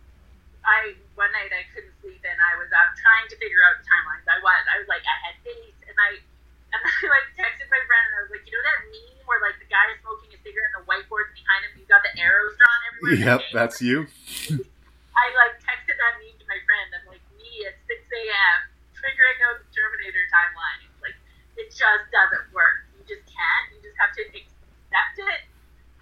[0.65, 1.90] I one night I couldn't
[2.31, 4.23] and I was out trying to figure out the timelines.
[4.31, 6.23] I was, I was like, I had dates and I,
[6.71, 9.43] and I like texted my friend and I was like, you know that meme where
[9.43, 12.15] like the guy is smoking a cigarette and the whiteboard's behind him, he's got the
[12.15, 13.19] arrows drawn everywhere.
[13.19, 14.07] Yep, that's you.
[15.21, 16.87] I like texted that meme to my friend.
[16.95, 18.59] I'm like, me at 6 a.m.
[18.95, 20.87] figuring out the Terminator timeline.
[20.87, 21.19] It's like,
[21.59, 22.87] it just doesn't work.
[22.95, 23.67] You just can't.
[23.75, 25.41] You just have to accept it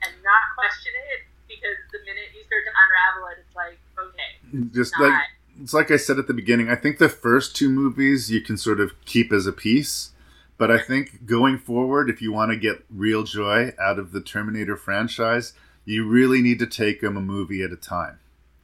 [0.05, 4.31] and not question it because the minute you start to unravel it, it's like, okay,
[4.71, 5.09] Just not.
[5.09, 8.41] like it's like I said at the beginning, I think the first two movies you
[8.41, 10.11] can sort of keep as a piece.
[10.57, 14.21] But I think going forward, if you want to get real joy out of the
[14.21, 15.53] Terminator franchise,
[15.85, 18.19] you really need to take them a movie at a time.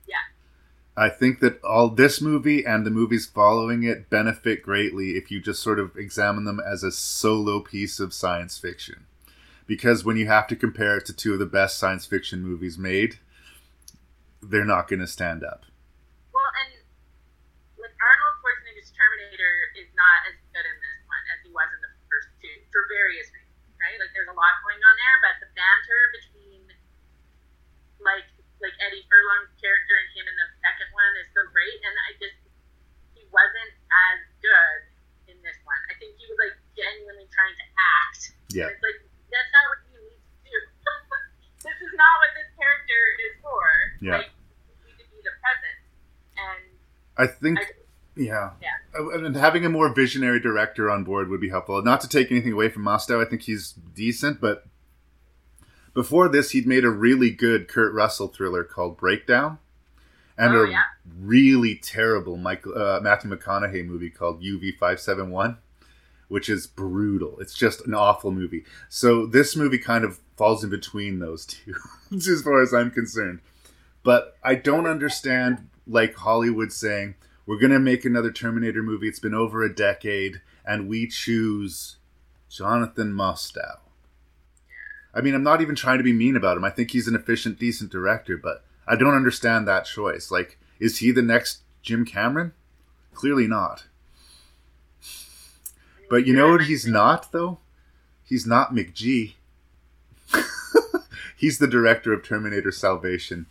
[0.09, 0.16] Yeah.
[0.97, 5.41] I think that all this movie and the movies following it benefit greatly if you
[5.41, 9.07] just sort of examine them as a solo piece of science fiction.
[9.66, 12.77] Because when you have to compare it to two of the best science fiction movies
[12.77, 13.19] made,
[14.43, 15.65] they're not going to stand up.
[16.35, 16.77] Well, and
[17.81, 21.81] like Arnold Schwarzenegger's Terminator is not as good in this one as he was in
[21.81, 23.95] the first two for various reasons, right?
[24.03, 26.67] Like there's a lot going on there, but the banter between
[28.03, 28.27] like
[28.59, 32.11] like Eddie Furlong's character and him in the second one is so great, and I
[32.19, 32.39] just
[33.15, 33.73] he wasn't
[34.11, 34.79] as good
[35.31, 35.79] in this one.
[35.87, 38.21] I think he was like genuinely trying to act.
[38.51, 38.75] Yeah.
[38.75, 38.99] It's like
[39.31, 40.59] that's not what you need to do.
[41.71, 43.63] this is not what this character is for.
[44.03, 44.27] Yeah.
[44.27, 44.35] Like
[44.67, 45.79] you need to be the present.
[46.35, 46.63] And
[47.15, 47.84] I think, I,
[48.16, 48.51] yeah.
[48.62, 48.69] yeah.
[49.15, 51.82] And having a more visionary director on board would be helpful.
[51.82, 54.66] Not to take anything away from Mostow, I think he's decent, but
[55.95, 59.59] before this, he'd made a really good Kurt Russell thriller called Breakdown,
[60.36, 60.82] and Oh, a yeah.
[61.20, 65.59] really terrible Michael uh, Matthew McConaughey movie called UV five seven one,
[66.28, 67.39] which is brutal.
[67.39, 68.65] It's just an awful movie.
[68.89, 71.74] So this movie kind of falls in between those two,
[72.12, 73.41] as far as I'm concerned.
[74.03, 77.15] But I don't understand, like Hollywood saying,
[77.47, 79.09] we're going to make another Terminator movie.
[79.09, 81.97] It's been over a decade, and we choose
[82.49, 83.79] Jonathan Mostow.
[85.12, 86.65] I mean, I'm not even trying to be mean about him.
[86.65, 90.31] I think he's an efficient, decent director, but I don't understand that choice.
[90.31, 92.53] Like, is he the next Jim Cameron?
[93.12, 93.85] Clearly not.
[96.11, 97.59] But you know what he's not, though?
[98.25, 99.35] He's not McG.
[101.37, 103.47] he's the director of Terminator Salvation.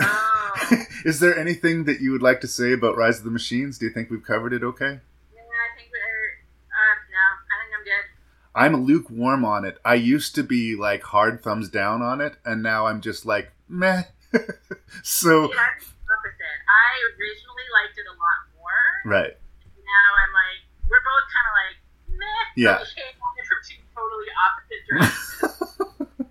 [0.00, 0.29] Ah.
[1.04, 3.78] Is there anything that you would like to say about Rise of the Machines?
[3.78, 5.00] Do you think we've covered it okay?
[5.34, 6.26] yeah, I think we're.
[6.68, 8.06] Uh, no, I think I'm good.
[8.54, 9.78] I'm lukewarm on it.
[9.84, 13.52] I used to be like hard thumbs down on it, and now I'm just like
[13.68, 14.02] meh.
[14.32, 16.60] so See, I'm the opposite.
[16.68, 19.10] I originally liked it a lot more.
[19.12, 19.36] right,
[19.76, 21.76] Now I'm like, we're both kind of like,
[22.18, 22.44] meh.
[22.56, 22.78] Yeah.
[22.78, 26.30] We came on it from two totally opposite directions.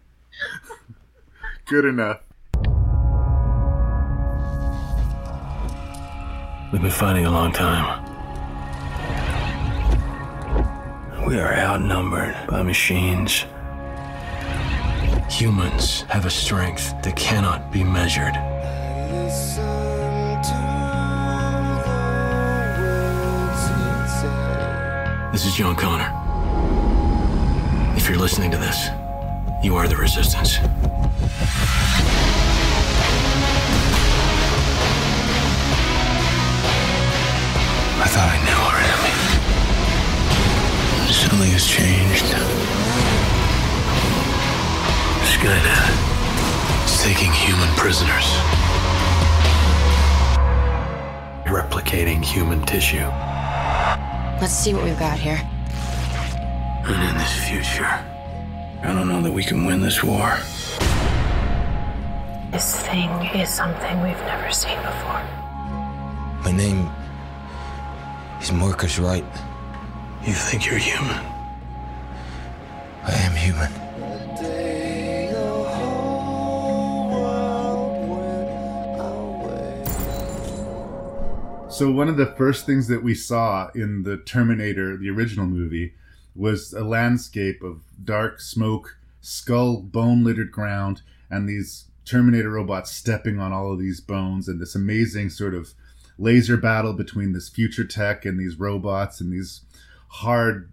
[1.65, 2.21] good enough.
[6.71, 8.05] We've been fighting a long time.
[11.25, 13.45] We are outnumbered by machines.
[15.31, 18.35] Humans have a strength that cannot be measured.
[25.33, 26.13] This is John Connor.
[27.97, 28.89] If you're listening to this,
[29.63, 30.59] you are the resistance.
[38.09, 39.13] Thought I knew our enemy.
[41.13, 42.25] Something has changed.
[45.29, 45.93] Skynet
[46.85, 48.25] is taking human prisoners,
[51.45, 53.05] replicating human tissue.
[54.41, 55.39] Let's see what we've got here.
[56.89, 57.85] And in this future,
[58.81, 60.39] I don't know that we can win this war.
[62.49, 65.21] This thing is something we've never seen before.
[66.41, 66.89] My name
[68.41, 69.25] is Marcus Wright?
[70.25, 71.25] You think you're human?
[73.03, 73.89] I am human.
[81.69, 85.93] So one of the first things that we saw in the Terminator, the original movie,
[86.35, 93.39] was a landscape of dark smoke, skull, bone littered ground, and these Terminator robots stepping
[93.39, 95.73] on all of these bones, and this amazing sort of
[96.19, 99.61] laser battle between this future tech and these robots and these
[100.09, 100.69] hard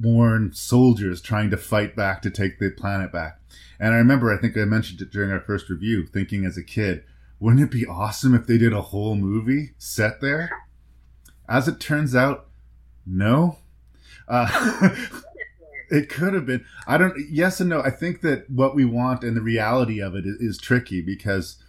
[0.00, 3.40] worn soldiers trying to fight back to take the planet back.
[3.80, 6.62] And I remember, I think I mentioned it during our first review, thinking as a
[6.62, 7.04] kid,
[7.40, 10.50] wouldn't it be awesome if they did a whole movie set there?
[11.48, 12.48] As it turns out,
[13.06, 13.58] no.
[14.26, 14.90] Uh,
[15.90, 16.64] it could have been.
[16.86, 17.14] I don't.
[17.30, 17.80] Yes and no.
[17.80, 21.62] I think that what we want and the reality of it is, is tricky because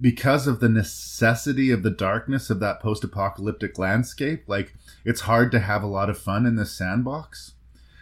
[0.00, 4.44] because of the necessity of the darkness of that post-apocalyptic landscape.
[4.46, 7.52] Like it's hard to have a lot of fun in this sandbox.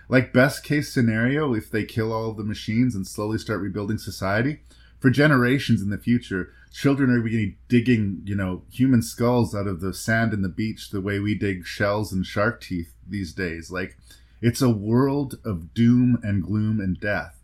[0.09, 3.99] Like best case scenario, if they kill all of the machines and slowly start rebuilding
[3.99, 4.61] society,
[5.01, 9.81] for generations in the future, children are beginning digging, you know, human skulls out of
[9.81, 13.71] the sand and the beach the way we dig shells and shark teeth these days.
[13.71, 13.97] Like
[14.41, 17.36] it's a world of doom and gloom and death.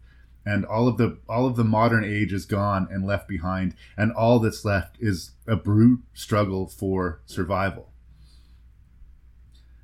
[0.44, 4.12] And all of the all of the modern age is gone and left behind, and
[4.12, 7.92] all that's left is a brute struggle for survival.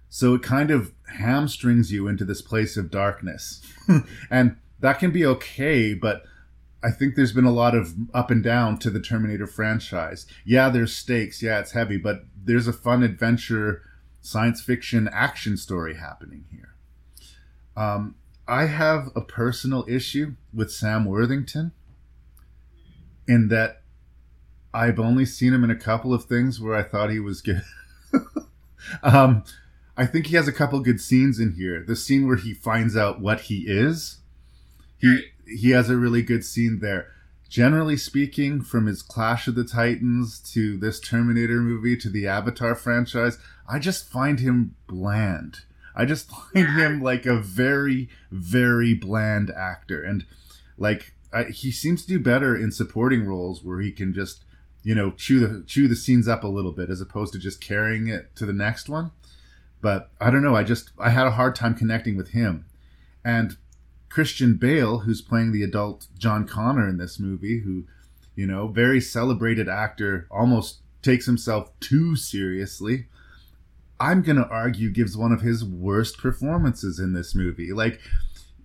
[0.08, 3.60] So it kind of hamstrings you into this place of darkness.
[4.30, 6.24] and that can be okay, but
[6.82, 10.26] I think there's been a lot of up and down to the Terminator franchise.
[10.44, 11.42] Yeah, there's stakes.
[11.42, 13.82] Yeah, it's heavy, but there's a fun adventure,
[14.20, 16.74] science fiction action story happening here.
[17.76, 18.14] Um,
[18.48, 21.72] I have a personal issue with Sam Worthington
[23.28, 23.82] in that
[24.72, 27.62] I've only seen him in a couple of things where I thought he was good.
[29.02, 29.44] um,
[29.98, 31.84] I think he has a couple good scenes in here.
[31.86, 34.18] The scene where he finds out what he is,
[34.96, 37.08] he he has a really good scene there.
[37.50, 42.74] Generally speaking, from his Clash of the Titans to this Terminator movie to the Avatar
[42.74, 43.38] franchise,
[43.68, 45.60] I just find him bland.
[45.98, 50.02] I just find him like a very, very bland actor.
[50.02, 50.24] And
[50.78, 54.44] like, I, he seems to do better in supporting roles where he can just,
[54.82, 57.60] you know, chew the chew the scenes up a little bit as opposed to just
[57.60, 59.10] carrying it to the next one.
[59.82, 60.56] But I don't know.
[60.56, 62.64] I just I had a hard time connecting with him,
[63.22, 63.56] and
[64.08, 67.84] Christian Bale, who's playing the adult John Connor in this movie, who,
[68.34, 73.06] you know, very celebrated actor, almost takes himself too seriously.
[74.00, 77.72] I'm going to argue gives one of his worst performances in this movie.
[77.72, 78.00] Like,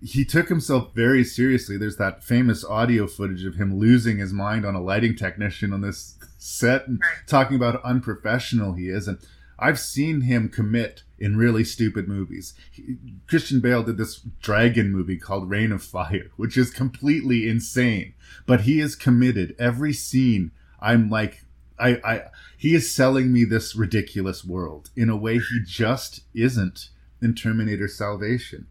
[0.02, 1.78] he took himself very seriously.
[1.78, 5.80] There's that famous audio footage of him losing his mind on a lighting technician on
[5.80, 9.08] this set and talking about how unprofessional he is.
[9.08, 9.18] And
[9.58, 12.54] I've seen him commit in really stupid movies.
[12.70, 12.96] He,
[13.26, 18.12] Christian Bale did this dragon movie called Reign of Fire, which is completely insane.
[18.46, 19.56] But he is committed.
[19.58, 20.50] Every scene,
[20.80, 21.44] I'm like,
[21.78, 22.22] I, I,
[22.64, 26.88] he is selling me this ridiculous world in a way he just isn't
[27.20, 28.68] in Terminator Salvation.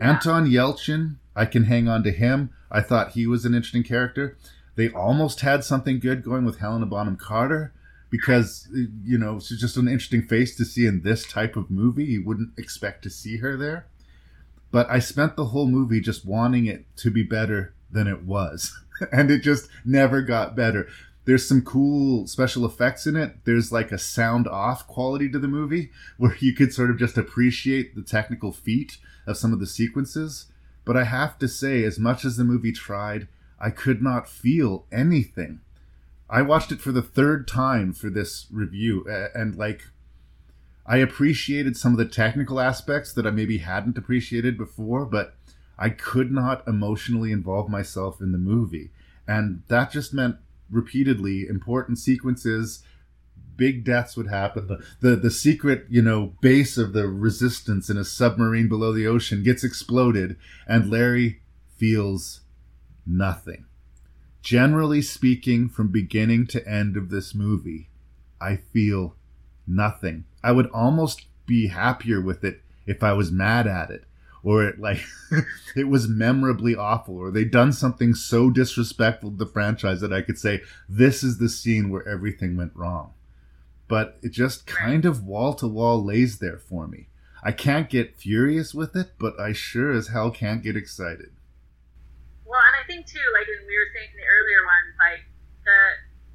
[0.00, 2.50] Anton Yelchin, I can hang on to him.
[2.68, 4.36] I thought he was an interesting character.
[4.74, 7.72] They almost had something good going with Helena Bonham Carter
[8.10, 8.68] because
[9.04, 12.06] you know she's just an interesting face to see in this type of movie.
[12.06, 13.86] You wouldn't expect to see her there.
[14.72, 18.76] But I spent the whole movie just wanting it to be better than it was,
[19.12, 20.88] and it just never got better.
[21.24, 23.44] There's some cool special effects in it.
[23.44, 27.16] There's like a sound off quality to the movie where you could sort of just
[27.16, 30.46] appreciate the technical feat of some of the sequences.
[30.84, 33.28] But I have to say, as much as the movie tried,
[33.60, 35.60] I could not feel anything.
[36.28, 39.82] I watched it for the third time for this review, and like,
[40.84, 45.36] I appreciated some of the technical aspects that I maybe hadn't appreciated before, but
[45.78, 48.90] I could not emotionally involve myself in the movie.
[49.28, 50.36] And that just meant
[50.72, 52.82] repeatedly important sequences
[53.56, 54.66] big deaths would happen.
[54.66, 59.06] The, the the secret you know base of the resistance in a submarine below the
[59.06, 60.36] ocean gets exploded
[60.66, 61.42] and larry
[61.76, 62.40] feels
[63.06, 63.66] nothing.
[64.42, 67.88] Generally speaking from beginning to end of this movie
[68.40, 69.16] i feel
[69.66, 70.24] nothing.
[70.42, 74.04] I would almost be happier with it if i was mad at it
[74.44, 75.00] or it like
[75.76, 80.22] it was memorably awful or they'd done something so disrespectful to the franchise that I
[80.22, 83.14] could say this is the scene where everything went wrong.
[83.88, 87.08] But it just kind of wall to wall lays there for me.
[87.42, 91.34] I can't get furious with it, but I sure as hell can't get excited.
[92.46, 95.22] Well, and I think too, like we were saying in the earlier ones, like
[95.66, 95.78] the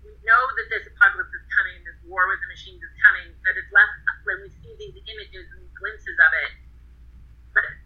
[0.04, 3.56] we know that this apocalypse is coming, this war with the machines is coming, that
[3.56, 3.92] it's less
[4.28, 6.67] when we see these images and glimpses of it.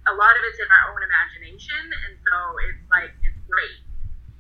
[0.09, 3.79] A lot of it's in our own imagination, and so it's like it's great.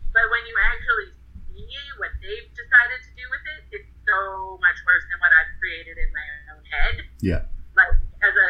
[0.09, 1.13] But when you actually
[1.53, 5.53] see what they've decided to do with it, it's so much worse than what I've
[5.61, 6.27] created in my
[6.57, 6.95] own head.
[7.21, 7.41] Yeah.
[7.77, 7.93] Like
[8.25, 8.49] as a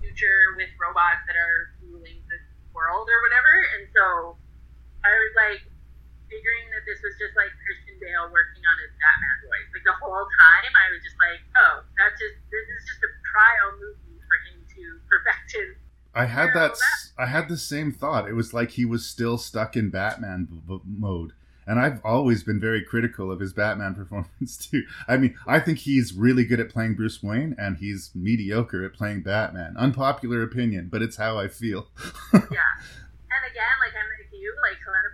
[0.00, 2.38] future with robots that are ruling the
[2.74, 3.54] world or whatever.
[3.78, 4.06] And so
[5.04, 5.62] I was like
[6.26, 9.68] figuring that this was just like Christian Bale working on his Batman voice.
[9.74, 13.10] Like the whole time I was just like, oh, that's just this is just a
[13.30, 15.70] trial movie for him to perfect his
[16.14, 16.72] I had that.
[17.18, 18.28] I had the same thought.
[18.28, 21.32] It was like he was still stuck in Batman b- b- mode,
[21.66, 24.82] and I've always been very critical of his Batman performance too.
[25.06, 28.94] I mean, I think he's really good at playing Bruce Wayne, and he's mediocre at
[28.94, 29.76] playing Batman.
[29.76, 31.88] Unpopular opinion, but it's how I feel.
[32.32, 32.40] yeah.
[32.40, 35.10] And again, like I'm like you, like Helena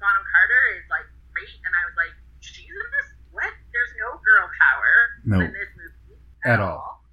[0.00, 3.08] Bonham Carter is like great, and I was like, she's in this.
[3.32, 3.52] What?
[3.72, 4.90] There's no girl power
[5.24, 5.40] No.
[5.46, 7.04] in this movie At all.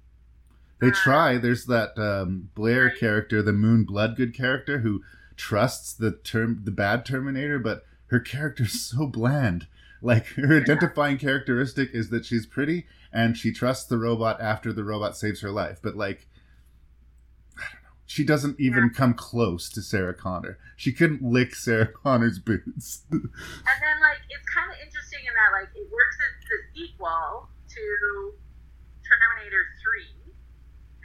[0.80, 1.38] They try.
[1.38, 5.02] There's that um, Blair character, the Moon Bloodgood character, who
[5.36, 9.66] trusts the term the bad Terminator, but her character's so bland.
[10.00, 14.84] Like her identifying characteristic is that she's pretty and she trusts the robot after the
[14.84, 15.80] robot saves her life.
[15.82, 16.28] But like,
[17.56, 17.96] I don't know.
[18.06, 20.58] She doesn't even come close to Sarah Connor.
[20.76, 23.02] She couldn't lick Sarah Connor's boots.
[23.10, 27.48] And then like it's kind of interesting in that like it works as the sequel
[27.68, 28.34] to
[29.02, 30.27] Terminator Three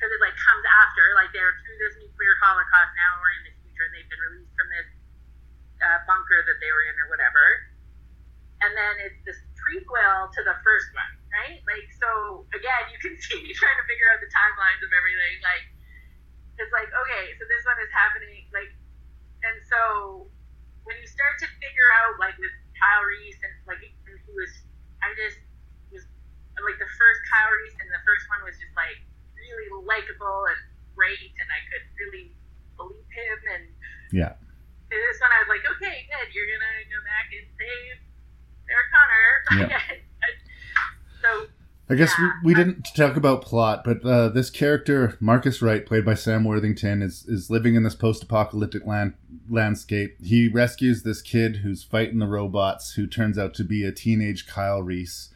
[0.04, 3.56] because it like comes after like they're through this nuclear holocaust now we're in the
[3.64, 4.90] future and they've been released from this
[5.80, 7.72] uh, bunker that they were in or whatever.
[8.60, 11.64] And then it's this prequel to the first one, right?
[11.64, 15.40] Like so again, you can see me trying to figure out the timelines of everything.
[15.40, 15.72] Like
[16.60, 18.76] it's like okay, so this one is happening like,
[19.48, 20.28] and so
[20.84, 24.52] when you start to figure out like with Kyle Reese and like he was,
[25.00, 25.40] I just
[25.96, 26.04] was
[26.60, 29.00] like the first Kyle Reese and the first one was just like
[29.44, 30.62] really likable and
[30.96, 32.32] great, and I could really
[32.78, 33.40] believe him.
[33.60, 33.66] And
[34.16, 34.34] yeah.
[34.90, 37.98] this one, I was like, okay, good, you're gonna go back and save
[38.68, 39.32] Sarah Connor.
[39.70, 39.82] Yeah.
[41.22, 41.48] so
[41.90, 46.06] I guess we, we didn't talk about plot, but uh, this character, Marcus Wright, played
[46.06, 49.14] by Sam Worthington, is, is living in this post apocalyptic land,
[49.50, 50.16] landscape.
[50.24, 54.48] He rescues this kid who's fighting the robots, who turns out to be a teenage
[54.48, 55.33] Kyle Reese.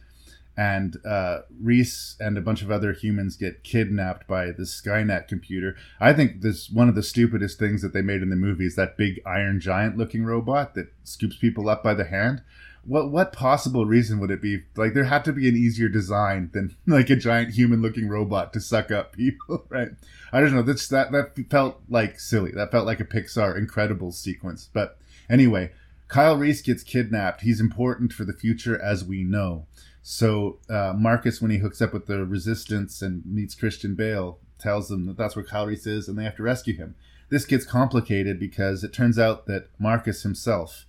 [0.58, 5.76] And uh, Reese and a bunch of other humans get kidnapped by the Skynet computer.
[6.00, 8.74] I think this one of the stupidest things that they made in the movie is
[8.74, 12.42] that big iron giant looking robot that scoops people up by the hand.
[12.84, 14.64] What what possible reason would it be?
[14.74, 18.52] Like there had to be an easier design than like a giant human looking robot
[18.54, 19.90] to suck up people right?
[20.32, 22.50] I don't know that's that that felt like silly.
[22.50, 24.68] That felt like a pixar incredible sequence.
[24.72, 24.98] But
[25.30, 25.70] anyway
[26.08, 27.42] kyle reese gets kidnapped.
[27.42, 29.66] He's important for the future as we know
[30.10, 34.88] so uh, marcus when he hooks up with the resistance and meets christian bale tells
[34.88, 36.94] them that that's where kyle is and they have to rescue him
[37.30, 40.86] this gets complicated because it turns out that marcus himself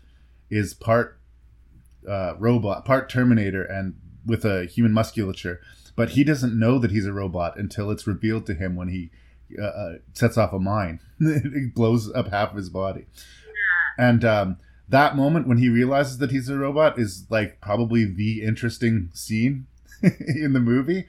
[0.50, 1.20] is part
[2.08, 5.62] uh, robot, part Terminator, and with a human musculature.
[5.96, 9.10] But he doesn't know that he's a robot until it's revealed to him when he
[9.60, 11.00] uh, uh, sets off a mine.
[11.20, 13.06] it blows up half of his body.
[13.98, 14.58] And um,
[14.90, 19.68] that moment when he realizes that he's a robot is like probably the interesting scene
[20.04, 21.06] in the movie.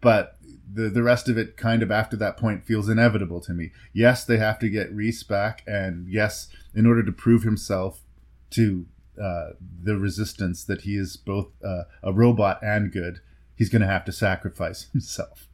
[0.00, 0.36] But
[0.70, 3.72] the the rest of it kind of after that point feels inevitable to me.
[3.92, 8.02] Yes, they have to get Reese back, and yes, in order to prove himself
[8.50, 8.86] to
[9.20, 9.50] uh,
[9.82, 13.20] the resistance that he is both uh, a robot and good,
[13.54, 15.48] he's going to have to sacrifice himself.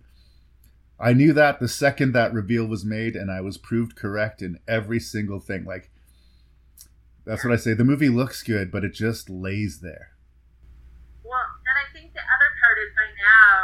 [0.99, 4.59] I knew that the second that reveal was made, and I was proved correct in
[4.69, 5.65] every single thing.
[5.65, 5.91] Like,
[7.25, 7.75] that's what I say.
[7.75, 10.19] The movie looks good, but it just lays there.
[11.23, 13.63] Well, and I think the other part is by now,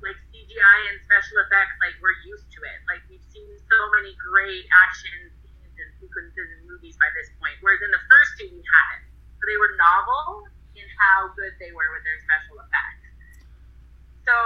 [0.00, 2.78] like CGI and special effects, like we're used to it.
[2.88, 7.60] Like we've seen so many great action scenes and sequences in movies by this point.
[7.60, 9.04] Whereas in the first two, we hadn't.
[9.36, 13.04] So they were novel in how good they were with their special effects.
[14.24, 14.36] So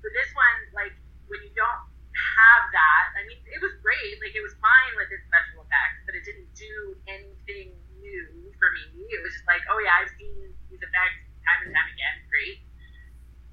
[0.00, 0.96] for this one, like
[1.28, 1.84] when you don't
[2.18, 4.18] have that, I mean, it was great.
[4.22, 6.74] Like it was fine with its special effects, but it didn't do
[7.06, 8.26] anything new
[8.58, 9.06] for me.
[9.10, 12.16] It was just like, oh yeah, I've seen these effects time and time again.
[12.28, 12.58] Great.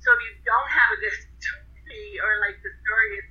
[0.01, 3.27] So if you don't have a good story or like the story is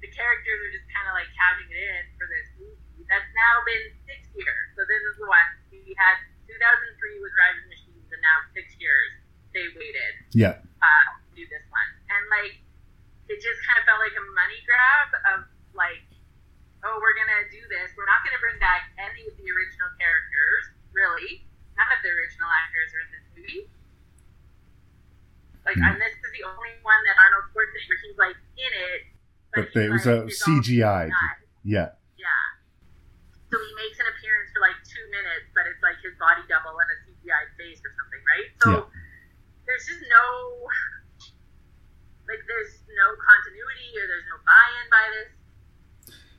[0.00, 3.04] the characters are just kind of like cashing it in for this movie.
[3.08, 4.64] That's now been six years.
[4.78, 6.16] So this is the one we had.
[6.50, 9.10] 2003 was Rise of Machines, and now six years
[9.54, 10.58] they waited Yeah.
[10.82, 11.90] uh, do this one.
[12.10, 12.54] And like,
[13.30, 15.38] it just kind of felt like a money grab of
[15.72, 16.02] like,
[16.82, 17.94] oh, we're gonna do this.
[17.94, 21.46] We're not gonna bring back any of the original characters, really.
[21.78, 23.62] None of the original actors are in this movie.
[25.64, 25.86] Like, Hmm.
[25.92, 29.00] and this is the only one that Arnold Schwarzenegger, he's like in it,
[29.54, 31.06] But they- it was like, a CGI.
[31.06, 31.36] CGI.
[31.62, 31.94] Yeah.
[32.16, 32.44] Yeah.
[33.50, 36.74] So he makes an appearance for like two minutes, but it's like his body double
[36.80, 38.48] and a CGI face or something, right?
[38.62, 39.00] So Yeah.
[39.66, 40.66] there's just no
[42.30, 45.30] like there's no continuity or there's no buy-in by this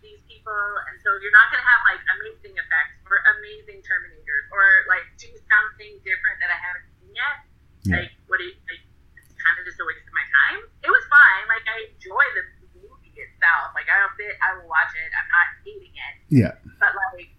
[0.01, 0.57] these people,
[0.89, 5.29] and so you're not gonna have like amazing effects or amazing Terminators or like do
[5.45, 7.35] something different that I haven't seen yet.
[7.85, 7.93] Yeah.
[8.05, 8.81] Like what do you like?
[9.17, 10.65] It's kind of just a waste of my time.
[10.85, 11.45] It was fine.
[11.49, 12.43] Like I enjoy the
[12.81, 13.77] movie itself.
[13.77, 14.33] Like I don't fit.
[14.41, 15.09] I will watch it.
[15.13, 16.53] I'm not hating it Yeah.
[16.81, 17.29] but like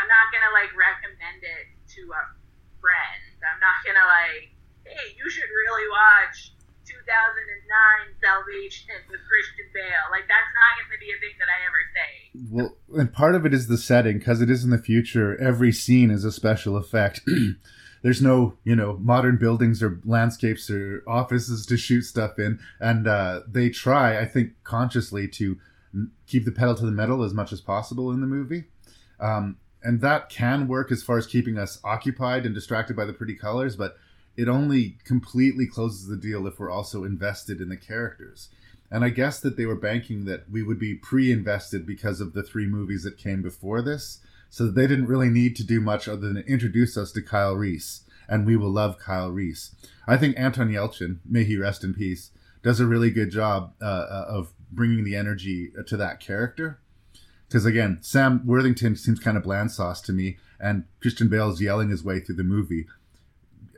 [0.00, 1.68] I'm not gonna like recommend it
[2.00, 2.24] to uh, a
[2.80, 3.20] friend.
[3.44, 4.56] I'm not gonna like,
[4.88, 6.56] hey, you should really watch
[7.10, 10.06] 2009 Salvation with Christian Bale.
[10.10, 12.10] Like that's not gonna be a thing that I ever say.
[12.50, 15.40] Well, and part of it is the setting because it is in the future.
[15.40, 17.20] Every scene is a special effect.
[18.02, 23.06] There's no, you know, modern buildings or landscapes or offices to shoot stuff in, and
[23.06, 25.58] uh, they try, I think, consciously to
[26.26, 28.64] keep the pedal to the metal as much as possible in the movie.
[29.18, 33.12] Um, and that can work as far as keeping us occupied and distracted by the
[33.12, 33.96] pretty colors, but
[34.36, 38.48] it only completely closes the deal if we're also invested in the characters.
[38.90, 42.32] And I guess that they were banking that we would be pre invested because of
[42.32, 44.20] the three movies that came before this.
[44.48, 48.02] So they didn't really need to do much other than introduce us to Kyle Reese.
[48.28, 49.74] And we will love Kyle Reese.
[50.06, 52.30] I think Anton Yelchin, may he rest in peace,
[52.62, 56.80] does a really good job uh, uh, of bringing the energy to that character.
[57.48, 61.88] Because again, Sam Worthington seems kind of bland sauce to me, and Christian Bale's yelling
[61.88, 62.86] his way through the movie.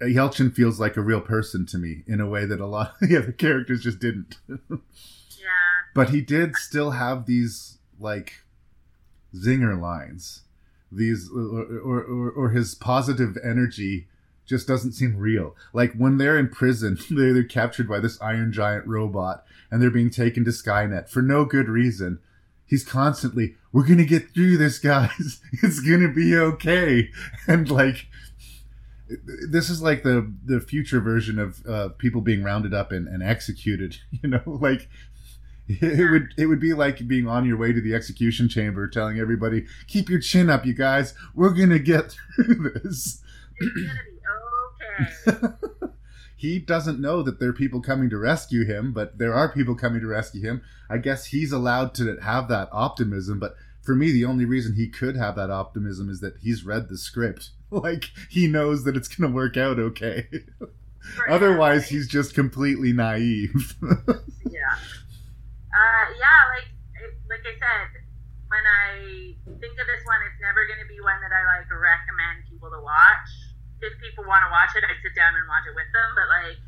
[0.03, 3.09] Yelchin feels like a real person to me in a way that a lot of
[3.09, 4.37] the other characters just didn't.
[5.39, 5.49] Yeah.
[5.93, 8.45] but he did still have these like
[9.35, 10.43] zinger lines.
[10.93, 14.07] These or, or, or, or his positive energy
[14.47, 15.57] just doesn't seem real.
[15.73, 19.91] Like when they're in prison they're, they're captured by this iron giant robot and they're
[19.91, 22.21] being taken to skynet for no good reason.
[22.65, 25.41] He's constantly we're gonna get through this guys.
[25.63, 27.11] It's gonna be okay.
[27.49, 28.07] And like
[29.49, 33.23] this is like the the future version of uh, people being rounded up and, and
[33.23, 34.89] executed you know like
[35.69, 39.19] it would it would be like being on your way to the execution chamber telling
[39.19, 41.15] everybody keep your chin up you guys.
[41.35, 43.23] We're gonna get through this.
[43.59, 43.99] It's gonna
[45.27, 45.93] be okay.
[46.37, 49.75] he doesn't know that there are people coming to rescue him but there are people
[49.75, 50.63] coming to rescue him.
[50.91, 54.89] I guess he's allowed to have that optimism but for me the only reason he
[54.89, 57.51] could have that optimism is that he's read the script
[57.83, 60.29] like he knows that it's gonna work out okay
[61.29, 63.77] otherwise he's just completely naive
[64.53, 64.77] yeah.
[65.73, 66.69] Uh, yeah, like
[67.01, 67.89] it, like I said,
[68.53, 71.65] when I think of this one, it's never going to be one that I like
[71.73, 73.29] recommend people to watch.
[73.81, 76.29] If people want to watch it, I sit down and watch it with them, but
[76.29, 76.61] like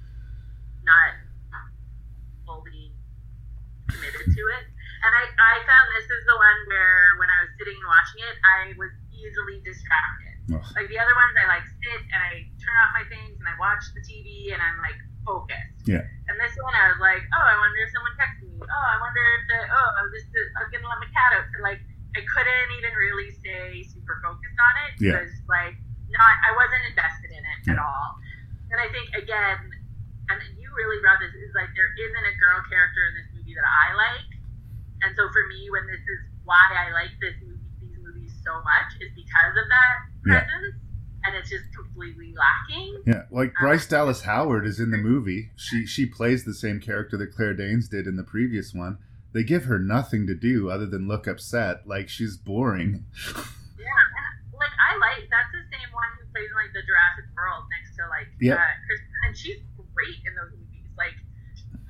[0.89, 1.12] not
[2.48, 2.97] fully
[3.93, 4.64] committed to it.
[5.05, 8.20] And I, I found this is the one where when I was sitting and watching
[8.24, 10.34] it, I was easily distracted.
[10.52, 10.60] Ugh.
[10.76, 13.54] Like the other ones, I like sit and I turn off my things and I
[13.56, 15.88] watch the TV and I'm like focused.
[15.88, 18.60] yeah And this one, I was like, oh, I wonder if someone texted me.
[18.60, 21.48] Oh, I wonder if the, oh, oh this is, I'm gonna let my cat out.
[21.56, 21.80] And like,
[22.12, 25.18] I couldn't even really stay super focused on it Yeah.
[25.18, 25.74] because, like,
[26.12, 28.06] not, I wasn't invested in it at all.
[28.70, 29.58] And I think again,
[30.30, 33.54] and you really brought this is like there isn't a girl character in this movie
[33.54, 34.30] that I like,
[35.04, 37.53] and so for me, when this is why I like this movie,
[38.44, 39.96] so much, is because of that
[40.26, 40.44] Yeah.
[40.44, 40.76] presence,
[41.24, 43.02] and it's just completely lacking.
[43.06, 45.50] Yeah, like Bryce Dallas Howard is in the movie.
[45.56, 48.98] She she plays the same character that Claire Danes did in the previous one.
[49.32, 51.86] They give her nothing to do other than look upset.
[51.88, 53.04] Like she's boring.
[53.74, 57.26] Yeah, and like I like that's the same one who plays in like the Jurassic
[57.36, 58.56] World next to like Yep.
[58.56, 59.60] uh, Chris, and she's
[59.92, 60.88] great in those movies.
[60.96, 61.12] Like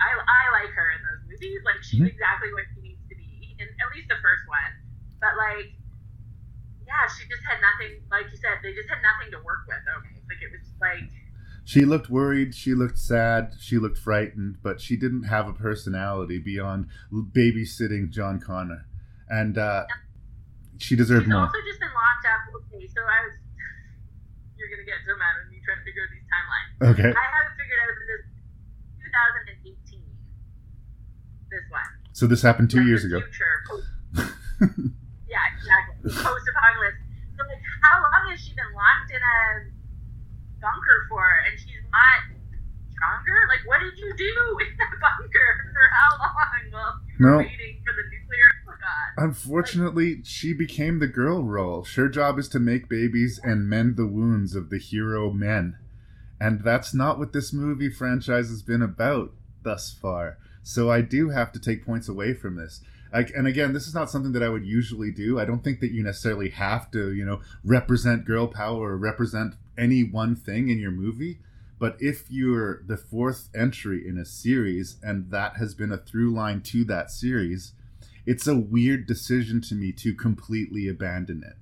[0.02, 1.60] I, I like her in those movies.
[1.62, 2.10] Like she's Mhm.
[2.10, 4.72] exactly what she needs to be in at least the first one.
[5.22, 5.70] But like,
[6.94, 7.98] yeah, she just had nothing.
[8.10, 9.82] Like you said, they just had nothing to work with.
[9.82, 11.10] Almost like it was like
[11.64, 12.54] She looked worried.
[12.54, 13.54] She looked sad.
[13.58, 14.58] She looked frightened.
[14.62, 18.86] But she didn't have a personality beyond babysitting John Connor,
[19.28, 19.84] and uh,
[20.78, 21.50] she deserved she's more.
[21.50, 22.62] also just been locked up.
[22.70, 23.34] Okay, so I was.
[24.56, 26.94] You're gonna get so mad when you try to figure out these timelines.
[26.94, 27.10] Okay.
[27.10, 28.24] I haven't figured out that this
[29.82, 29.98] 2018.
[31.50, 31.82] This one.
[32.12, 33.18] So this happened two years ago.
[35.34, 36.14] Yeah, exactly.
[36.22, 37.02] Post apocalypse.
[37.34, 39.38] So like, how long has she been locked in a
[40.62, 41.26] bunker for?
[41.50, 42.22] And she's not
[42.94, 43.38] stronger.
[43.50, 44.32] Like, what did you do
[44.62, 46.62] in that bunker for how long?
[46.70, 47.36] Well, you No.
[47.42, 48.48] waiting for the nuclear.
[48.66, 49.24] God.
[49.24, 51.84] Unfortunately, she became the girl role.
[51.96, 55.78] Her job is to make babies and mend the wounds of the hero men.
[56.40, 59.32] And that's not what this movie franchise has been about
[59.62, 60.36] thus far.
[60.62, 62.82] So I do have to take points away from this.
[63.14, 65.38] And again, this is not something that I would usually do.
[65.38, 69.54] I don't think that you necessarily have to, you know, represent girl power or represent
[69.78, 71.38] any one thing in your movie.
[71.78, 76.34] But if you're the fourth entry in a series and that has been a through
[76.34, 77.72] line to that series,
[78.26, 81.56] it's a weird decision to me to completely abandon it.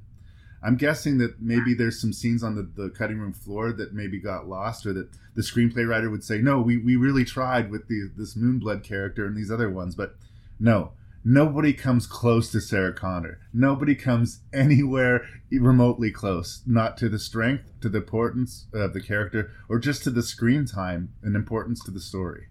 [0.62, 4.20] I'm guessing that maybe there's some scenes on the, the cutting room floor that maybe
[4.20, 7.89] got lost, or that the screenplay writer would say, "No, we, we really tried with
[7.89, 10.15] the, this Moonblood character and these other ones, but
[10.61, 10.93] no,
[11.24, 13.40] nobody comes close to Sarah Connor.
[13.53, 19.51] Nobody comes anywhere remotely close, not to the strength, to the importance of the character,
[19.69, 22.47] or just to the screen time and importance to the story.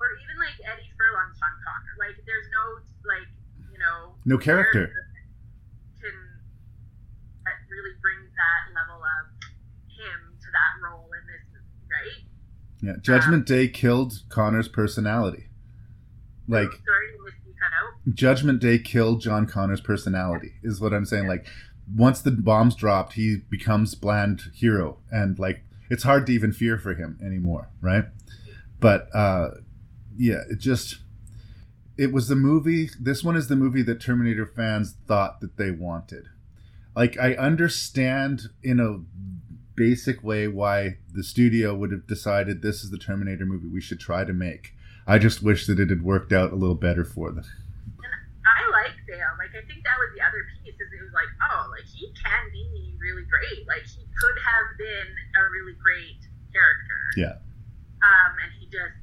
[0.00, 2.08] Or even like Eddie Furlong's John Connor.
[2.08, 2.64] Like, there's no
[3.08, 3.28] like
[3.72, 4.92] you know No character.
[6.00, 6.12] can
[7.44, 9.24] that really brings that level of
[9.88, 12.24] him to that role in this movie, right?
[12.82, 15.48] Yeah, Judgment um, Day killed Connor's personality.
[16.46, 17.08] Like Sorry,
[18.12, 21.26] Judgment Day killed John Connor's personality, is what I'm saying.
[21.26, 21.46] Like,
[21.94, 26.78] once the bombs dropped, he becomes bland hero, and like, it's hard to even fear
[26.78, 28.06] for him anymore, right?
[28.80, 29.50] But uh,
[30.16, 30.98] yeah, it just,
[31.96, 32.90] it was the movie.
[32.98, 36.28] This one is the movie that Terminator fans thought that they wanted.
[36.96, 39.00] Like, I understand in a
[39.74, 44.00] basic way why the studio would have decided this is the Terminator movie we should
[44.00, 44.74] try to make.
[45.06, 47.44] I just wish that it had worked out a little better for them.
[48.84, 49.34] Like Bale.
[49.40, 50.76] Like, I think that was the other piece.
[50.76, 53.66] Is it was like, oh, like he can be really great.
[53.66, 56.20] Like he could have been a really great
[56.52, 57.00] character.
[57.16, 57.40] Yeah.
[58.04, 59.00] Um, and he just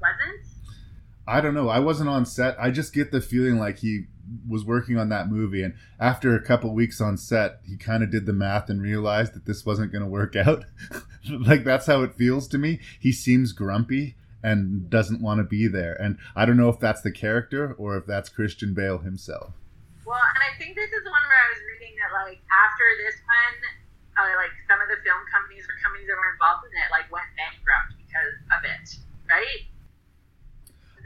[0.00, 0.46] wasn't.
[1.26, 1.68] I don't know.
[1.68, 2.56] I wasn't on set.
[2.60, 4.04] I just get the feeling like he
[4.48, 8.10] was working on that movie, and after a couple weeks on set, he kind of
[8.10, 10.64] did the math and realized that this wasn't going to work out.
[11.30, 12.80] like that's how it feels to me.
[13.00, 17.00] He seems grumpy and doesn't want to be there, and I don't know if that's
[17.00, 19.56] the character or if that's Christian Bale himself.
[20.04, 22.86] Well, and I think this is the one where I was reading that like after
[23.00, 23.56] this one,
[24.20, 27.08] uh, like some of the film companies or companies that were involved in it like
[27.08, 28.86] went bankrupt because of it,
[29.26, 29.64] right?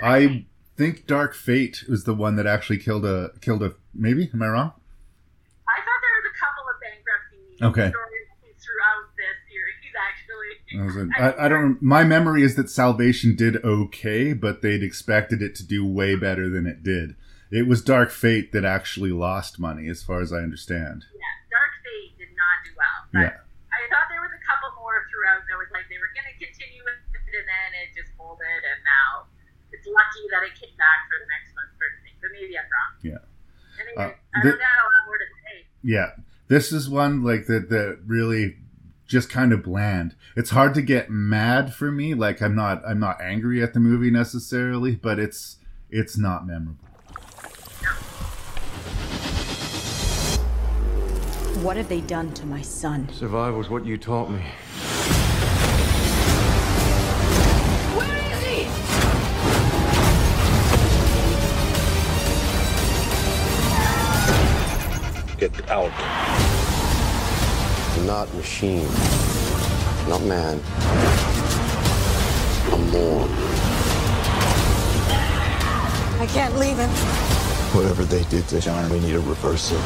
[0.02, 0.46] I
[0.76, 4.30] think Dark Fate was the one that actually killed a killed a maybe.
[4.34, 4.74] Am I wrong?
[5.66, 7.88] I thought there was a couple of bankruptcy Okay.
[7.94, 8.26] stories
[8.58, 10.57] throughout this series, actually.
[11.18, 11.80] I, I, don't.
[11.80, 16.48] My memory is that Salvation did okay, but they'd expected it to do way better
[16.48, 17.16] than it did.
[17.50, 21.04] It was Dark Fate that actually lost money, as far as I understand.
[21.16, 22.98] Yeah, Dark Fate did not do well.
[23.12, 23.36] But Yeah.
[23.72, 26.36] I thought there was a couple more throughout that was like they were going to
[26.36, 29.24] continue with it, and then it just folded, and now
[29.72, 32.16] it's lucky that it came back for the next one, sort of thing.
[32.20, 32.92] But maybe I'm wrong.
[33.00, 33.22] Yeah.
[33.80, 35.54] Anyway, Uh, I don't got a lot more to say.
[35.80, 36.08] Yeah,
[36.52, 38.60] this is one like that that really
[39.08, 40.14] just kind of bland.
[40.36, 42.14] It's hard to get mad for me.
[42.14, 45.56] Like I'm not I'm not angry at the movie necessarily, but it's
[45.90, 46.84] it's not memorable.
[51.62, 53.08] What have they done to my son?
[53.12, 54.42] Survive was what you taught me.
[57.96, 58.64] Where is he?
[65.40, 66.47] Get out.
[68.08, 68.88] I'm not machine.
[70.08, 70.58] Not man.
[72.72, 73.28] I'm more.
[76.18, 76.88] I can't leave him.
[77.76, 79.80] Whatever they did to John, we need to reverse it.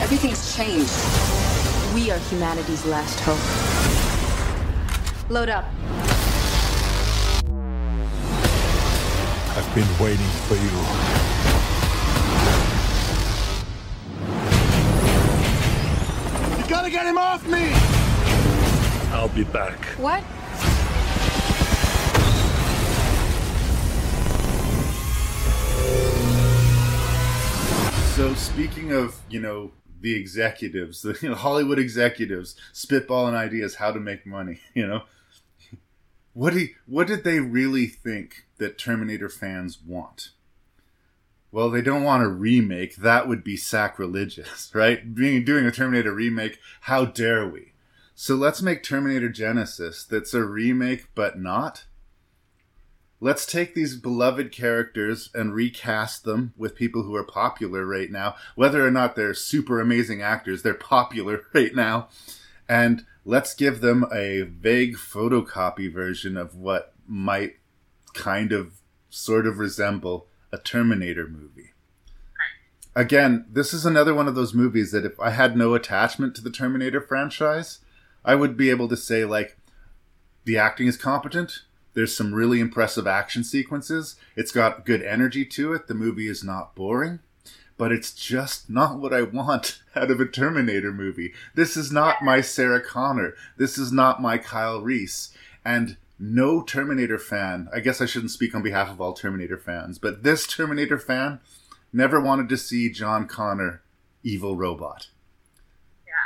[0.00, 0.94] Everything's changed.
[1.92, 3.40] We are humanity's last hope.
[5.28, 5.64] Load up.
[9.56, 11.25] I've been waiting for you.
[16.68, 17.70] Gotta get him off me!
[19.12, 19.84] I'll be back.
[19.98, 20.22] What?
[28.16, 33.92] So speaking of, you know, the executives, the you know, Hollywood executives spitballing ideas how
[33.92, 35.02] to make money, you know.
[36.32, 40.30] What do what did they really think that Terminator fans want?
[41.56, 42.96] Well, they don't want a remake.
[42.96, 45.14] That would be sacrilegious, right?
[45.14, 47.72] Being doing a Terminator remake, how dare we?
[48.14, 51.86] So let's make Terminator Genisys that's a remake but not.
[53.20, 58.34] Let's take these beloved characters and recast them with people who are popular right now,
[58.54, 62.08] whether or not they're super amazing actors, they're popular right now.
[62.68, 67.56] And let's give them a vague photocopy version of what might
[68.12, 71.72] kind of sort of resemble a Terminator movie.
[72.94, 76.42] Again, this is another one of those movies that if I had no attachment to
[76.42, 77.80] the Terminator franchise,
[78.24, 79.58] I would be able to say like
[80.44, 81.62] the acting is competent.
[81.92, 84.16] There's some really impressive action sequences.
[84.34, 85.86] It's got good energy to it.
[85.86, 87.20] The movie is not boring,
[87.76, 91.32] but it's just not what I want out of a Terminator movie.
[91.54, 93.34] This is not my Sarah Connor.
[93.56, 95.32] This is not my Kyle Reese.
[95.64, 99.98] And no Terminator fan, I guess I shouldn't speak on behalf of all Terminator fans,
[99.98, 101.40] but this Terminator fan
[101.92, 103.82] never wanted to see John Connor
[104.22, 105.08] evil robot.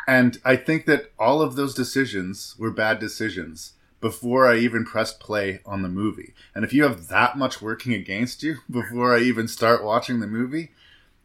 [0.06, 5.20] And I think that all of those decisions were bad decisions before I even pressed
[5.20, 6.34] play on the movie.
[6.54, 10.26] And if you have that much working against you before I even start watching the
[10.26, 10.70] movie,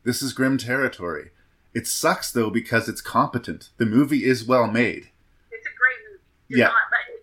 [0.04, 1.32] this is grim territory.
[1.74, 3.70] It sucks though because it's competent.
[3.78, 5.10] The movie is well made.
[5.52, 6.24] It's a great movie.
[6.50, 6.66] It's Yeah.
[6.66, 7.15] Not, but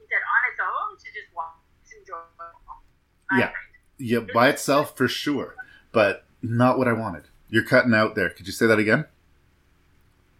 [3.38, 3.50] Yeah.
[3.98, 5.54] Yeah, by itself for sure,
[5.92, 7.24] but not what I wanted.
[7.48, 8.30] You're cutting out there.
[8.30, 9.04] Could you say that again?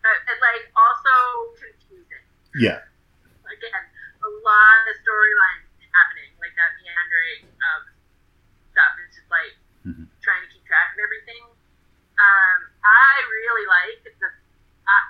[0.02, 1.14] But, and like also
[1.62, 2.24] confusing.
[2.58, 2.82] Yeah.
[3.46, 3.84] Again,
[4.18, 7.78] a lot of storylines happening, like that meandering of
[8.74, 8.92] stuff.
[9.06, 9.54] It's just like
[9.86, 10.10] Mhm.
[10.24, 11.44] trying to keep track of everything.
[12.18, 15.04] Um, I really like the, uh,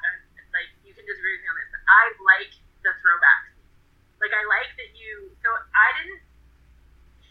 [0.53, 2.03] like you can disagree with me on this, but I
[2.37, 2.53] like
[2.85, 3.49] the throwback.
[4.21, 5.33] Like I like that you.
[5.41, 6.21] So I didn't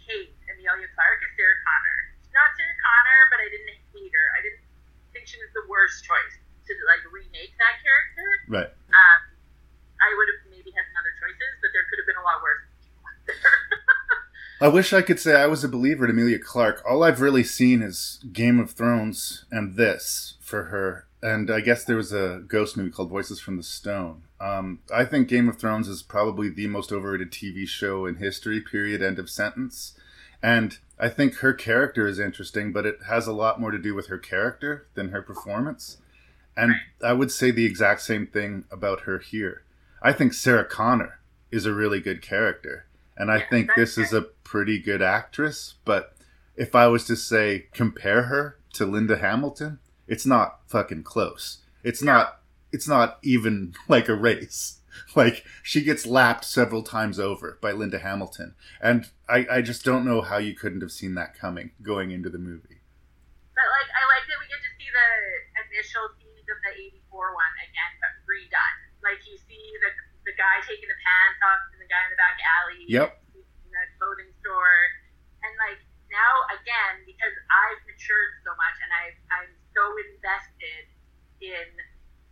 [0.10, 1.98] hate Emilia Clarke as Sarah Connor.
[2.26, 4.28] She's not Sarah Connor, but I didn't hate her.
[4.36, 4.64] I didn't
[5.16, 6.36] think she was the worst choice
[6.68, 8.28] to like remake that character.
[8.52, 8.70] Right.
[8.92, 9.20] Um,
[10.04, 12.42] I would have maybe had some other choices, but there could have been a lot
[12.44, 12.66] worse.
[14.62, 16.84] I wish I could say I was a believer in Emilia Clarke.
[16.88, 21.08] All I've really seen is Game of Thrones and this for her.
[21.24, 24.22] And I guess there was a ghost movie called Voices from the Stone.
[24.40, 28.62] Um, I think Game of Thrones is probably the most overrated TV show in history,
[28.62, 29.98] period, end of sentence.
[30.44, 33.96] And I think her character is interesting, but it has a lot more to do
[33.96, 35.98] with her character than her performance.
[36.56, 39.64] And I would say the exact same thing about her here.
[40.04, 41.20] I think Sarah Connor
[41.50, 42.86] is a really good character.
[43.22, 45.76] And I think this is a pretty good actress.
[45.86, 46.18] But
[46.56, 49.78] if I was to say compare her to Linda Hamilton,
[50.08, 51.60] it's not fucking close.
[51.84, 52.42] It's not
[52.72, 54.78] it's not even like a race.
[55.16, 58.56] Like she gets lapped several times over by Linda Hamilton.
[58.84, 62.30] And I, I just don't know how you couldn't have seen that coming going into
[62.30, 62.84] the movie.
[63.56, 65.10] But like, I like that we get to see the
[65.64, 66.72] initial scenes of the
[67.08, 68.78] '84 one again, but redone.
[69.00, 69.92] Like you see the
[70.32, 72.88] the guy taking the pants off and the guy in the back alley.
[72.88, 73.10] Yep.
[73.36, 74.80] In the clothing store,
[75.44, 79.04] and like now again because I've matured so much and I
[79.36, 79.84] I'm so
[80.16, 80.88] invested
[81.44, 81.68] in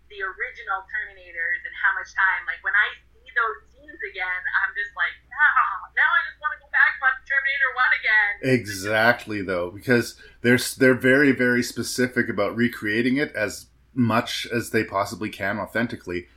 [0.08, 2.48] the original Terminators and how much time.
[2.48, 5.52] Like when I see those scenes again, I'm just like, no,
[5.96, 8.32] now I just want to go back and watch Terminator One again.
[8.58, 14.84] Exactly though, because they're they're very very specific about recreating it as much as they
[14.84, 16.28] possibly can authentically.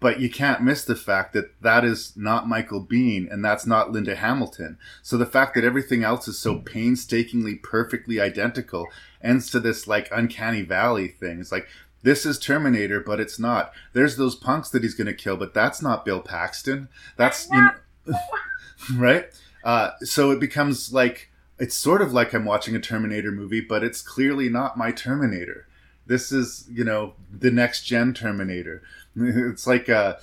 [0.00, 3.90] But you can't miss the fact that that is not Michael Biehn and that's not
[3.90, 4.78] Linda Hamilton.
[5.02, 8.86] So the fact that everything else is so painstakingly perfectly identical
[9.20, 11.40] ends to this like uncanny valley thing.
[11.40, 11.66] It's like
[12.02, 13.72] this is Terminator, but it's not.
[13.92, 16.88] There's those punks that he's going to kill, but that's not Bill Paxton.
[17.16, 17.60] That's you
[18.06, 18.14] know,
[18.94, 19.26] right.
[19.64, 23.82] Uh, so it becomes like it's sort of like I'm watching a Terminator movie, but
[23.82, 25.66] it's clearly not my Terminator.
[26.06, 28.82] This is you know the next gen Terminator.
[29.50, 30.14] It's like uh,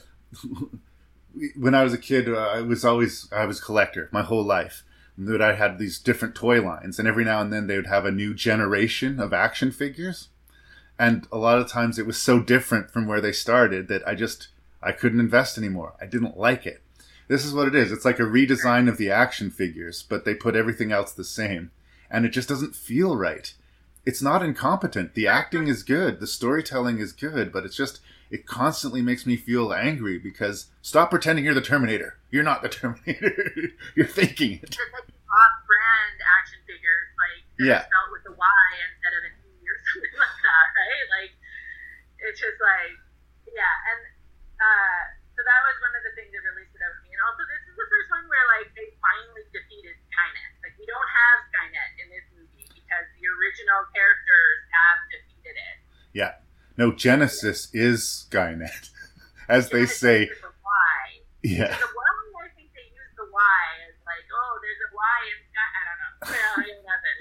[1.58, 4.44] when I was a kid, uh, I was always I was a collector my whole
[4.44, 4.84] life.
[5.18, 8.06] That I had these different toy lines, and every now and then they would have
[8.06, 10.28] a new generation of action figures
[10.98, 14.16] and a lot of times it was so different from where they started that I
[14.16, 14.50] just
[14.82, 15.96] I couldn't invest anymore.
[16.00, 16.82] I didn't like it.
[17.28, 17.92] This is what it is.
[17.92, 21.72] It's like a redesign of the action figures, but they put everything else the same,
[22.10, 23.54] and it just doesn't feel right.
[24.06, 25.16] It's not incompetent.
[25.16, 28.00] The acting is good, the storytelling is good, but it's just
[28.31, 32.18] it constantly makes me feel angry because stop pretending you're the Terminator.
[32.31, 33.72] You're not the Terminator.
[33.95, 34.76] you're thinking it.
[34.93, 37.85] Like off-brand action figures, like Yeah.
[37.85, 41.06] spelled with a Y instead of an E or something like that, right?
[41.22, 41.31] Like
[42.26, 42.95] it's just like
[43.52, 44.02] yeah, and
[44.60, 45.02] uh,
[45.35, 47.11] so that was one of the things that really stood out to me.
[47.15, 50.52] And also, this is the first one where like they finally defeated Skynet.
[50.64, 55.77] Like we don't have Skynet in this movie because the original characters have defeated it.
[56.15, 56.39] Yeah.
[56.76, 58.91] No, Genisys is Skynet,
[59.47, 60.27] as they say.
[60.27, 61.03] With a Y.
[61.43, 61.72] Yeah.
[61.72, 65.39] The one I think they use the Y as like, oh, there's a Y in
[65.49, 65.69] Sky.
[65.72, 66.14] I don't know.
[66.35, 67.19] Well, I don't know it.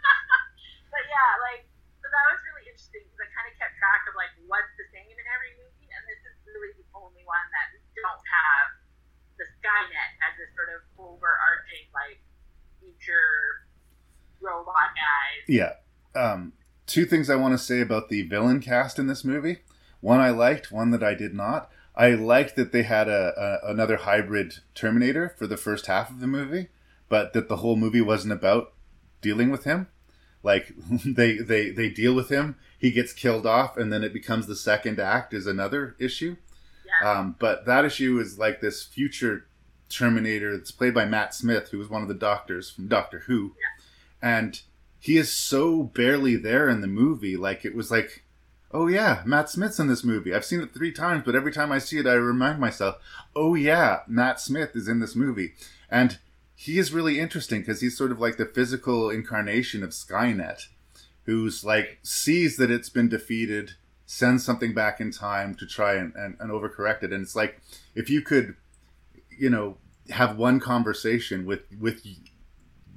[0.96, 1.62] but yeah, like,
[2.00, 4.86] so that was really interesting because I kind of kept track of like what's the
[4.96, 8.68] same in every movie, and this is really the only one that don't have
[9.36, 12.22] the Skynet as this sort of overarching like
[12.80, 13.68] future
[14.40, 15.44] robot guys.
[15.44, 15.76] Yeah.
[16.16, 16.56] Um,
[16.90, 19.58] two things I want to say about the villain cast in this movie.
[20.00, 21.70] One I liked, one that I did not.
[21.94, 26.20] I liked that they had a, a another hybrid Terminator for the first half of
[26.20, 26.68] the movie,
[27.08, 28.72] but that the whole movie wasn't about
[29.20, 29.88] dealing with him.
[30.42, 30.72] Like
[31.04, 34.56] they they they deal with him, he gets killed off, and then it becomes the
[34.56, 36.36] second act is another issue.
[37.02, 37.10] Yeah.
[37.10, 39.46] Um, but that issue is like this future
[39.88, 40.56] Terminator.
[40.56, 43.54] that's played by Matt Smith, who was one of the doctors from Doctor Who,
[44.22, 44.60] and
[45.00, 47.36] he is so barely there in the movie.
[47.36, 48.22] Like it was like,
[48.70, 50.34] oh yeah, Matt Smith's in this movie.
[50.34, 52.96] I've seen it three times, but every time I see it, I remind myself,
[53.34, 55.54] oh yeah, Matt Smith is in this movie,
[55.90, 56.18] and
[56.54, 60.66] he is really interesting because he's sort of like the physical incarnation of Skynet,
[61.24, 63.72] who's like sees that it's been defeated,
[64.04, 67.12] sends something back in time to try and, and, and overcorrect it.
[67.12, 67.58] And it's like
[67.94, 68.56] if you could,
[69.30, 69.78] you know,
[70.10, 72.06] have one conversation with with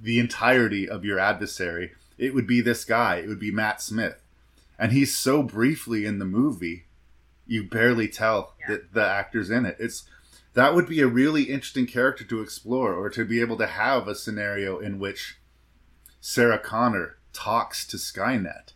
[0.03, 3.15] the entirety of your adversary, it would be this guy.
[3.15, 4.21] It would be Matt Smith,
[4.77, 6.85] and he's so briefly in the movie,
[7.47, 8.67] you barely tell Yeah.
[8.75, 9.77] that the actor's in it.
[9.79, 10.03] It's
[10.53, 14.07] that would be a really interesting character to explore, or to be able to have
[14.07, 15.37] a scenario in which
[16.21, 18.73] Sarah Connor talks to Skynet.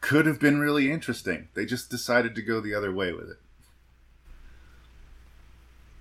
[0.00, 1.48] Could have been really interesting.
[1.54, 3.38] They just decided to go the other way with it.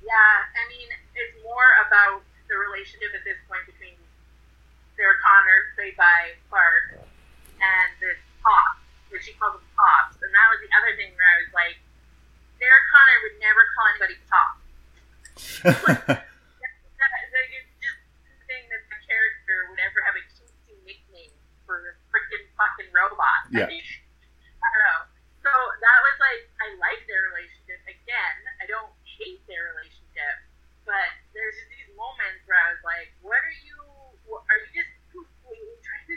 [0.02, 3.61] Yeah, I mean, it's more about the relationship at this point
[4.99, 7.07] Sarah Connor, played by Clarke,
[7.63, 10.19] and this Pops, which she calls him Pops.
[10.19, 11.80] And that was the other thing where I was like,
[12.59, 14.59] Sarah Connor would never call anybody Pop.
[15.63, 21.31] That, that is just the thing that the character would ever have a cutesy nickname
[21.63, 23.47] for a freaking fucking robot.
[23.55, 23.71] Yeah.
[23.71, 25.01] I, mean, I don't know.
[25.47, 27.80] So that was like, I like their relationship.
[27.88, 30.43] Again, I don't hate their relationship,
[30.84, 33.80] but there's just these moments where I was like, what are you,
[34.27, 34.91] what, are you just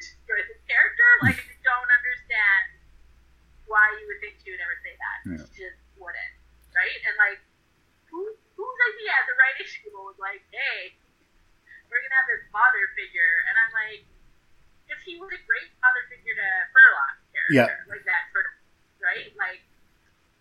[0.03, 1.09] completely trying to destroy this character?
[1.23, 2.63] Like, I just don't understand
[3.71, 5.19] why you would think she would ever say that.
[5.25, 5.45] Yeah.
[5.55, 6.35] She just wouldn't.
[6.75, 6.99] Right?
[7.07, 7.41] And like,
[8.11, 8.21] who,
[8.57, 10.97] whose idea at the writing table was like, hey,
[11.89, 14.03] we're gonna have this father figure, and I'm like,
[14.89, 17.93] because he was a great father figure to Furlong character, Yeah.
[17.93, 18.55] like that sort of,
[19.05, 19.29] right?
[19.37, 19.61] Like,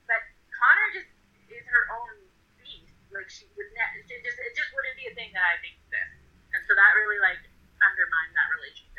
[0.08, 0.24] but
[0.56, 1.12] Connor just
[1.52, 2.24] is her own
[2.56, 2.96] beast.
[3.12, 5.76] Like she would, ne- she just it just wouldn't be a thing that I think
[5.84, 6.24] exists,
[6.56, 7.44] and so that really like
[7.84, 8.91] undermined that relationship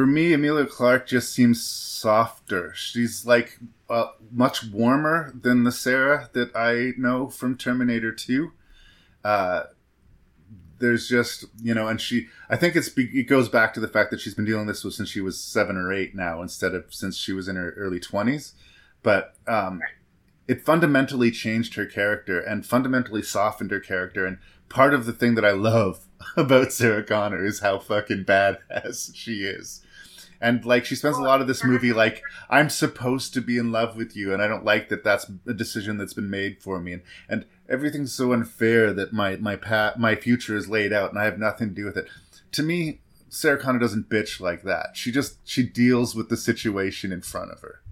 [0.00, 0.32] for me.
[0.32, 2.72] Emilia Clarke just seems softer.
[2.74, 3.58] She's like
[3.90, 8.50] uh, much warmer than the Sarah that I know from Terminator 2.
[9.22, 9.64] Uh,
[10.78, 14.10] there's just, you know, and she, I think it's, it goes back to the fact
[14.10, 16.94] that she's been dealing this with since she was seven or eight now instead of
[16.94, 18.54] since she was in her early 20s.
[19.02, 19.82] But um,
[20.48, 24.24] it fundamentally changed her character and fundamentally softened her character.
[24.24, 24.38] And
[24.70, 26.06] part of the thing that I love
[26.38, 29.82] about Sarah Connor is how fucking badass she is.
[30.40, 33.70] And like she spends a lot of this movie like I'm supposed to be in
[33.72, 35.04] love with you, and I don't like that.
[35.04, 39.36] That's a decision that's been made for me, and and everything's so unfair that my
[39.36, 42.08] my pat my future is laid out, and I have nothing to do with it.
[42.52, 44.96] To me, Sarah Connor doesn't bitch like that.
[44.96, 47.82] She just she deals with the situation in front of her.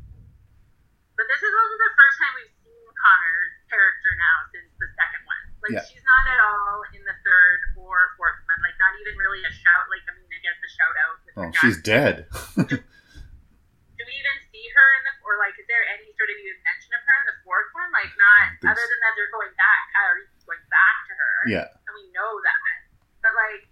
[1.16, 5.22] But this is also the first time we've seen Connor's character now since the second
[5.28, 5.42] one.
[5.66, 5.84] Like Yeah.
[5.84, 8.60] she's not at all in the third or fourth one.
[8.64, 9.84] Like not even really a shout.
[9.92, 11.16] Like I mean, Guess the shout out.
[11.36, 12.24] Oh, she's dead.
[12.56, 16.56] Do we even see her in the or like is there any sort of even
[16.64, 17.92] mention of her in the fourth one?
[17.92, 18.88] Like not other so.
[18.88, 21.34] than that they're going back or going back to her.
[21.52, 21.68] Yeah.
[21.68, 22.76] And we know that.
[23.20, 23.68] But like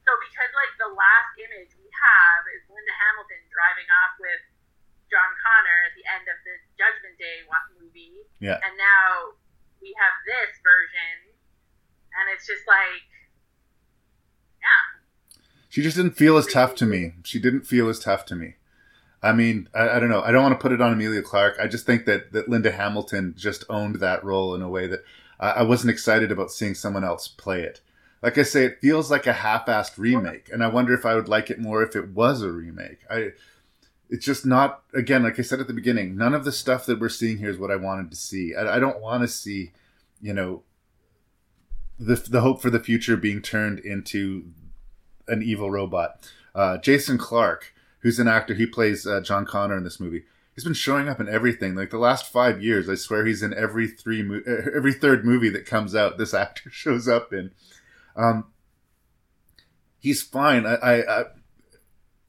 [0.00, 4.40] so because like the last image we have is Linda Hamilton driving off with
[5.12, 7.44] John Connor at the end of the Judgment Day
[7.76, 8.24] movie.
[8.40, 8.64] Yeah.
[8.64, 9.36] And now
[9.76, 11.36] we have this version
[12.16, 13.04] and it's just like.
[15.74, 17.14] She just didn't feel as tough to me.
[17.24, 18.54] She didn't feel as tough to me.
[19.20, 20.22] I mean, I, I don't know.
[20.22, 21.56] I don't want to put it on Emilia Clarke.
[21.60, 25.02] I just think that, that Linda Hamilton just owned that role in a way that
[25.40, 27.80] I, I wasn't excited about seeing someone else play it.
[28.22, 31.28] Like I say, it feels like a half-assed remake, and I wonder if I would
[31.28, 33.00] like it more if it was a remake.
[33.10, 33.30] I,
[34.08, 34.84] it's just not.
[34.94, 37.50] Again, like I said at the beginning, none of the stuff that we're seeing here
[37.50, 38.54] is what I wanted to see.
[38.54, 39.72] I, I don't want to see,
[40.22, 40.62] you know,
[41.98, 44.44] the the hope for the future being turned into
[45.28, 46.28] an evil robot.
[46.54, 50.24] Uh, Jason Clarke, who's an actor, he plays uh, John Connor in this movie.
[50.54, 51.74] He's been showing up in everything.
[51.74, 55.24] Like the last five years, I swear he's in every three mo- uh, every third
[55.24, 56.16] movie that comes out.
[56.16, 57.50] This actor shows up in.
[58.16, 58.46] Um,
[59.98, 60.64] he's fine.
[60.64, 61.24] I, I, I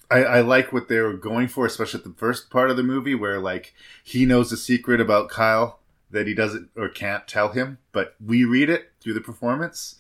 [0.10, 2.84] I, I like what they were going for, especially at the first part of the
[2.84, 3.74] movie, where like
[4.04, 5.80] he knows a secret about Kyle
[6.12, 9.96] that he doesn't or can't tell him, but we read it through the performance.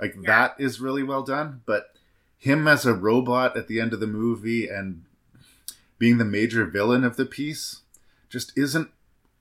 [0.00, 1.62] Like that is really well done.
[1.66, 1.93] But
[2.44, 5.02] him as a robot at the end of the movie and
[5.98, 7.80] being the major villain of the piece
[8.28, 8.90] just isn't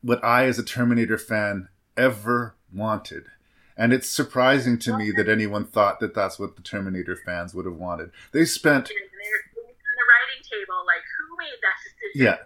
[0.02, 1.68] what I, as a Terminator fan,
[1.98, 3.26] ever wanted.
[3.76, 7.66] And it's surprising to me that anyone thought that that's what the Terminator fans would
[7.66, 8.12] have wanted.
[8.32, 12.14] They spent on the writing table, like, who made that decision?
[12.16, 12.38] yeah.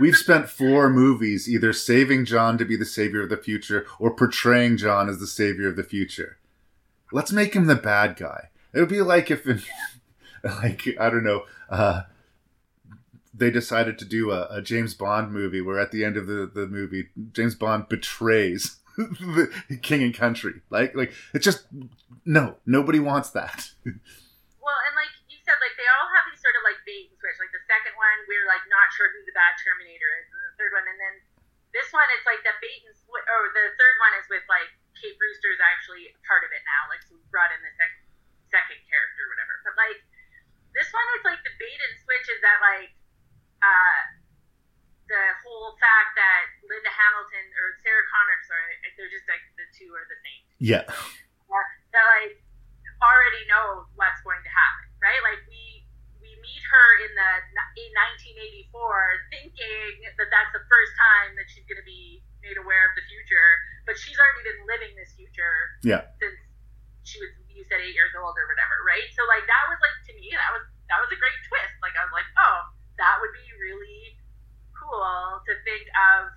[0.00, 4.12] We've spent four movies either saving John to be the savior of the future or
[4.12, 6.38] portraying John as the savior of the future.
[7.12, 8.48] Let's make him the bad guy.
[8.72, 9.62] It would be like if, in,
[10.62, 12.02] like I don't know, uh,
[13.34, 16.50] they decided to do a, a James Bond movie where at the end of the,
[16.52, 20.60] the movie, James Bond betrays the king and country.
[20.68, 21.66] Like, like it's just
[22.24, 23.70] no, nobody wants that.
[24.60, 27.16] Well, and like you said, like they all have these sort of like bait and
[27.18, 27.34] switch.
[27.42, 30.54] Like the second one, we're like not sure who the bad Terminator is, and the
[30.60, 31.14] third one, and then
[31.74, 33.26] this one, it's like the bait and switch.
[33.26, 36.86] Or the third one is with like Kate Brewster is actually part of it now.
[36.86, 38.04] Like so we brought in the second
[38.52, 39.54] second character, or whatever.
[39.64, 39.98] But like
[40.74, 42.90] this one is like the bait and switch is that like
[43.60, 44.00] uh
[45.10, 49.90] the whole fact that Linda Hamilton or Sarah Connor, sorry, they're just like the two
[49.90, 52.38] are the same yeah, that that, like
[53.02, 55.18] already know what's going to happen, right?
[55.26, 55.82] Like we
[56.22, 57.30] we meet her in the
[57.80, 57.90] in
[58.70, 58.70] 1984,
[59.34, 63.04] thinking that that's the first time that she's going to be made aware of the
[63.10, 63.50] future,
[63.88, 66.06] but she's already been living this future yeah.
[66.22, 66.38] since
[67.02, 69.04] she was you said eight years old or whatever, right?
[69.12, 71.76] So like that was like to me that was that was a great twist.
[71.84, 72.58] Like I was like, oh,
[72.96, 74.16] that would be really
[74.72, 76.32] cool to think of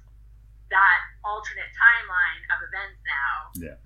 [0.69, 3.77] that alternate timeline of events now Yeah.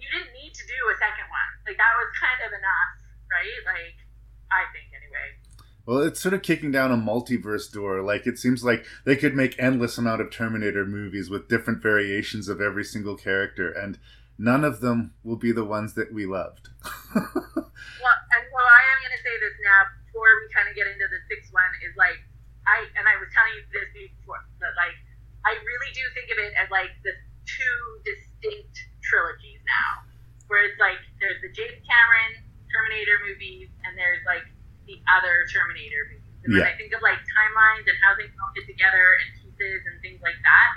[0.00, 1.50] you didn't need to do a second one.
[1.68, 2.92] Like that was kind of enough,
[3.28, 3.60] right?
[3.68, 3.96] Like
[4.48, 5.28] I think anyway.
[5.84, 8.02] Well, it's sort of kicking down a multiverse door.
[8.02, 12.48] Like it seems like they could make endless amount of Terminator movies with different variations
[12.48, 13.98] of every single character, and
[14.38, 16.68] none of them will be the ones that we loved.
[17.98, 21.06] Well, and well, I am gonna say this now before we kind of get into
[21.06, 22.18] the sixth one is like
[22.66, 24.94] I and I was telling you this before but like
[25.46, 27.14] I really do think of it as like the
[27.46, 30.04] two distinct trilogies now,
[30.50, 34.44] where it's like there's the James Cameron Terminator movies and there's like
[34.84, 36.36] the other Terminator movies.
[36.44, 39.80] And when I think of like timelines and how things all fit together and pieces
[39.88, 40.72] and things like that.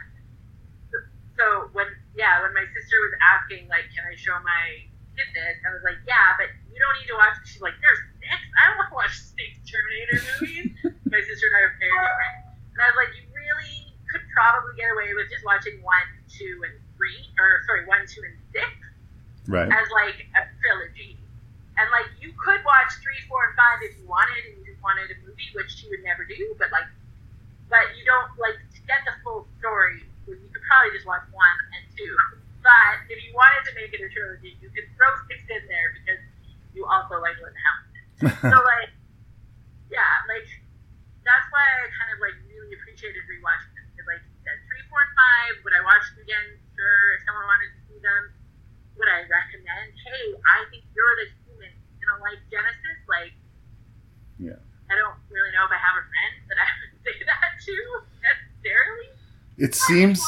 [1.38, 4.84] So when yeah, when my sister was asking like, can I show my
[5.16, 5.58] kid this?
[5.64, 7.40] I was like, yeah, but you don't need to watch.
[7.48, 8.40] She's like, there's six.
[8.58, 10.72] I don't want to watch six Terminator movies.
[11.12, 12.36] my sister and I are very different.
[12.76, 13.76] And I was like, you really
[14.12, 18.24] could probably get away with just watching one, two, and three, or sorry, one, two,
[18.28, 18.72] and six
[19.48, 19.72] right.
[19.72, 21.16] as like a trilogy.
[21.80, 24.84] And like you could watch three, four, and five if you wanted, and you just
[24.84, 26.56] wanted a movie, which she would never do.
[26.60, 26.88] But like,
[27.72, 30.04] but you don't like to get the full story.
[30.72, 32.16] Probably just watch one and two.
[32.64, 35.92] But if you wanted to make it a trilogy, you could throw six in there
[36.00, 36.24] because
[36.72, 38.04] you also like Linda Hamilton.
[38.56, 38.96] so like,
[39.92, 40.48] yeah, like
[41.28, 43.84] that's why I kind of like really appreciated rewatching them.
[43.92, 45.54] Because like you said, three, four, and five.
[45.68, 46.48] Would I watch them again?
[46.72, 47.20] Sure.
[47.20, 48.24] If someone wanted to see them,
[48.96, 49.92] would I recommend?
[50.08, 51.74] Hey, I think you're the human.
[52.00, 53.04] You know, like Genisys.
[53.12, 53.36] Like,
[54.40, 54.56] Yeah.
[54.88, 57.76] I don't really know if I have a friend that I would say that to
[58.24, 59.11] necessarily.
[59.62, 60.20] It seems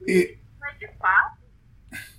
[0.00, 0.38] it,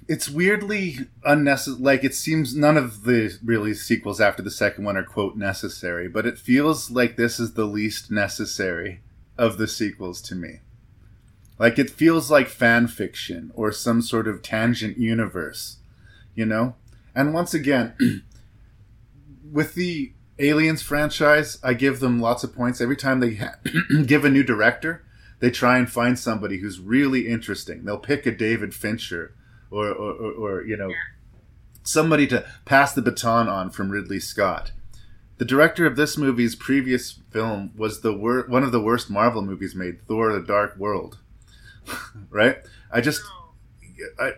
[0.07, 1.83] it's weirdly unnecessary.
[1.83, 6.07] Like it seems none of the really sequels after the second one are quote necessary,
[6.07, 9.01] but it feels like this is the least necessary
[9.37, 10.61] of the sequels to me.
[11.59, 15.79] Like it feels like fan fiction or some sort of tangent universe,
[16.33, 16.75] you know.
[17.13, 18.23] And once again,
[19.51, 23.37] with the Aliens franchise, I give them lots of points every time they
[24.05, 25.03] give a new director.
[25.43, 27.83] They try and find somebody who's really interesting.
[27.83, 29.35] They'll pick a David Fincher
[29.69, 30.89] or, or, or, or you know,
[31.83, 34.71] somebody to pass the baton on from Ridley Scott.
[35.39, 39.41] The director of this movie's previous film was the wor- one of the worst Marvel
[39.41, 41.17] movies made, Thor: The Dark World.
[42.29, 42.59] right?
[42.89, 43.21] I just,
[44.17, 44.35] I,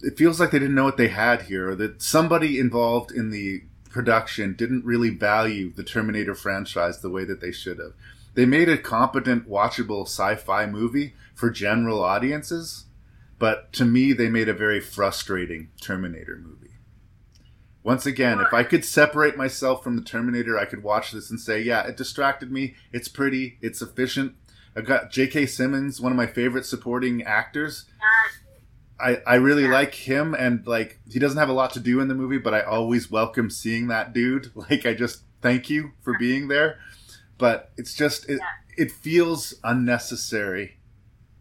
[0.00, 3.64] it feels like they didn't know what they had here, that somebody involved in the
[3.88, 7.94] production didn't really value the Terminator franchise the way that they should have.
[8.34, 12.86] They made a competent, watchable sci-fi movie for general audiences,
[13.38, 16.60] but to me, they made a very frustrating Terminator movie.
[17.82, 21.40] Once again, if I could separate myself from the Terminator, I could watch this and
[21.40, 22.74] say, yeah, it distracted me.
[22.92, 23.58] It's pretty.
[23.62, 24.34] It's efficient.
[24.76, 25.46] I've got J.K.
[25.46, 27.86] Simmons, one of my favorite supporting actors.
[29.00, 32.08] I, I really like him, and like he doesn't have a lot to do in
[32.08, 34.52] the movie, but I always welcome seeing that dude.
[34.54, 36.78] Like I just thank you for being there.
[37.40, 38.40] But it's just it
[38.76, 40.76] it feels unnecessary.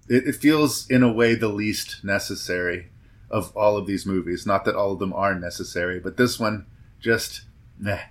[0.07, 2.89] It, it feels in a way the least necessary
[3.29, 4.45] of all of these movies.
[4.45, 6.65] Not that all of them are necessary, but this one
[6.99, 7.43] just
[7.77, 8.01] meh,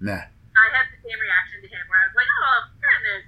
[0.00, 0.12] meh.
[0.12, 3.24] I had the same reaction to him where I was like, oh, goodness.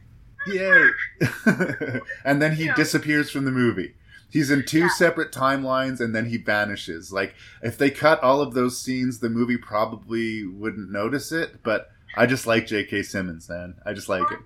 [1.84, 2.00] Yay!
[2.24, 3.94] and then he disappears from the movie.
[4.30, 7.12] He's in two separate timelines and then he vanishes.
[7.12, 11.62] Like if they cut all of those scenes, the movie probably wouldn't notice it.
[11.62, 13.02] But I just like J.K.
[13.04, 13.76] Simmons, man.
[13.84, 14.40] I just like it.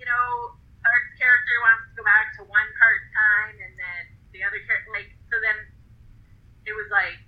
[0.00, 0.24] you know,
[0.56, 4.02] our character wants to go back to one part time, and then
[4.32, 5.56] the other character, like, so then
[6.66, 7.20] it was like,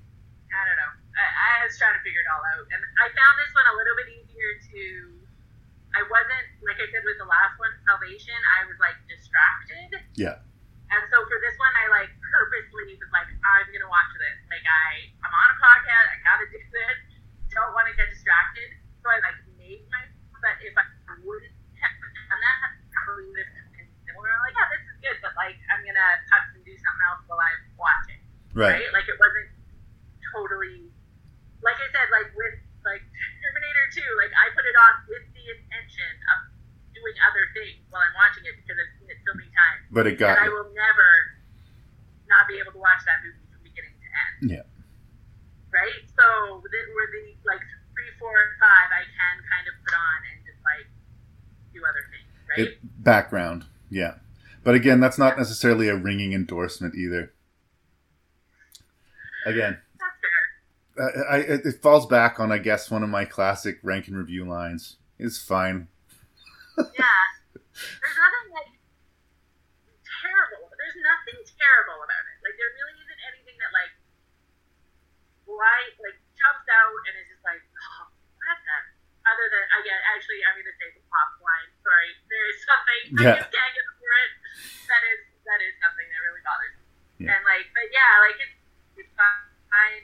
[0.50, 0.92] I don't know.
[1.18, 3.74] I, I was trying to figure it all out, and I found this one a
[3.76, 4.82] little bit easier to.
[5.96, 8.36] I wasn't like I said with the last one, Salvation.
[8.60, 10.36] I was like distracted, Yeah.
[10.92, 14.38] and so for this one, I like purposely was like, I'm gonna watch this.
[14.52, 16.06] Like I, I'm on a podcast.
[16.12, 16.98] I gotta do this.
[17.56, 18.68] Don't want to get distracted.
[19.04, 19.38] So I like.
[20.38, 20.84] But if I
[21.22, 24.30] wouldn't have done that, I probably would have been similar.
[24.42, 27.42] Like, yeah, this is good, but like I'm gonna tux and do something else while
[27.42, 28.20] I'm watching.
[28.54, 28.86] Right.
[28.94, 29.50] Like it wasn't
[30.30, 30.90] totally.
[31.62, 32.56] Like I said, like with
[32.86, 33.02] like
[33.42, 36.38] Terminator 2, like I put it on with the intention of
[36.94, 39.82] doing other things while I'm watching it because I've seen it so many times.
[39.90, 41.10] But it got and I will never
[42.30, 44.36] not be able to watch that movie from beginning to end.
[44.54, 44.66] Yeah.
[45.74, 45.98] Right?
[46.14, 46.26] So
[46.62, 47.64] the, where the like
[48.18, 50.86] four, and five, I can kind of put on and just like
[51.72, 52.30] do other things.
[52.50, 52.58] Right?
[52.68, 53.64] It background.
[53.90, 54.20] Yeah.
[54.64, 57.32] But again, that's not necessarily a ringing endorsement either.
[59.46, 59.78] Again,
[60.98, 64.18] uh, I, it it falls back on, I guess, one of my classic rank and
[64.18, 64.98] review lines.
[65.18, 65.88] It's fine.
[66.76, 67.24] yeah.
[67.72, 68.70] There's nothing like
[70.02, 70.66] terrible.
[70.74, 72.36] There's nothing terrible about it.
[72.42, 73.92] Like there really isn't anything that like
[75.46, 78.10] light like jumps out and is just like, oh,
[78.42, 78.78] what the
[79.38, 81.70] other than I get actually I'm gonna say the pop line.
[81.86, 82.10] Sorry.
[82.26, 84.32] There is something I just can't get over it.
[84.90, 86.84] That is that is something that really bothers me.
[87.22, 87.38] Yeah.
[87.38, 88.58] And like but yeah, like it's
[88.98, 90.02] it's fine.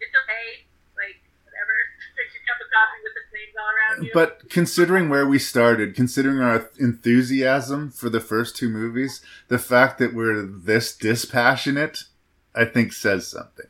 [0.00, 0.64] It's okay.
[0.96, 1.76] Like whatever.
[2.16, 4.12] Drink your cup of coffee with the flames all around you.
[4.16, 9.20] But considering where we started, considering our enthusiasm for the first two movies,
[9.52, 12.08] the fact that we're this dispassionate,
[12.56, 13.68] I think says something.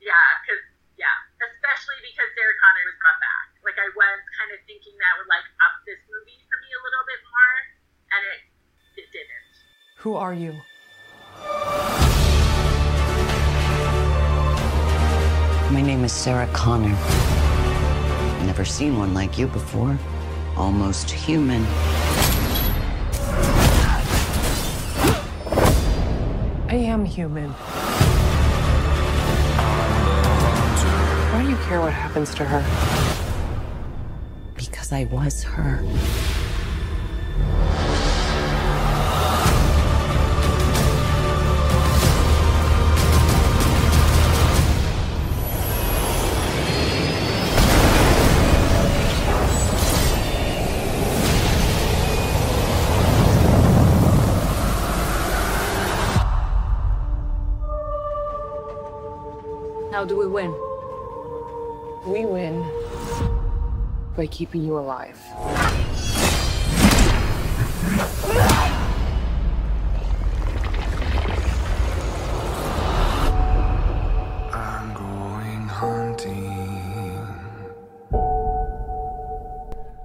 [0.00, 0.64] Yeah, because
[0.96, 3.46] yeah, especially because Sarah Connor was brought back.
[3.62, 6.80] Like I was kind of thinking that would like up this movie for me a
[6.82, 7.54] little bit more,
[8.10, 8.40] and it
[8.96, 9.54] it didn't.
[9.98, 10.52] Who are you?
[15.72, 16.96] My name is Sarah Connor.
[18.44, 19.96] Never seen one like you before.
[20.56, 21.64] Almost human.
[26.68, 27.50] I am human.
[31.30, 33.09] Why do you care what happens to her?
[34.60, 35.82] Because I was her.
[59.90, 60.54] How do we win?
[62.06, 62.79] We win
[64.16, 65.18] by keeping you alive.
[74.52, 76.70] I'm going hunting.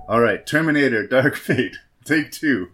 [0.08, 2.70] All right, Terminator: Dark Fate, take two.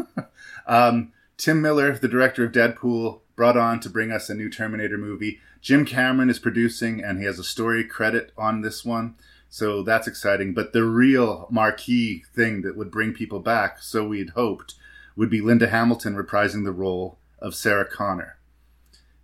[0.66, 4.98] um, Tim Miller, the director of Deadpool, brought on to bring us a new Terminator
[4.98, 5.40] movie.
[5.60, 9.14] Jim Cameron is producing, and he has a story credit on this one,
[9.48, 10.54] so that's exciting.
[10.54, 14.74] But the real marquee thing that would bring people back, so we had hoped,
[15.16, 18.38] would be Linda Hamilton reprising the role of Sarah Connor.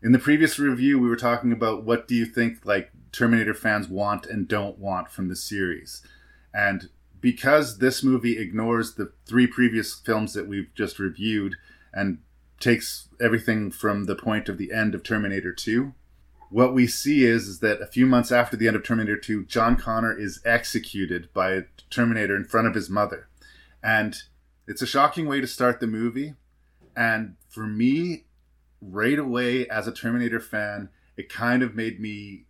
[0.02, 3.88] In the previous review, we were talking about what do you think like Terminator fans
[3.88, 6.02] want and don't want from the series,
[6.52, 6.88] and
[7.20, 11.54] because this movie ignores the three previous films that we've just reviewed
[11.94, 12.18] and
[12.60, 15.94] takes everything from the point of the end of Terminator 2,
[16.50, 19.46] what we see is, is that a few months after the end of Terminator 2,
[19.46, 23.28] John Connor is executed by a Terminator in front of his mother.
[23.82, 24.16] And
[24.66, 26.34] it's a shocking way to start the movie.
[26.96, 28.24] And for me,
[28.80, 32.44] right away as a Terminator fan, it kind of made me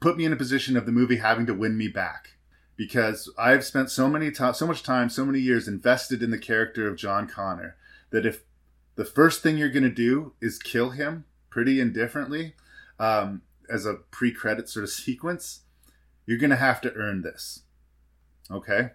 [0.00, 2.30] put me in a position of the movie having to win me back
[2.76, 6.86] because I've spent so many so much time, so many years invested in the character
[6.86, 7.76] of John Connor
[8.10, 8.44] that if
[8.94, 12.54] the first thing you're going to do is kill him pretty indifferently
[12.98, 15.60] um, as a pre-credit sort of sequence,
[16.26, 17.62] you're going to have to earn this.
[18.50, 18.90] Okay.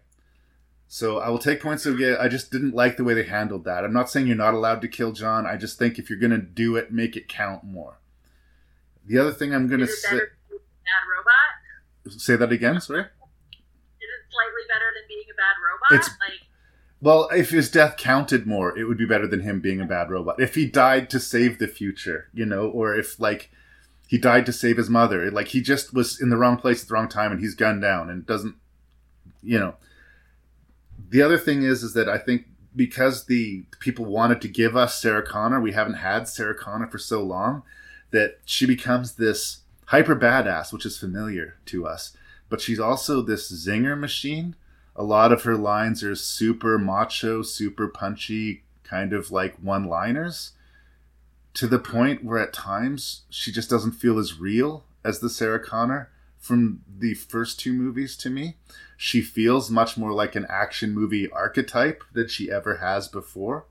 [0.88, 2.18] So I will take points of yeah.
[2.20, 3.84] I just didn't like the way they handled that.
[3.84, 5.48] I'm not saying you're not allowed to kill John.
[5.48, 8.00] I just think if you're going to do it, make it count more.
[9.06, 12.22] The other thing I'm going to say, better than being a bad robot?
[12.22, 12.80] say that again.
[12.80, 13.02] Sorry.
[13.02, 16.00] Is it slightly better than being a bad robot?
[16.00, 16.48] It's- like
[17.02, 20.12] Well, if his death counted more, it would be better than him being a bad
[20.12, 20.40] robot.
[20.40, 23.50] If he died to save the future, you know, or if like
[24.14, 26.88] he died to save his mother, like he just was in the wrong place at
[26.88, 28.54] the wrong time and he's gunned down and doesn't,
[29.42, 29.74] you know.
[31.10, 32.46] The other thing is, is that I think
[32.76, 37.00] because the people wanted to give us Sarah Connor, we haven't had Sarah Connor for
[37.00, 37.64] so long
[38.12, 42.16] that she becomes this hyper badass, which is familiar to us.
[42.50, 44.56] But she's also this zinger machine.
[44.96, 50.52] A lot of her lines are super macho, super punchy, kind of like one liners,
[51.54, 55.64] to the point where at times she just doesn't feel as real as the Sarah
[55.64, 56.10] Connor
[56.40, 58.58] from the first two movies to me.
[58.98, 63.66] She feels much more like an action movie archetype than she ever has before.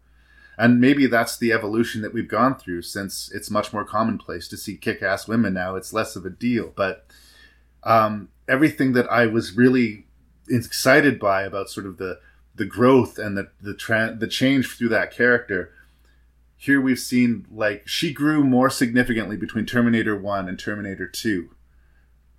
[0.57, 4.57] And maybe that's the evolution that we've gone through since it's much more commonplace to
[4.57, 5.77] see kick ass women now.
[5.77, 6.73] It's less of a deal.
[6.77, 7.07] But
[7.83, 10.07] um, everything that I was really
[10.49, 12.21] excited by about sort of the
[12.55, 15.73] the growth and the the tra- the change through that character
[16.63, 21.51] here we've seen like she grew more significantly between Terminator 1 and Terminator 2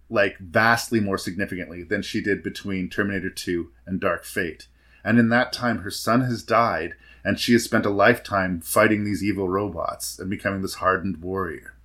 [0.10, 4.68] like vastly more significantly than she did between Terminator 2 and Dark Fate
[5.04, 6.94] and in that time her son has died
[7.26, 11.76] and she has spent a lifetime fighting these evil robots and becoming this hardened warrior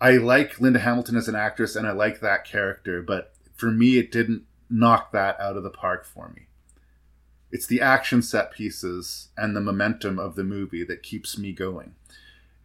[0.00, 3.98] I like Linda Hamilton as an actress and I like that character but for me
[3.98, 6.46] it didn't knock that out of the park for me.
[7.54, 11.94] It's the action set pieces and the momentum of the movie that keeps me going.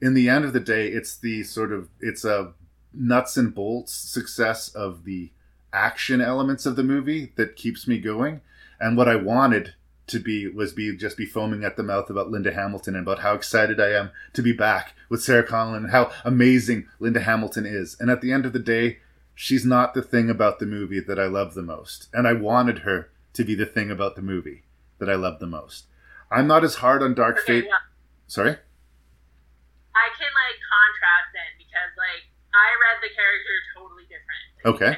[0.02, 2.54] In the end of the day, it's the sort of it's a
[2.92, 5.30] nuts and bolts success of the
[5.72, 8.42] action elements of the movie that keeps me going.
[8.80, 9.76] And what I wanted
[10.08, 13.20] to be was be just be foaming at the mouth about Linda Hamilton and about
[13.20, 17.68] how excited I am to be back with Sarah Connor and how amazing Linda Hamilton
[17.68, 17.96] is.
[18.00, 18.98] And at the end of the day,
[19.36, 22.08] she's not the thing about the movie that I love the most.
[22.12, 24.64] And I wanted her to be the thing about the movie
[25.00, 25.88] that I love the most.
[26.30, 27.68] I'm not as hard on Dark Okay, Fate.
[27.72, 27.82] yeah.
[28.28, 28.54] Sorry?
[28.54, 32.24] I can like contrast then because like
[32.54, 34.46] I read the character totally different.
[34.78, 34.94] Okay.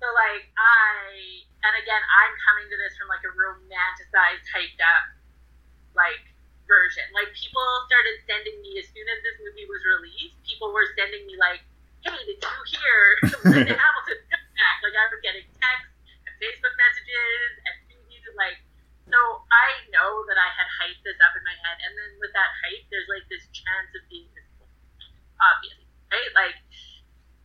[0.00, 5.04] So like I and again I'm coming to this from like a romanticized, hyped up
[5.98, 6.22] like
[6.70, 7.04] version.
[7.12, 11.26] Like people started sending me as soon as this movie was released, people were sending
[11.26, 11.60] me like,
[12.06, 13.00] Hey, did you hear
[13.50, 14.76] Linda Hamilton back?
[14.86, 15.90] Like I was getting texts
[16.24, 18.56] and Facebook messages and tweets and like
[19.10, 19.20] so
[19.50, 22.50] I know that I had hyped this up in my head and then with that
[22.62, 25.12] hype there's like this chance of being disappointed.
[25.42, 25.86] Obviously.
[26.10, 26.30] Right?
[26.32, 26.56] Like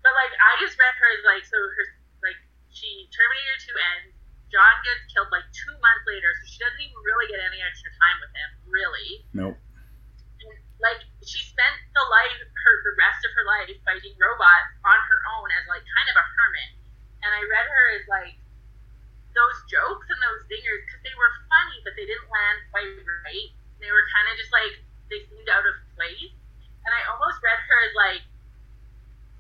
[0.06, 1.86] but like I just read her as like so her
[2.22, 2.38] like
[2.70, 4.14] she Terminator 2 ends.
[4.54, 7.90] John gets killed like two months later, so she doesn't even really get any extra
[7.98, 9.10] time with him, really.
[9.34, 9.58] Nope.
[9.58, 15.00] And, like she spent the life her the rest of her life fighting robots on
[15.10, 16.72] her own as like kind of a hermit.
[17.26, 18.38] And I read her as like
[19.36, 23.50] those jokes and those zingers because they were funny, but they didn't land quite right.
[23.84, 24.74] They were kind of just like
[25.12, 26.34] they seemed out of place.
[26.88, 28.24] And I almost read her as like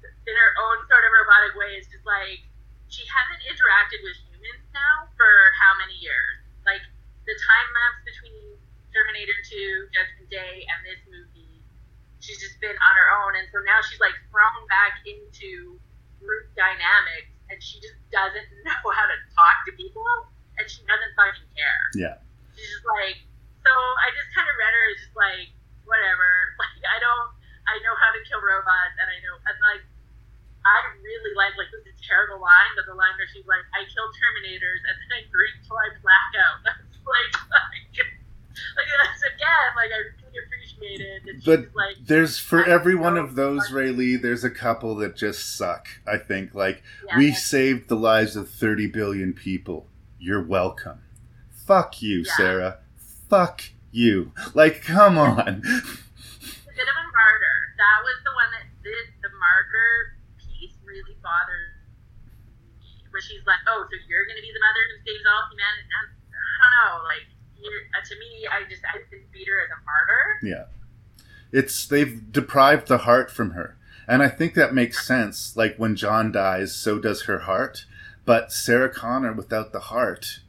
[0.03, 2.41] in her own sort of robotic way is just like
[2.89, 6.41] she hasn't interacted with humans now for how many years?
[6.65, 6.81] Like
[7.26, 8.57] the time lapse between
[8.93, 11.59] Terminator 2, Judgment Day, and this movie,
[12.23, 15.76] she's just been on her own, and so now she's like thrown back into
[16.23, 20.05] group dynamics, and she just doesn't know how to talk to people,
[20.57, 21.84] and she doesn't fucking care.
[21.93, 22.15] Yeah.
[22.55, 23.19] She's just like,
[23.65, 25.49] so I just kind of read her as just like,
[25.85, 26.30] whatever.
[26.55, 27.30] Like I don't,
[27.67, 29.84] I know how to kill robots, and I know, and like,
[30.65, 33.61] I really like like this is a terrible line, but the line where she's like,
[33.77, 36.57] I kill Terminators and then I drink till I black out.
[36.65, 38.14] That's like, like,
[38.76, 43.18] like that's again, like I really appreciated that she's But like, there's for every one
[43.18, 45.88] of those, Raylee, there's a couple that just suck.
[46.07, 46.84] I think like
[47.18, 49.88] we saved the lives of 30 billion people.
[50.19, 51.02] You're welcome.
[51.65, 52.80] Fuck you, Sarah.
[53.30, 54.32] Fuck you.
[54.53, 55.40] Like, come on.
[55.40, 57.57] a bit of a martyr.
[57.80, 61.73] That was the one that did the martyr piece really bothered
[62.77, 63.02] me.
[63.10, 65.90] Where she's like, oh, so you're going to be the mother who saves all humanity?
[65.90, 66.94] I don't know.
[67.07, 67.26] Like,
[67.64, 70.40] to me, I just I beat her as a martyr.
[70.44, 70.65] Yeah.
[71.52, 73.77] It's they've deprived the heart from her.
[74.07, 75.56] And I think that makes sense.
[75.56, 77.86] Like when John dies, so does her heart.
[78.23, 80.40] But Sarah Connor without the heart,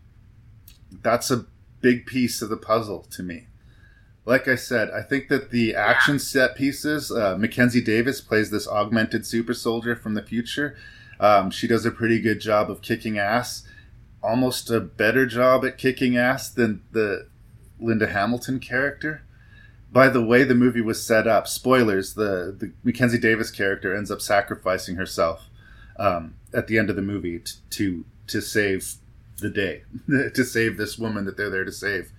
[0.91, 1.47] that's a
[1.81, 3.47] big piece of the puzzle to me.
[4.25, 8.67] Like I said, I think that the action set pieces, uh, Mackenzie Davis plays this
[8.67, 10.77] augmented super soldier from the future.
[11.21, 13.66] Um, she does a pretty good job of kicking ass,
[14.27, 17.29] almost a better job at kicking ass than the
[17.79, 19.23] Linda Hamilton character.
[19.93, 21.47] By the way, the movie was set up.
[21.47, 25.49] Spoilers: the the Mackenzie Davis character ends up sacrificing herself
[25.99, 28.95] um, at the end of the movie t- to to save
[29.39, 32.13] the day to save this woman that they're there to save.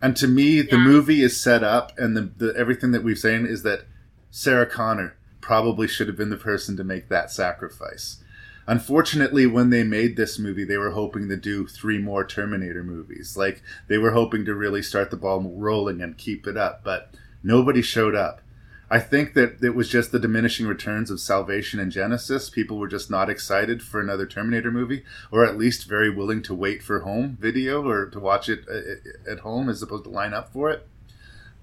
[0.00, 3.46] And to me, the movie is set up, and the, the everything that we've seen
[3.46, 3.86] is that
[4.30, 8.22] Sarah Connor probably should have been the person to make that sacrifice.
[8.68, 13.34] Unfortunately, when they made this movie, they were hoping to do three more Terminator movies.
[13.34, 17.14] Like they were hoping to really start the ball rolling and keep it up, but
[17.42, 18.42] nobody showed up.
[18.90, 22.52] I think that it was just the diminishing returns of Salvation and Genisys.
[22.52, 26.54] People were just not excited for another Terminator movie, or at least very willing to
[26.54, 30.34] wait for home video or to watch it uh, at home as opposed to line
[30.34, 30.86] up for it.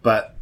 [0.01, 0.35] But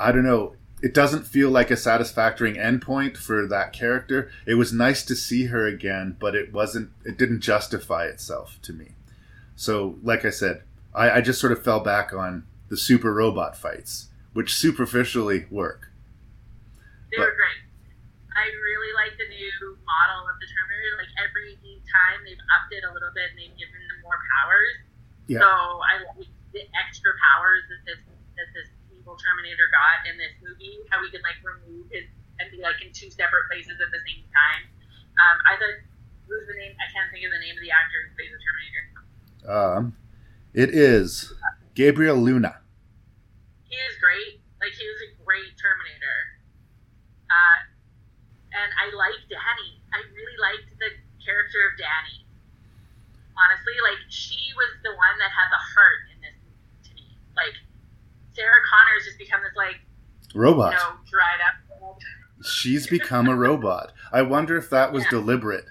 [0.00, 0.56] I don't know.
[0.82, 4.30] It doesn't feel like a satisfactory endpoint for that character.
[4.46, 6.90] It was nice to see her again, but it wasn't.
[7.04, 8.92] It didn't justify itself to me.
[9.54, 10.62] So, like I said,
[10.94, 15.92] I, I just sort of fell back on the super robot fights which superficially work.
[17.12, 17.60] They but, were great.
[18.32, 20.96] I really like the new model of the Terminator.
[20.96, 21.60] Like every
[21.92, 24.76] time they've upped it a little bit and they've given them more powers.
[25.28, 25.44] Yeah.
[25.44, 28.68] So I like the extra powers that this that this
[29.12, 30.80] evil Terminator got in this movie.
[30.88, 32.08] How he can like remove his
[32.40, 34.64] and be like in two separate places at the same time.
[35.20, 35.84] Um, I thought
[36.24, 36.72] who's the name?
[36.80, 38.84] I can't think of the name of the actor who plays the Terminator.
[39.44, 39.82] Um,
[40.56, 41.36] it is
[41.76, 42.62] Gabriel Luna
[43.72, 44.36] he is great.
[44.60, 46.18] Like he was a great Terminator.
[47.32, 47.58] Uh,
[48.52, 49.80] and I like Danny.
[49.96, 50.92] I really liked the
[51.24, 52.28] character of Danny.
[53.32, 57.08] Honestly, like she was the one that had the heart in this movie to me.
[57.32, 57.56] Like
[58.36, 59.76] Sarah Connor's just become this like
[60.34, 61.98] robot, you know, dried up.
[62.44, 63.92] She's become a robot.
[64.12, 65.10] I wonder if that was yeah.
[65.10, 65.66] deliberate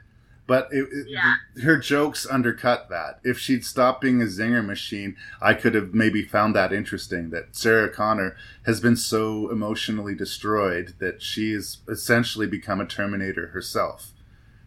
[0.51, 1.35] but it, it, yeah.
[1.63, 3.21] her jokes undercut that.
[3.23, 7.29] If she'd stopped being a zinger machine, I could have maybe found that interesting.
[7.29, 13.47] That Sarah Connor has been so emotionally destroyed that she has essentially become a Terminator
[13.55, 14.11] herself.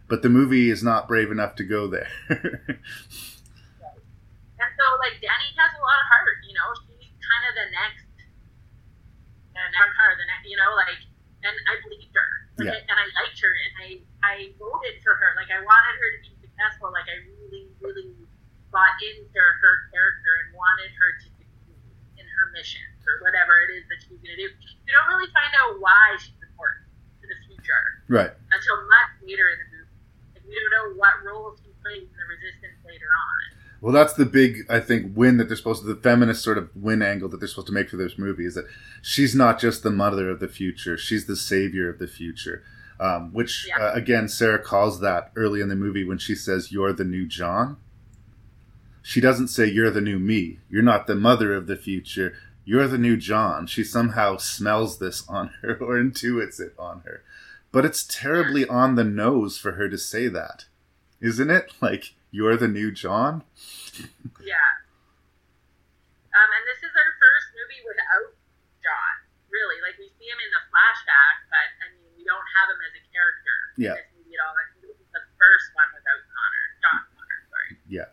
[0.09, 2.09] But the movie is not brave enough to go there.
[2.29, 2.45] and so,
[4.97, 6.41] like, Danny has a lot of heart.
[6.49, 8.04] You know, she's kind of the next,
[9.55, 10.99] the next, the next, you know, like,
[11.45, 12.29] and I believed her.
[12.55, 12.89] Like, yeah.
[12.91, 13.87] and I liked her, and I
[14.23, 15.29] I voted for her.
[15.35, 16.89] Like I wanted her to be successful.
[16.89, 18.15] Like I really, really
[18.71, 21.79] bought into her character and wanted her to succeed
[22.17, 24.49] in her mission or whatever it is that she's going to do.
[24.49, 26.89] You don't really find out why she's important
[27.21, 28.33] to the future, right?
[28.51, 29.99] Until much later in the movie.
[30.33, 33.54] Like, we don't know what role she plays in the resistance later on.
[33.81, 36.69] Well, that's the big, I think, win that they're supposed to, the feminist sort of
[36.75, 38.65] win angle that they're supposed to make for this movie is that
[39.01, 42.63] she's not just the mother of the future, she's the savior of the future
[42.99, 43.85] um, which yeah.
[43.85, 47.27] uh, again Sarah calls that early in the movie when she says you're the new
[47.27, 47.77] John.
[49.01, 50.59] She doesn't say you're the new me.
[50.69, 52.33] You're not the mother of the future.
[52.63, 53.67] You're the new John.
[53.67, 57.23] She somehow smells this on her or intuits it on her.
[57.71, 60.65] But it's terribly on the nose for her to say that.
[61.21, 61.71] Isn't it?
[61.81, 63.47] Like you're the new John?
[64.43, 64.67] yeah.
[66.35, 68.35] Um, and this is our first movie without
[68.83, 69.15] John,
[69.47, 69.79] really.
[69.79, 72.91] Like we see him in the flashback, but I mean we don't have him as
[72.99, 73.95] a character yeah.
[73.95, 74.51] in this movie at all.
[74.51, 77.71] I think this is the first one without Connor, John Connor, sorry.
[77.87, 78.11] Yeah.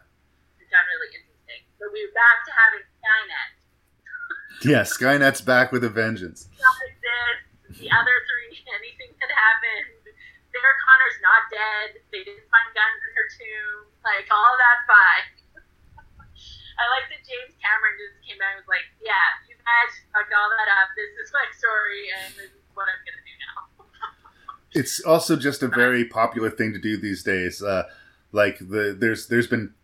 [0.62, 1.60] It's done really interesting.
[1.82, 3.50] So we're back to having Skynet.
[4.70, 6.46] yeah, Skynet's back with a vengeance.
[6.46, 10.01] This, the other three, anything that happened.
[10.52, 11.88] Sarah Connor's not dead.
[12.12, 13.76] They didn't find guns in her tomb.
[14.04, 15.26] Like, all that's fine.
[16.80, 20.32] I like that James Cameron just came out and was like, yeah, you guys fucked
[20.32, 20.92] all that up.
[20.92, 23.56] This is my story, and this is what I'm to do now
[24.72, 27.62] it's also just a very popular thing to do these days.
[27.62, 27.84] Uh,
[28.32, 29.74] like the there's there's been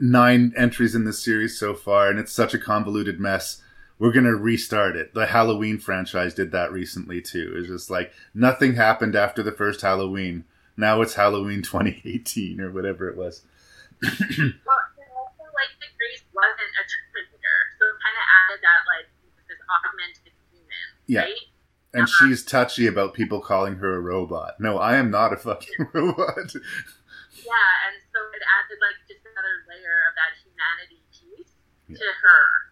[0.00, 3.62] nine entries in this series so far, and it's such a convoluted mess.
[3.98, 5.14] We're gonna restart it.
[5.14, 7.54] The Halloween franchise did that recently too.
[7.56, 10.44] It's just like nothing happened after the first Halloween.
[10.76, 13.42] Now it's Halloween 2018 or whatever it was.
[14.02, 19.06] well, also like the Grace wasn't a Terminator, so it kind of added that like
[19.50, 21.22] this augmented human, yeah.
[21.22, 21.48] right?
[21.94, 22.28] and uh-huh.
[22.28, 24.60] she's touchy about people calling her a robot.
[24.60, 26.54] No, I am not a fucking robot.
[26.54, 31.58] yeah, and so it added like just another layer of that humanity piece
[31.88, 31.96] yeah.
[31.96, 32.67] to her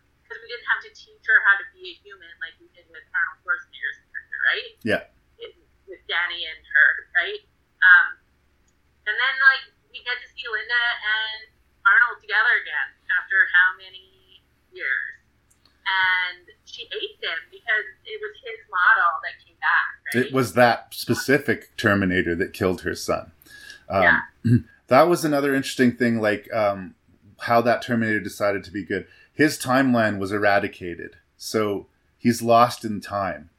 [0.46, 3.02] we didn't have to teach her how to be a human like we did with
[3.10, 4.70] Arnold Schwarzenegger's character, right?
[4.86, 5.02] Yeah.
[5.42, 5.58] It,
[5.90, 7.42] with Danny and her, right?
[7.82, 8.08] Um,
[9.10, 11.50] and then like we get to see Linda and
[11.82, 15.26] Arnold together again after how many years?
[15.86, 19.86] and she ate him because it was his model that came back.
[20.14, 20.26] Right?
[20.26, 23.32] It was that specific Terminator that killed her son.
[23.88, 24.20] Um, yeah.
[24.88, 26.94] That was another interesting thing, like um,
[27.40, 29.08] how that Terminator decided to be good.
[29.36, 31.86] His timeline was eradicated, so
[32.18, 33.50] he's lost in time.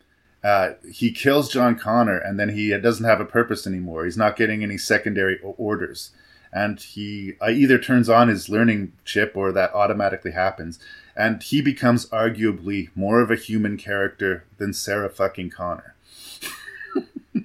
[0.44, 4.06] Uh, he kills John Connor, and then he doesn't have a purpose anymore.
[4.06, 6.12] He's not getting any secondary orders.
[6.54, 10.80] and he uh, either turns on his learning chip or that automatically happens,
[11.16, 15.96] and he becomes arguably more of a human character than Sarah fucking Connor,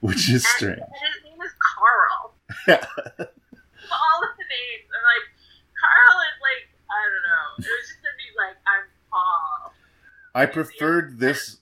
[0.00, 0.78] which is strange.
[0.78, 2.34] And his name is Carl.
[2.66, 2.76] Yeah.
[2.76, 4.88] All of the names.
[4.88, 5.26] I'm like,
[5.76, 6.64] Carl is like,
[6.94, 7.46] I don't know.
[7.58, 9.74] It was just gonna be like, I'm Paul.
[10.34, 11.58] I preferred this.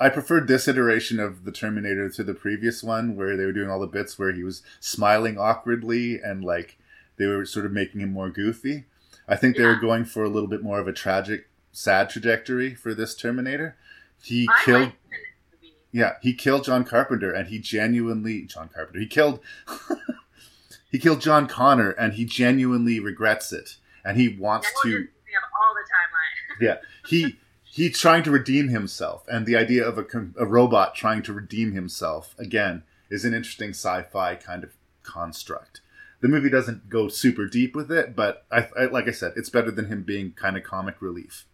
[0.00, 3.70] I preferred this iteration of the Terminator to the previous one, where they were doing
[3.70, 6.78] all the bits where he was smiling awkwardly and like
[7.16, 8.84] they were sort of making him more goofy.
[9.28, 12.74] I think they were going for a little bit more of a tragic, sad trajectory
[12.74, 13.76] for this Terminator.
[14.22, 14.80] He I killed.
[14.82, 15.74] liked him in this movie.
[15.92, 18.98] Yeah, he killed John Carpenter, and he genuinely John Carpenter.
[19.00, 19.40] He killed.
[20.90, 24.88] he killed John Connor, and he genuinely regrets it, and he wants to.
[24.88, 26.60] all the timeline.
[26.60, 26.76] Yeah,
[27.08, 30.06] he he's trying to redeem himself, and the idea of a,
[30.38, 34.70] a robot trying to redeem himself again is an interesting sci-fi kind of
[35.02, 35.80] construct.
[36.20, 39.50] The movie doesn't go super deep with it, but I, I like I said, it's
[39.50, 41.46] better than him being kind of comic relief.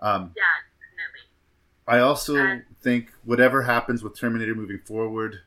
[0.00, 0.42] Um, yeah,
[0.80, 1.28] definitely.
[1.86, 5.40] I also think whatever happens with Terminator moving forward,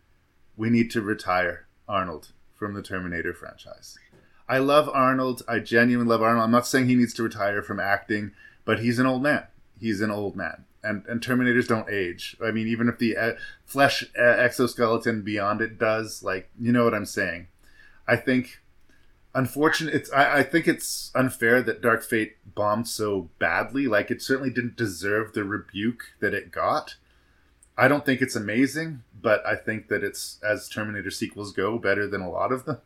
[0.55, 3.97] we need to retire Arnold from the Terminator franchise.
[4.47, 5.41] I love Arnold.
[5.47, 6.43] I genuinely love Arnold.
[6.43, 8.31] I'm not saying he needs to retire from acting,
[8.63, 9.45] but he's an old man.
[9.79, 10.65] He's an old man.
[10.83, 12.37] And, and Terminators don't age.
[12.43, 13.33] I mean, even if the uh,
[13.65, 17.47] flesh uh, exoskeleton beyond it does, like, you know what I'm saying.
[18.07, 18.61] I think,
[19.33, 19.95] unfortunate.
[19.95, 23.87] It's I, I think it's unfair that Dark Fate bombed so badly.
[23.87, 26.97] Like, it certainly didn't deserve the rebuke that it got.
[27.75, 32.07] I don't think it's amazing, but I think that it's, as Terminator sequels go, better
[32.07, 32.77] than a lot of them.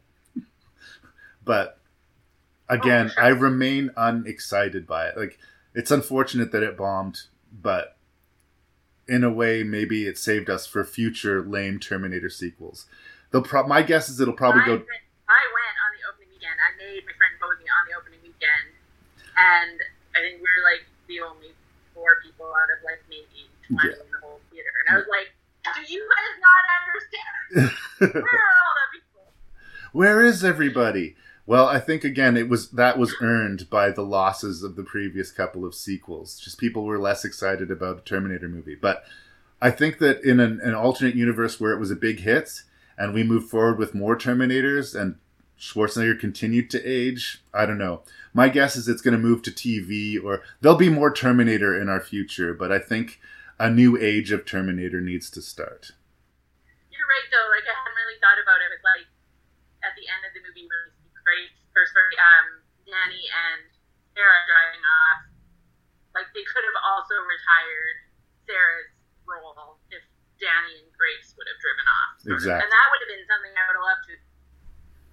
[1.44, 1.80] But
[2.70, 5.18] oh, again, I remain unexcited by it.
[5.18, 5.38] Like,
[5.74, 7.22] it's unfortunate that it bombed,
[7.52, 7.95] but
[9.07, 12.86] in a way, maybe it saved us for future lame Terminator sequels.
[13.32, 14.72] They'll pro- my guess is it'll probably I go.
[14.74, 14.84] went,
[15.30, 16.57] I went on the opening weekend.
[16.57, 18.68] I made my friend Bosie on the opening weekend,
[19.38, 19.77] and
[20.16, 21.53] I think we were like the only
[21.93, 24.01] four people out of like maybe twenty Yeah.
[24.01, 25.30] in the whole theater, and I was like,
[25.77, 27.77] "Do you guys not understand?
[28.18, 29.26] Where are all the people?"
[29.93, 31.16] Where is everybody?
[31.50, 35.32] Well, I think again it was that was earned by the losses of the previous
[35.32, 36.40] couple of sequels.
[36.40, 38.76] Just people were less excited about a Terminator movie.
[38.76, 39.03] But
[39.60, 42.61] I think that in an, an alternate universe where it was a big hit
[43.00, 45.16] and we move forward with more Terminators and
[45.60, 48.03] Schwarzenegger continued to age, I don't know.
[48.32, 51.90] My guess is it's going to move to TV or there'll be more Terminator in
[51.90, 53.19] our future, but I think
[53.58, 55.94] a new age of Terminator needs to start.
[56.92, 57.50] You're right though.
[57.50, 58.69] Like I hadn't really thought about it.
[58.72, 59.10] It's like
[59.82, 60.69] at the end of the movie
[61.30, 63.69] Grace, or sorry, um, Danny and
[64.17, 65.22] Sarah driving off.
[66.17, 67.98] Like they could have also retired
[68.49, 68.90] Sarah's
[69.30, 70.01] role if
[70.41, 72.09] Danny and Grace would have driven off.
[72.25, 72.66] Exactly.
[72.66, 74.17] And that would have been something I would have loved to.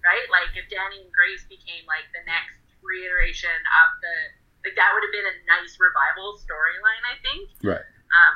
[0.01, 0.25] Right?
[0.33, 4.15] Like if Danny and Grace became like the next reiteration of the
[4.65, 7.03] like that would have been a nice revival storyline.
[7.05, 7.45] I think.
[7.61, 7.85] Right.
[8.09, 8.35] Um,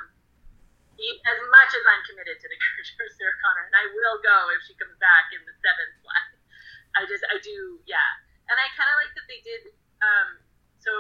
[1.01, 4.53] as much as I'm committed to the character of Sarah Connor, and I will go
[4.53, 6.40] if she comes back in the seventh one.
[6.95, 8.09] I just, I do, yeah.
[8.51, 9.71] And I kind of like that they did.
[10.03, 10.43] Um,
[10.81, 10.91] so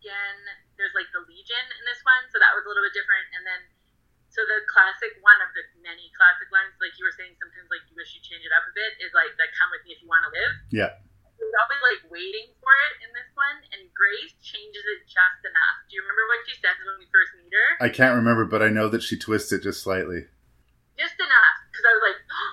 [0.00, 0.38] again,
[0.80, 3.28] there's like the Legion in this one, so that was a little bit different.
[3.36, 3.60] And then,
[4.32, 7.84] so the classic one of the many classic lines, like you were saying, sometimes like
[7.90, 10.00] you wish you change it up a bit, is like that "Come with me if
[10.00, 10.96] you want to live." Yeah.
[11.36, 15.76] We're always like waiting for it in this one, and Grace changes it just enough.
[15.88, 17.68] Do you remember what she says when we first meet her?
[17.80, 20.28] I can't remember, but I know that she twists it just slightly.
[21.00, 22.50] just enough because I was like, oh,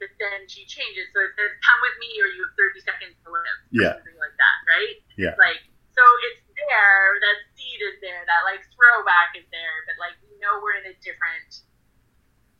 [0.00, 3.14] but then she changes, so it says, "Come with me, or you have 30 seconds
[3.24, 3.98] to live." Yeah.
[3.98, 4.96] something like that, right?
[5.16, 5.34] Yeah.
[5.36, 5.62] Like,
[5.94, 7.02] so it's there.
[7.22, 8.22] That seed is there.
[8.26, 11.64] That like throwback is there, but like we know we're in a different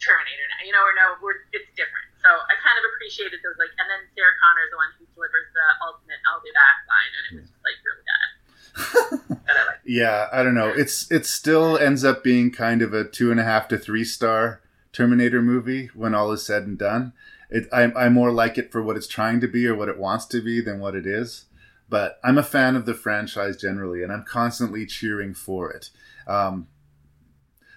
[0.02, 0.60] Terminator now.
[0.66, 2.08] You know, or no, we're it's different.
[2.20, 5.04] So I kind of appreciated those like, and then Sarah Connor is the one who
[5.12, 8.28] delivers the ultimate "I'll be back" line, and it was just like really bad.
[9.44, 9.82] I like.
[9.86, 10.72] Yeah, I don't know.
[10.72, 14.04] It's it still ends up being kind of a two and a half to three
[14.04, 14.63] star
[14.94, 17.12] Terminator movie when all is said and done.
[17.50, 19.98] It I I more like it for what it's trying to be or what it
[19.98, 21.46] wants to be than what it is.
[21.90, 25.90] But I'm a fan of the franchise generally, and I'm constantly cheering for it.
[26.26, 26.68] Um,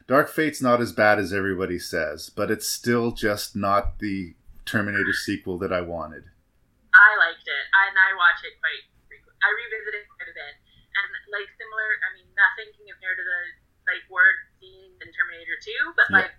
[0.07, 5.11] Dark Fate's not as bad as everybody says, but it's still just not the Terminator
[5.11, 6.23] sequel that I wanted.
[6.95, 9.35] I liked it, and I watch it quite frequently.
[9.43, 10.53] I revisit it quite a bit,
[10.95, 11.87] and like similar.
[12.07, 13.39] I mean, nothing can compare to the
[13.83, 16.31] like word scene in Terminator Two, but Yeah.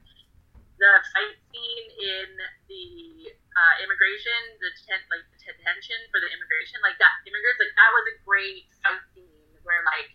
[0.79, 2.29] The fight scene in
[2.71, 2.87] the
[3.35, 7.91] uh, immigration, the detent, like the detention for the immigration, like that immigrants, like that
[7.91, 10.15] was a great fight scene where like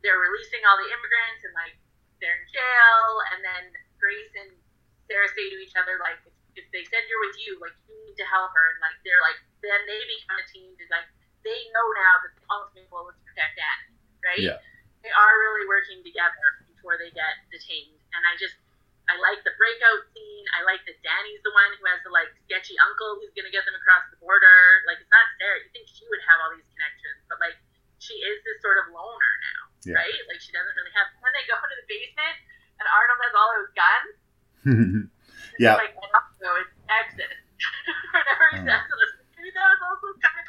[0.00, 1.76] they're releasing all the immigrants and like
[2.24, 3.04] they're in jail,
[3.36, 3.64] and then
[4.00, 4.52] Grace and
[5.04, 6.18] Sarah say to each other like,
[6.56, 9.20] if they send her with you, like you need to help her, and like they're
[9.20, 11.04] like then they become a team to like
[11.44, 13.92] they know now that the ultimate goal is protect Annie,
[14.24, 14.40] right?
[14.40, 14.58] Yeah.
[15.04, 18.56] They are really working together before they get detained, and I just
[19.06, 20.44] I like the breakout scene.
[20.58, 23.62] I like that Danny's the one who has the like sketchy uncle who's gonna get
[23.62, 24.82] them across the border.
[24.86, 25.62] Like it's not Sarah.
[25.62, 27.54] You think she would have all these connections, but like
[28.02, 30.02] she is this sort of loner now, Yeah.
[30.02, 30.20] right?
[30.26, 31.06] Like she doesn't really have.
[31.22, 32.36] When they go into the basement
[32.82, 34.12] and Arnold has all those guns,
[35.62, 35.78] yeah.
[35.78, 35.94] like
[36.42, 37.30] so it's exit.
[38.10, 38.68] Whenever he oh.
[38.68, 40.46] says it, that was also kind of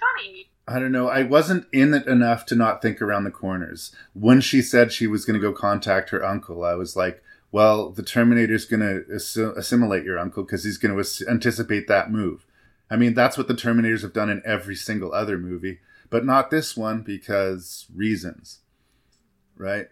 [0.00, 0.50] funny.
[0.66, 1.08] I don't know.
[1.08, 3.94] I wasn't in it enough to not think around the corners.
[4.14, 7.90] When she said she was going to go contact her uncle, I was like, well,
[7.90, 12.10] the Terminator's going to assi- assimilate your uncle because he's going to as- anticipate that
[12.10, 12.44] move.
[12.90, 16.50] I mean, that's what the Terminators have done in every single other movie, but not
[16.50, 18.60] this one because reasons.
[19.56, 19.86] Right?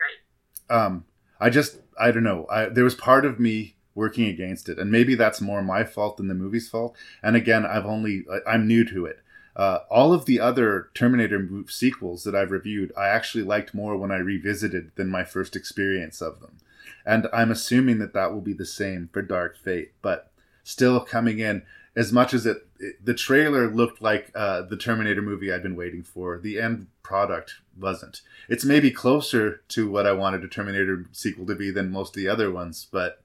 [0.71, 0.77] Right.
[0.85, 1.05] Um,
[1.41, 2.47] I just, I don't know.
[2.51, 6.19] I, there was part of me working against it, and maybe that's more my fault
[6.19, 6.97] than the movie's fault.
[7.23, 9.21] And again, I've only, I'm new to it.
[9.57, 14.13] Uh, all of the other Terminator sequels that I've reviewed, I actually liked more when
[14.13, 16.59] I revisited than my first experience of them.
[17.05, 20.31] And I'm assuming that that will be the same for Dark Fate, but
[20.65, 21.63] still coming in
[21.97, 25.77] as much as it, it the trailer looked like uh, the Terminator movie I'd been
[25.77, 26.39] waiting for.
[26.39, 28.21] The end product wasn't.
[28.49, 32.23] It's maybe closer to what I wanted a Terminator sequel to be than most of
[32.23, 33.23] the other ones, but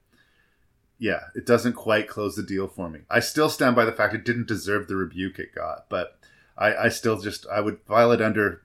[0.97, 2.99] yeah, it doesn't quite close the deal for me.
[3.09, 6.19] I still stand by the fact it didn't deserve the rebuke it got, but
[6.57, 8.61] I, I still just I would file it under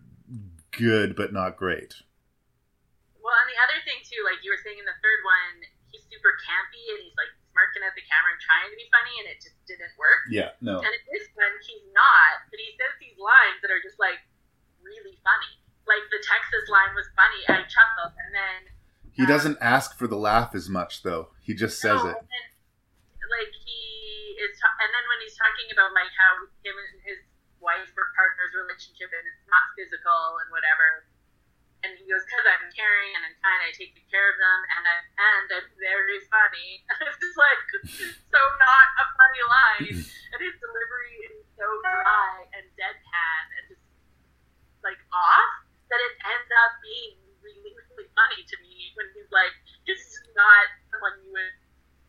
[0.70, 1.94] good but not great.
[3.36, 5.54] And the other thing too, like you were saying in the third one,
[5.92, 9.14] he's super campy and he's like smirking at the camera and trying to be funny,
[9.24, 10.28] and it just didn't work.
[10.28, 10.76] Yeah, no.
[10.84, 14.20] And in this one, he's not, but he says these lines that are just like
[14.84, 15.52] really funny.
[15.88, 17.40] Like the Texas line was funny.
[17.48, 18.60] I chuckled, and then
[19.16, 21.32] He um, doesn't ask for the laugh as much though.
[21.40, 22.16] He just says no, it.
[22.20, 22.46] and then,
[23.32, 23.80] like he
[24.36, 27.24] is, and then when he's talking about like how him and his
[27.62, 31.08] wife or partner's relationship and it's not physical and whatever,
[31.84, 34.60] and he goes, "Cause I'm caring and I'm kind, I take good care of them,
[34.76, 37.62] and I'm and I'm very funny." And it's just like
[38.32, 39.96] so not a funny line,
[40.32, 43.84] and his delivery is so dry and deadpan and just
[44.80, 45.52] like off
[45.92, 49.52] that it ends up being really really funny to me when he's like,
[49.84, 51.56] "This is not someone you would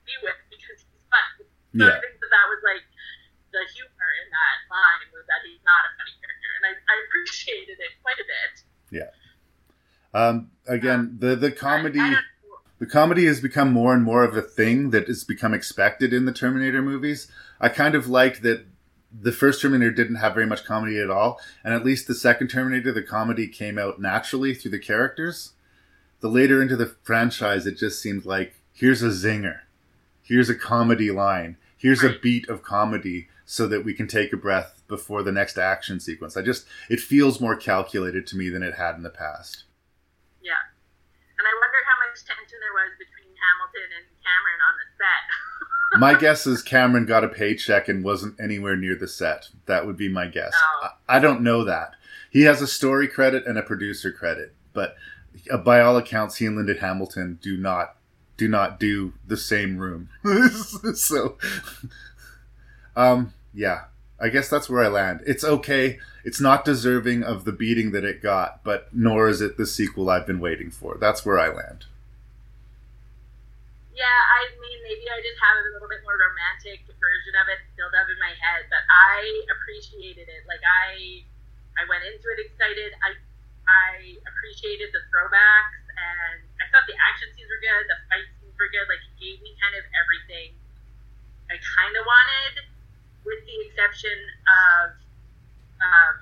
[0.08, 1.48] be with because he's funny."
[1.78, 2.86] So I think that that was like
[3.54, 6.96] the humor in that line was that he's not a funny character, and I, I
[7.08, 8.54] appreciated it quite a bit.
[8.92, 9.12] Yeah.
[10.14, 12.16] Um, again, the the comedy
[12.80, 16.26] the comedy has become more and more of a thing that has become expected in
[16.26, 17.30] the Terminator movies.
[17.60, 18.66] I kind of liked that
[19.12, 22.50] the first Terminator didn't have very much comedy at all, and at least the second
[22.50, 25.54] Terminator, the comedy came out naturally through the characters.
[26.20, 29.62] The later into the franchise, it just seemed like here's a zinger,
[30.22, 34.38] here's a comedy line, here's a beat of comedy, so that we can take a
[34.38, 36.36] breath before the next action sequence.
[36.36, 39.64] I just it feels more calculated to me than it had in the past.
[40.42, 40.62] Yeah,
[41.38, 41.98] and I wonder how
[42.60, 45.24] there was between Hamilton and Cameron on the set.
[46.00, 49.50] my guess is Cameron got a paycheck and wasn't anywhere near the set.
[49.66, 50.54] That would be my guess.
[50.82, 51.92] I, I don't know that.
[52.30, 54.96] He has a story credit and a producer credit, but
[55.50, 57.96] uh, by all accounts, he and Linda Hamilton do not
[58.36, 60.10] do not do the same room.
[60.94, 61.38] so,
[62.96, 63.86] um, yeah,
[64.20, 65.22] I guess that's where I land.
[65.26, 66.00] It's okay.
[66.24, 70.10] It's not deserving of the beating that it got, but nor is it the sequel
[70.10, 70.98] I've been waiting for.
[71.00, 71.86] That's where I land.
[73.98, 77.66] Yeah, I mean maybe I just have a little bit more romantic version of it
[77.74, 80.46] built up in my head, but I appreciated it.
[80.46, 81.26] Like I,
[81.82, 82.94] I went into it excited.
[83.02, 83.18] I,
[83.66, 87.84] I appreciated the throwbacks, and I thought the action scenes were good.
[87.90, 88.86] The fight scenes were good.
[88.86, 90.54] Like it gave me kind of everything
[91.50, 92.54] I kind of wanted,
[93.26, 94.14] with the exception
[94.46, 94.86] of
[95.82, 96.14] um,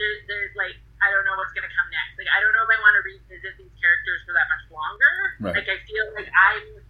[0.00, 2.16] there, there's like I don't know what's gonna come next.
[2.16, 5.14] Like I don't know if I want to revisit these characters for that much longer.
[5.44, 5.60] Right.
[5.60, 6.80] Like I feel like I'm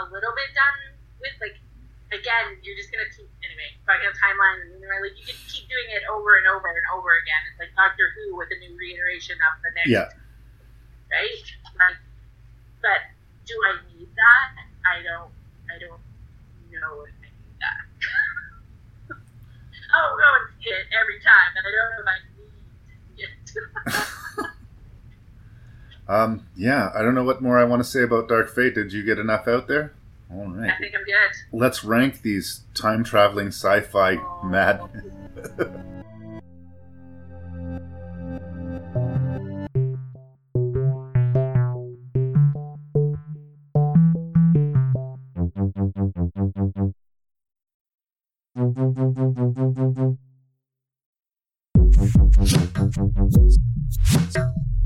[0.00, 0.78] a little bit done
[1.20, 1.56] with like
[2.10, 5.68] again you're just gonna keep anyway talking about timeline and you're like you can keep
[5.68, 7.42] doing it over and over and over again.
[7.52, 10.08] It's like Doctor Who with a new reiteration of the next Yeah.
[11.12, 11.44] right?
[11.78, 12.00] Like,
[12.82, 13.00] but
[13.46, 14.48] do I need that?
[14.88, 15.32] I don't.
[15.70, 16.00] I don't
[16.72, 17.84] know if I need that.
[19.94, 24.46] I'll go and see it every time, and I don't know if I need it.
[26.10, 28.74] Um, yeah, I don't know what more I want to say about Dark Fate.
[28.74, 29.94] Did you get enough out there?
[30.28, 30.72] All right.
[30.72, 31.30] I think I'm good.
[31.52, 34.80] Let's rank these time traveling sci fi mad.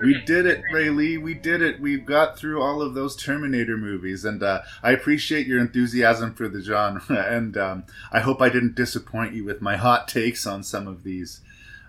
[0.00, 1.22] We did it, Raylee.
[1.22, 1.80] We did it.
[1.80, 6.48] We've got through all of those Terminator movies, and uh, I appreciate your enthusiasm for
[6.48, 7.02] the genre.
[7.34, 11.04] And um, I hope I didn't disappoint you with my hot takes on some of
[11.04, 11.40] these.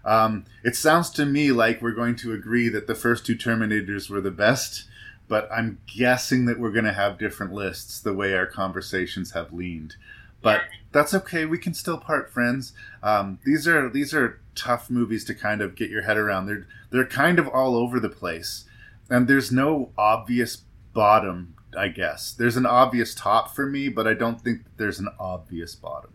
[0.05, 4.09] Um, it sounds to me like we're going to agree that the first two Terminators
[4.09, 4.85] were the best,
[5.27, 9.51] but I'm guessing that we're going to have different lists the way our conversations have
[9.51, 9.95] leaned.
[10.41, 10.61] But
[10.91, 11.45] that's okay.
[11.45, 12.71] We can still part friends.
[13.01, 16.45] Um, these are these are tough movies to kind of get your head around.
[16.45, 18.63] They're they're kind of all over the place,
[19.09, 21.53] and there's no obvious bottom.
[21.77, 25.75] I guess there's an obvious top for me, but I don't think there's an obvious
[25.75, 26.13] bottom.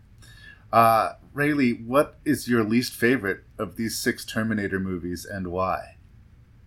[0.73, 5.97] Uh, Raylee, what is your least favorite of these six Terminator movies, and why?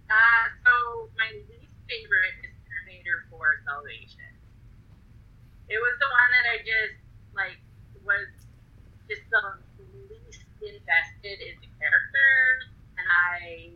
[0.09, 4.31] Uh, so my least favorite is Terminator 4 Salvation.
[5.69, 7.03] It was the one that I just
[7.35, 7.59] like
[8.07, 8.31] was
[9.11, 9.59] just the
[10.07, 12.63] least invested in the characters,
[12.95, 13.75] and I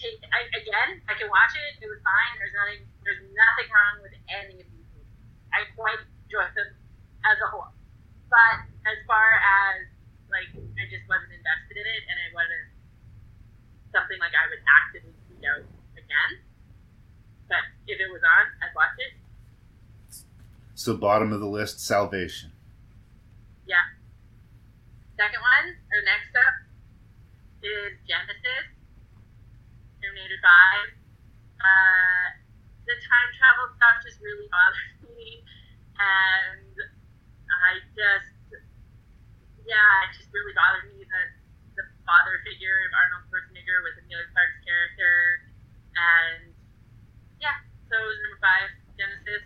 [0.00, 1.04] take I, again.
[1.06, 1.84] I can watch it.
[1.84, 2.32] It was fine.
[2.40, 2.80] There's nothing.
[3.04, 5.12] There's nothing wrong with any of these movies.
[5.52, 6.72] I quite enjoy them
[7.28, 7.70] as a whole.
[8.32, 9.86] But as far as
[10.32, 12.68] like, I just wasn't invested in it, and it wasn't
[13.92, 15.66] something like I would actively seek out
[15.98, 16.32] again.
[17.50, 19.12] But if it was on, I'd watch it.
[20.78, 22.54] So, bottom of the list, Salvation.
[23.66, 23.84] Yeah.
[25.18, 26.56] Second one, or next up,
[27.60, 28.69] is Genisys,
[30.20, 31.64] Terminator 5.
[31.64, 32.26] Uh,
[32.84, 35.40] the time travel stuff just really bothers me,
[35.96, 36.76] and
[37.48, 38.36] I just,
[39.64, 41.28] yeah, it just really bothered me that
[41.80, 45.16] the father figure of Arnold Schwarzenegger with Emilia Clarke's character,
[45.96, 46.52] and
[47.40, 47.56] yeah,
[47.88, 48.68] so it was number five,
[49.00, 49.44] Genisys.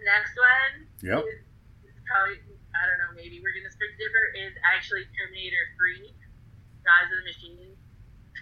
[0.00, 1.24] Next one Yep.
[1.24, 1.40] is,
[1.88, 2.40] is probably
[2.72, 6.12] I don't know maybe we're gonna start to differ is actually Terminator Three,
[6.84, 7.79] Rise of the Machines.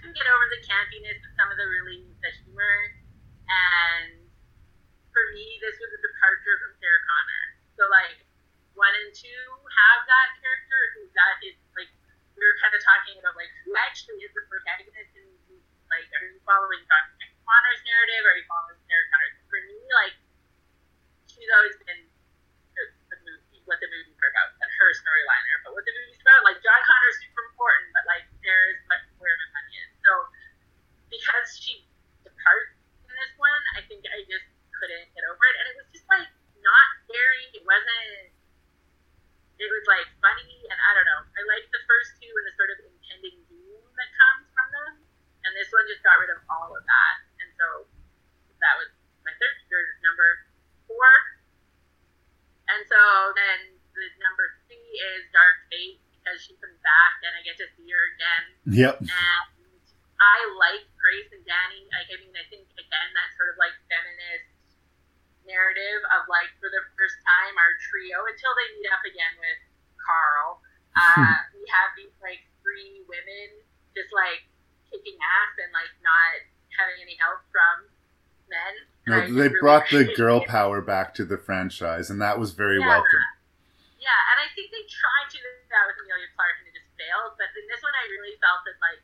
[0.09, 2.77] Couldn't get over the campiness of some of the really the humor,
[3.45, 4.25] and
[5.13, 7.45] for me this was a departure from Sarah Connor.
[7.77, 8.17] So like
[8.73, 11.93] one and two have that character who that is like
[12.33, 15.29] we were kind of talking about like who actually is the protagonist and
[15.93, 17.05] like are you following John
[17.45, 19.37] Connor's narrative or are you following Sarah Connor's?
[19.45, 20.17] For me, like
[21.29, 22.09] she's always been
[23.13, 25.45] the, movie, what the movies about, and her storyline.
[25.69, 29.35] But what the movie's about, like John Connor's super important, but like there's what where
[29.35, 29.91] my money is.
[30.03, 30.13] So
[31.19, 31.83] because she
[32.23, 32.79] departs
[33.11, 34.47] in this one, I think I just
[34.79, 36.31] couldn't get over it, and it was just like
[36.63, 37.45] not scary.
[37.59, 38.31] It wasn't.
[39.59, 41.23] It was like funny, and I don't know.
[41.35, 44.93] I liked the first two and the sort of impending doom that comes from them,
[45.43, 47.67] and this one just got rid of all of that, and so
[48.63, 48.87] that was
[49.27, 49.59] my third
[50.07, 50.29] number
[50.87, 51.11] four.
[52.71, 53.01] And so
[53.35, 57.67] then the number three is Dark Fate because she comes back and I get to
[57.75, 58.45] see her again.
[58.69, 58.95] Yep.
[59.09, 59.11] And
[60.19, 61.87] I like Grace and Danny.
[61.95, 64.51] Like, I mean, I think again that sort of like feminist
[65.47, 69.61] narrative of like for the first time our trio until they meet up again with
[70.03, 70.61] Carl.
[70.99, 73.47] Uh, we have these like three women
[73.95, 74.43] just like
[74.91, 76.43] kicking ass and like not
[76.75, 77.87] having any help from
[78.51, 78.75] men.
[79.07, 80.51] No, they really brought the girl it.
[80.51, 82.99] power back to the franchise, and that was very Yeah.
[82.99, 83.23] welcome.
[84.03, 86.91] Yeah, and I think they tried to do that with Emilia Clarke and it just
[86.99, 87.39] failed.
[87.39, 88.99] But in this one, I really felt that like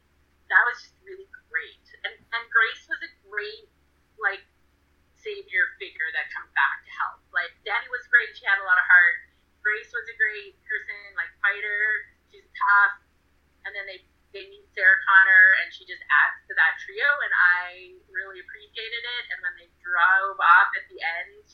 [0.55, 3.67] that was just really great, and and Grace was a great
[4.23, 4.47] like
[5.19, 7.19] savior figure that comes back to help.
[7.35, 9.19] Like Danny was great; she had a lot of heart.
[9.67, 12.07] Grace was a great person, like fighter.
[12.31, 13.03] She's tough,
[13.67, 13.99] and then they
[14.31, 19.03] they meet Sarah Connor, and she just adds to that trio, and I really appreciated
[19.03, 19.25] it.
[19.35, 21.47] And when they drove off at the end,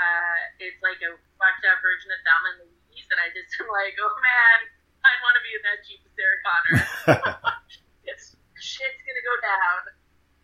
[0.00, 3.68] uh, it's like a fucked up version of Thelma and Louise, and I just am
[3.68, 4.58] like, oh man,
[5.04, 6.76] I want to be in that Jeep with Sarah Connor.
[8.08, 9.80] it's shit's gonna go down,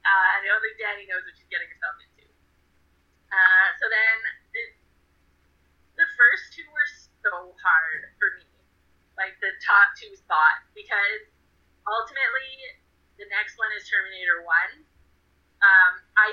[0.05, 2.27] uh, and I don't think Danny knows what she's getting herself into.
[3.33, 4.17] Uh, so then
[4.55, 4.65] the,
[5.99, 6.89] the first two were
[7.23, 8.47] so hard for me,
[9.19, 11.23] like the top two spots, because
[11.87, 12.51] ultimately
[13.19, 14.87] the next one is Terminator One.
[15.63, 16.29] Um, I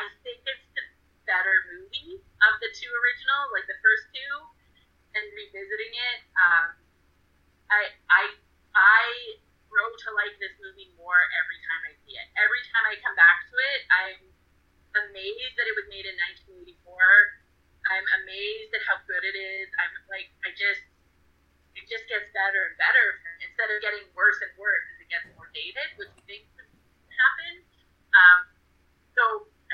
[0.00, 0.84] I think it's the
[1.26, 4.34] better movie of the two original, like the first two.
[5.14, 6.20] and revisiting it.
[6.36, 6.68] Um,
[7.70, 8.22] I I
[8.74, 9.02] I
[9.74, 12.30] grow to like this movie more every time I see it.
[12.38, 14.20] Every time I come back to it, I'm
[15.10, 16.14] amazed that it was made in
[16.62, 16.78] 1984.
[17.90, 19.66] I'm amazed at how good it is.
[19.82, 20.86] I'm like, I just,
[21.74, 23.06] it just gets better and better
[23.42, 26.70] instead of getting worse and worse as it gets more dated, which you think would
[27.10, 27.66] happen.
[28.14, 28.40] Um,
[29.18, 29.22] so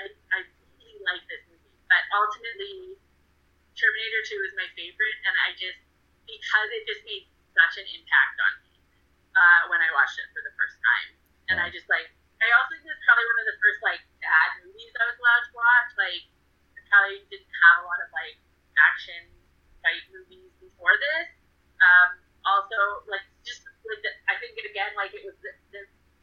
[0.00, 0.38] I, I
[0.80, 2.96] really like this movie, but ultimately,
[3.76, 5.80] Terminator 2 is my favorite, and I just,
[6.24, 8.69] because it just made such an impact on me
[9.34, 11.08] uh, when I watched it for the first time.
[11.50, 12.06] And I just like,
[12.40, 15.44] I also think it's probably one of the first like bad movies I was allowed
[15.50, 15.90] to watch.
[15.98, 16.24] Like,
[16.76, 18.38] I probably didn't have a lot of like
[18.78, 19.22] action
[19.82, 21.28] fight movies before this.
[21.80, 22.10] Um,
[22.44, 25.82] also, like, just like the, I think it again, like it was the, the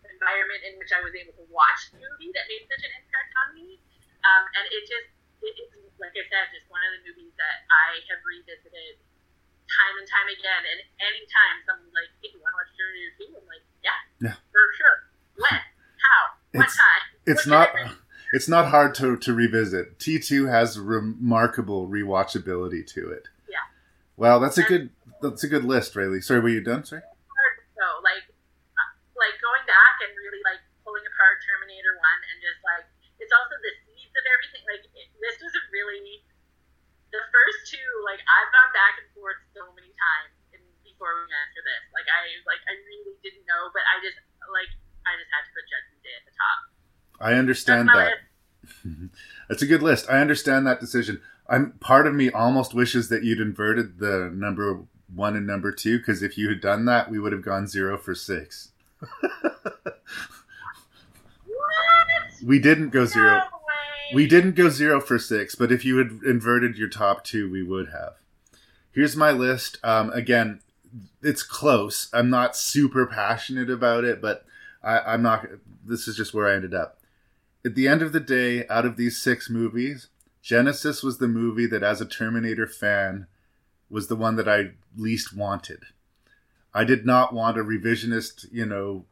[0.10, 3.32] environment in which I was able to watch the movie that made such an impact
[3.46, 3.78] on me.
[4.26, 5.10] Um, and it just,
[5.46, 8.98] it, it's like I said, just one of the movies that I have revisited
[9.68, 10.64] time and time again.
[10.68, 13.36] And anytime someone's like, "Hey, you want to watch Terminator 2?
[13.38, 14.00] I'm like, "Yeah,
[14.32, 14.36] Yeah.
[14.52, 14.98] for sure.
[15.38, 15.60] When?
[16.08, 16.22] How?
[16.56, 17.04] What It's- time?
[17.28, 17.98] It's What not.
[18.36, 20.00] It's not hard to, to revisit.
[20.04, 23.28] T two has remarkable rewatchability to it.
[23.48, 23.64] Yeah.
[24.20, 24.92] Wow, that's a good
[25.24, 26.20] that's a good list, Raylee.
[26.24, 26.84] Sorry, were you done?
[26.84, 27.02] Sorry.
[27.04, 28.28] hard though, like
[28.76, 32.84] uh, like going back and really like pulling apart Terminator One and just like
[33.20, 34.64] it's also the seeds of everything.
[34.68, 36.24] Like it, this was a really
[37.18, 37.90] the first two.
[38.06, 41.84] Like I've gone back and forth so many times in, before we went for this.
[41.92, 44.22] Like I like I really didn't know, but I just
[44.54, 44.70] like
[45.10, 46.60] I just had to put Judgment Day at the top.
[47.18, 48.22] I understand that.
[49.50, 50.06] That's a good list.
[50.08, 51.22] I understand that decision.
[51.50, 55.98] I'm part of me almost wishes that you'd inverted the number one and number two
[55.98, 58.72] because if you had done that, we would have gone zero for six.
[62.44, 63.42] We didn't go zero.
[64.14, 67.62] We didn't go zero for six, but if you had inverted your top two, we
[67.62, 68.14] would have.
[68.92, 69.78] Here's my list.
[69.84, 70.62] Um, again,
[71.22, 72.10] it's close.
[72.14, 74.46] I'm not super passionate about it, but
[74.82, 75.46] I, I'm not.
[75.86, 77.00] This is just where I ended up.
[77.66, 80.08] At the end of the day, out of these six movies,
[80.44, 83.28] Genisys was the movie that, as a Terminator fan,
[83.90, 85.84] was the one that I least wanted.
[86.74, 89.06] I did not want a revisionist, you know,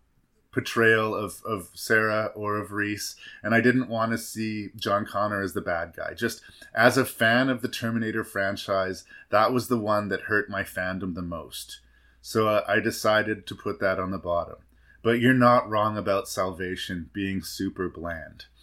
[0.55, 5.41] portrayal of, of Sarah or of Reese, and I didn't want to see John Connor
[5.41, 6.13] as the bad guy.
[6.13, 6.41] Just
[6.73, 11.13] as a fan of the Terminator franchise, that was the one that hurt my fandom
[11.13, 11.81] the most.
[12.21, 14.55] So uh, I decided to put that on the bottom.
[15.03, 18.45] But you're not wrong about Salvation being super bland.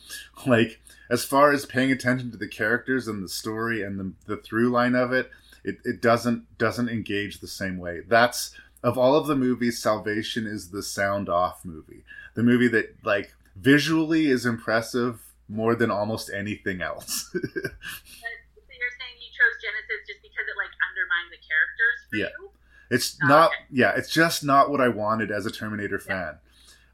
[0.47, 4.37] Like, as far as paying attention to the characters and the story and the, the
[4.37, 5.31] through line of it,
[5.62, 8.01] it, it doesn't doesn't engage the same way.
[8.07, 12.05] That's of all of the movies, Salvation is the sound off movie.
[12.35, 17.31] The movie that like visually is impressive more than almost anything else.
[17.35, 22.28] So you're saying you chose Genisys just because it like undermined the characters for Yeah.
[22.41, 22.51] you?
[22.91, 23.57] It's Oh, not okay.
[23.70, 26.39] yeah, it's just not what I wanted as a Terminator fan.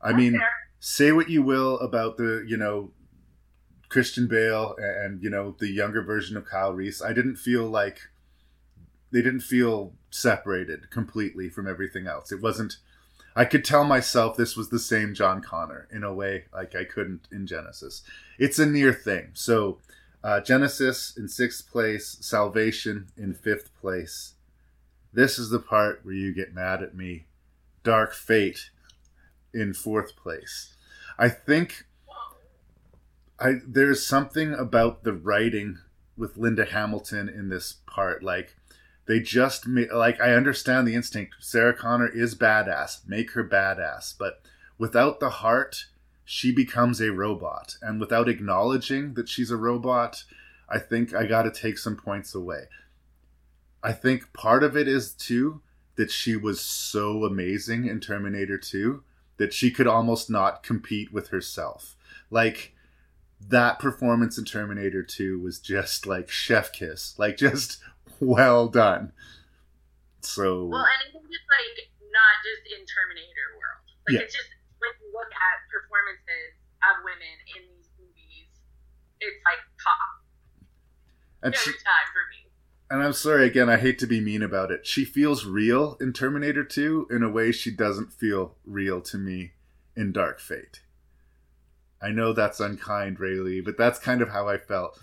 [0.02, 0.48] I mean, fair.
[0.80, 2.92] say what you will about the, you know,
[3.88, 7.00] Christian Bale and, you know, the younger version of Kyle Reese.
[7.02, 8.00] I didn't feel like
[9.10, 12.32] they didn't feel separated completely from everything else.
[12.32, 12.78] It wasn't
[13.38, 16.82] I could tell myself this was the same John Connor in a way like I
[16.82, 18.02] couldn't in Genisys.
[18.36, 19.30] It's a near thing.
[19.34, 19.78] So
[20.24, 24.34] uh, Genisys in sixth place, Salvation in fifth place.
[25.12, 27.26] This is the part where you get mad at me.
[27.84, 28.70] Dark Fate
[29.54, 30.74] in fourth place.
[31.16, 31.84] I think
[33.38, 35.78] I there's something about the writing
[36.16, 38.22] with Linda Hamilton in this part.
[38.22, 38.56] Like
[39.08, 41.36] they just ma- like I understand the instinct.
[41.40, 43.08] Sarah Connor is badass.
[43.08, 44.42] Make her badass, but
[44.76, 45.86] without the heart,
[46.24, 47.76] she becomes a robot.
[47.80, 50.24] And without acknowledging that she's a robot,
[50.68, 52.64] I think I got to take some points away.
[53.82, 55.62] I think part of it is too
[55.96, 59.02] that she was so amazing in Terminator 2
[59.38, 61.96] that she could almost not compete with herself.
[62.30, 62.74] Like
[63.40, 67.80] that performance in Terminator 2 was just like chef kiss, like just
[68.20, 69.12] well done.
[70.20, 73.84] So Well, and even just like not just in Terminator world.
[74.06, 74.20] Like Yeah.
[74.26, 74.48] it's just
[74.78, 78.50] when you look at performances of women in these movies,
[79.20, 80.22] it's like top
[81.42, 82.50] and every she, time for me.
[82.90, 84.86] and I'm sorry again, I hate to be mean about it.
[84.86, 89.52] She feels real in Terminator 2 in a way she doesn't feel real to me
[89.96, 90.82] in Dark Fate.
[92.00, 95.00] I know that's unkind, Raylee, but that's kind of how I felt.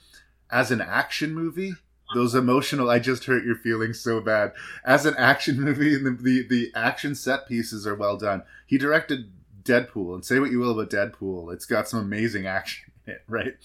[0.50, 1.74] As an action movie,
[2.14, 4.53] those emotional I just hurt your feelings so bad.
[4.84, 8.43] As an action movie, the, the the action set pieces are well done.
[8.67, 9.32] He directed
[9.66, 13.24] Deadpool, and say what you will about Deadpool, it's got some amazing action in it,
[13.27, 13.56] right?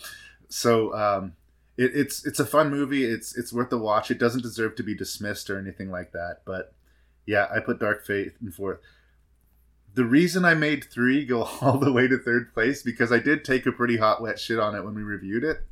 [0.49, 1.35] So um,
[1.77, 3.05] it, it's it's a fun movie.
[3.05, 4.11] It's it's worth the watch.
[4.11, 6.41] It doesn't deserve to be dismissed or anything like that.
[6.45, 6.75] But
[7.27, 8.81] yeah, I put Dark Fate in fourth.
[9.93, 13.45] The reason I made three go all the way to third place because I did
[13.45, 15.67] take a pretty hot wet shit on it when we reviewed it.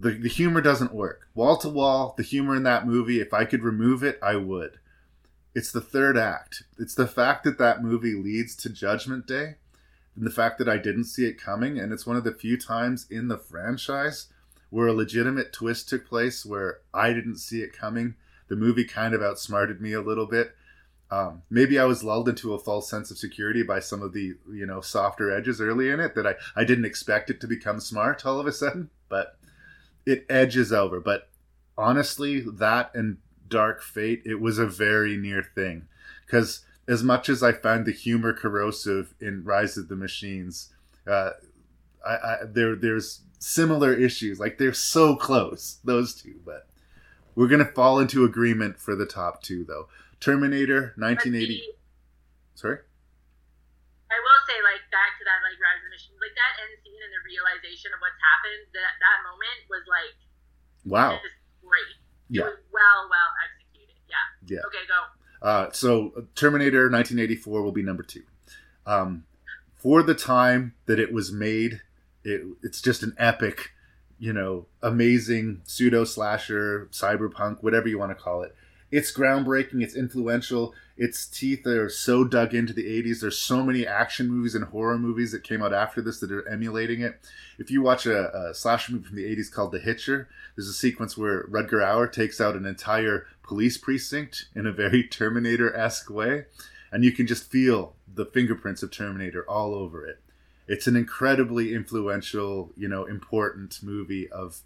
[0.00, 1.28] The the humor doesn't work.
[1.34, 3.20] Wall to wall, the humor in that movie.
[3.20, 4.78] If I could remove it, I would.
[5.54, 6.62] It's the third act.
[6.78, 9.56] It's the fact that that movie leads to Judgment Day,
[10.14, 12.56] and the fact that I didn't see it coming, and it's one of the few
[12.56, 14.28] times in the franchise
[14.70, 18.14] where a legitimate twist took place where I didn't see it coming.
[18.48, 20.54] The movie kind of outsmarted me a little bit.
[21.10, 24.34] Um, maybe I was lulled into a false sense of security by some of the
[24.52, 27.80] you know softer edges early in it that I, I didn't expect it to become
[27.80, 29.37] smart all of a sudden, but
[30.08, 31.00] it edges over.
[31.00, 31.28] But
[31.76, 35.86] honestly, that and Dark Fate, it was a very near thing.
[36.24, 40.72] Because as much as I found the humor corrosive in Rise of the Machines,
[41.06, 41.32] uh,
[42.04, 44.40] I, I, there there's similar issues.
[44.40, 46.40] Like they're so close, those two.
[46.44, 46.66] But
[47.34, 49.88] we're gonna fall into agreement for the top two, though.
[50.20, 51.62] Terminator, 1980.
[52.54, 52.78] Sorry.
[54.10, 55.84] I will say, like back to that, like Rise
[56.20, 58.64] like that end scene and the realization of what's happened.
[58.74, 60.14] That that moment was like,
[60.86, 61.18] wow,
[61.64, 61.92] great.
[62.28, 62.50] Yeah.
[62.70, 63.98] Well, well executed.
[64.06, 64.58] Yeah.
[64.58, 64.66] Yeah.
[64.68, 65.00] Okay, go.
[65.40, 68.22] Uh, so Terminator 1984 will be number two.
[68.86, 69.24] Um,
[69.76, 71.82] for the time that it was made,
[72.24, 73.70] it, it's just an epic,
[74.18, 78.54] you know, amazing pseudo slasher, cyberpunk, whatever you want to call it.
[78.90, 79.82] It's groundbreaking.
[79.82, 80.74] It's influential.
[80.96, 83.20] Its teeth are so dug into the 80s.
[83.20, 86.48] There's so many action movies and horror movies that came out after this that are
[86.48, 87.20] emulating it.
[87.58, 90.72] If you watch a, a slasher movie from the 80s called The Hitcher, there's a
[90.72, 96.10] sequence where Rutger Hauer takes out an entire police precinct in a very Terminator esque
[96.10, 96.46] way.
[96.90, 100.20] And you can just feel the fingerprints of Terminator all over it.
[100.66, 104.60] It's an incredibly influential, you know, important movie of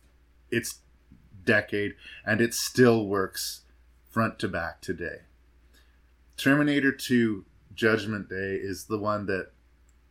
[0.50, 0.80] its
[1.44, 1.94] decade,
[2.24, 3.61] and it still works
[4.12, 5.22] front to back today.
[6.36, 9.52] Terminator 2 Judgment Day is the one that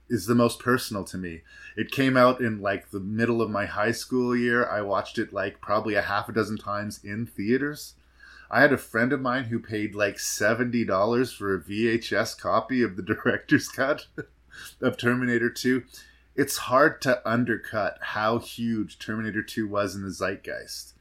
[0.09, 1.41] is the most personal to me.
[1.77, 4.67] It came out in like the middle of my high school year.
[4.67, 7.93] I watched it like probably a half a dozen times in theaters.
[8.49, 12.97] I had a friend of mine who paid like $70 for a VHS copy of
[12.97, 14.07] the director's cut
[14.81, 15.83] of Terminator 2.
[16.35, 20.95] It's hard to undercut how huge Terminator 2 was in the zeitgeist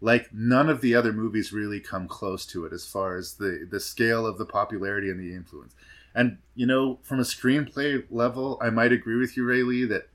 [0.00, 3.66] like none of the other movies really come close to it as far as the
[3.68, 5.74] the scale of the popularity and the influence.
[6.14, 10.08] And you know, from a screenplay level, I might agree with you, Raylee, that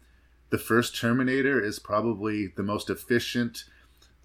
[0.50, 3.66] the first Terminator is probably the most efficient,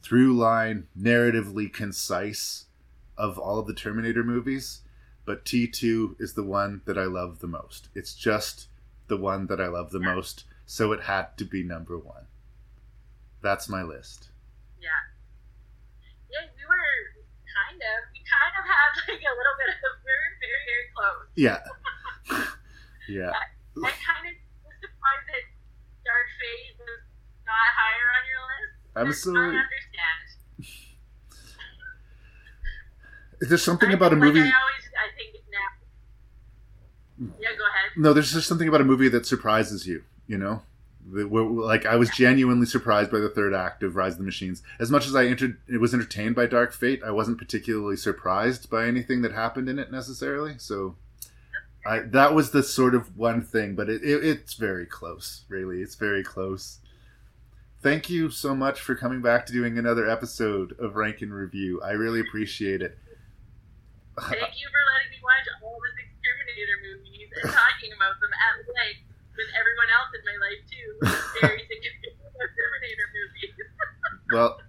[0.02, 2.66] through line, narratively concise
[3.16, 4.82] of all of the Terminator movies.
[5.24, 7.88] But T2 is the one that I love the most.
[7.94, 8.68] It's just
[9.08, 12.26] the one that I love the most, so it had to be number one.
[13.42, 14.28] That's my list.
[14.80, 14.88] Yeah
[16.30, 17.24] yeah, we were
[17.78, 20.86] kind of, we kind of had like a little bit of, we were very, very
[20.94, 21.26] close.
[21.38, 21.62] Yeah.
[23.08, 23.30] yeah.
[23.30, 23.44] I,
[23.86, 24.34] I kind of
[24.66, 25.44] was surprised that
[26.02, 27.02] Dark Fate was
[27.46, 28.74] not higher on your list.
[28.98, 29.56] Absolutely.
[29.56, 30.18] I understand.
[33.48, 34.40] There's something about a movie.
[34.42, 35.70] Like I always, I think now.
[37.18, 37.30] Hmm.
[37.38, 37.94] Yeah, go ahead.
[37.96, 40.02] No, there's just something about a movie that surprises you.
[40.26, 40.62] You know,
[41.10, 44.62] like I was genuinely surprised by the third act of Rise of the Machines.
[44.78, 47.02] As much as I entered, it was entertained by Dark Fate.
[47.04, 50.54] I wasn't particularly surprised by anything that happened in it necessarily.
[50.58, 50.96] So,
[51.86, 55.44] I that was the sort of one thing, but it, it it's very close.
[55.48, 56.78] Really, it's very close.
[57.80, 61.80] Thank you so much for coming back to doing another episode of Rank and Review.
[61.80, 62.98] I really appreciate it.
[64.18, 68.34] Thank you for letting me watch all the six Terminator movies and talking about them
[68.34, 69.07] at length
[69.38, 70.88] with everyone else in my life too.
[71.40, 73.54] Very significant Terminator movies.
[74.32, 74.60] well,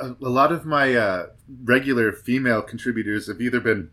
[0.00, 1.26] a, a, lot of my uh,
[1.64, 3.90] regular female contributors have either been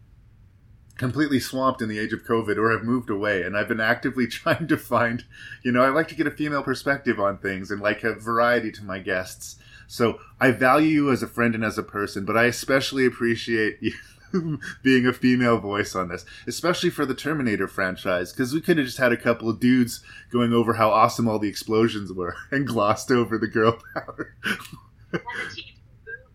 [0.98, 4.28] completely swamped in the age of COVID or have moved away, and I've been actively
[4.42, 5.24] trying to find,
[5.64, 8.72] you know, I like to get a female perspective on things and like a variety
[8.74, 9.58] to my guests.
[9.88, 13.78] So I value you as a friend and as a person, but I especially appreciate
[13.82, 13.94] you
[14.84, 18.86] being a female voice on this, especially for the Terminator franchise, because we could have
[18.86, 22.68] just had a couple of dudes going over how awesome all the explosions were and
[22.68, 24.36] glossed over the girl power.
[24.44, 25.76] and the teeth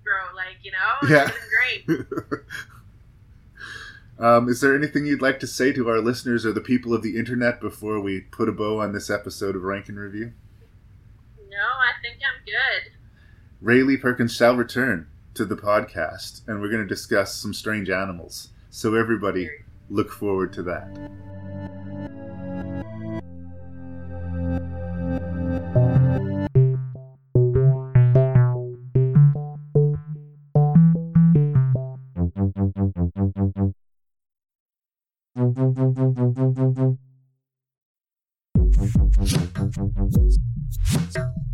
[0.04, 1.30] bro, like you know, yeah,
[1.86, 2.06] great.
[4.18, 7.02] um, is there anything you'd like to say to our listeners or the people of
[7.02, 10.32] the internet before we put a bow on this episode of Rank and Review?
[11.50, 12.92] No, I think I'm good.
[13.62, 15.08] Raylee Perkins shall return
[15.38, 18.48] to the podcast, and we're going to discuss some strange animals.
[18.70, 19.48] So, everybody,
[19.88, 20.88] look forward to that.
[41.00, 41.47] Thank you.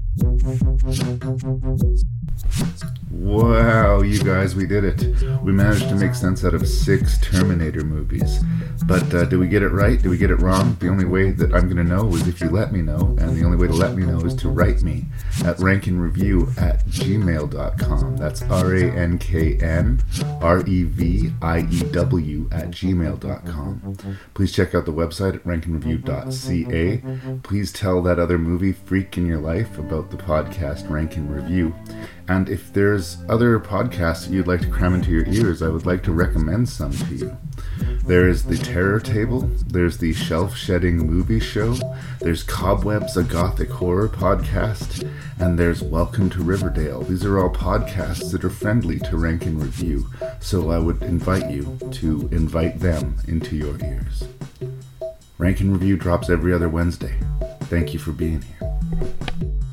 [3.10, 5.23] Wow, you guys, we did it.
[5.43, 8.41] We managed to make sense out of six Terminator movies.
[8.86, 10.01] But uh, did we get it right?
[10.01, 10.76] Did we get it wrong?
[10.81, 13.17] The only way that I'm going to know is if you let me know.
[13.20, 15.07] And the only way to let me know is to write me
[15.44, 18.17] at ranknreview at gmail.com.
[18.17, 20.02] That's R A N K N
[20.43, 23.97] R E V I E W at gmail.com.
[24.34, 27.39] Please check out the website at ranknreview.ca.
[27.43, 29.78] Please tell that other movie freak in your life
[30.10, 31.74] the podcast Rank and Review.
[32.28, 35.86] And if there's other podcasts that you'd like to cram into your ears, I would
[35.86, 37.36] like to recommend some to you.
[38.07, 41.74] There is the Terror Table, there's the Shelf Shedding Movie Show,
[42.20, 47.02] there's Cobwebs, a Gothic horror podcast, and there's Welcome to Riverdale.
[47.02, 50.07] These are all podcasts that are friendly to Rank and Review,
[50.41, 54.28] so I would invite you to invite them into your ears.
[55.39, 57.18] Rank and Review drops every other Wednesday.
[57.62, 59.64] Thank you for being here.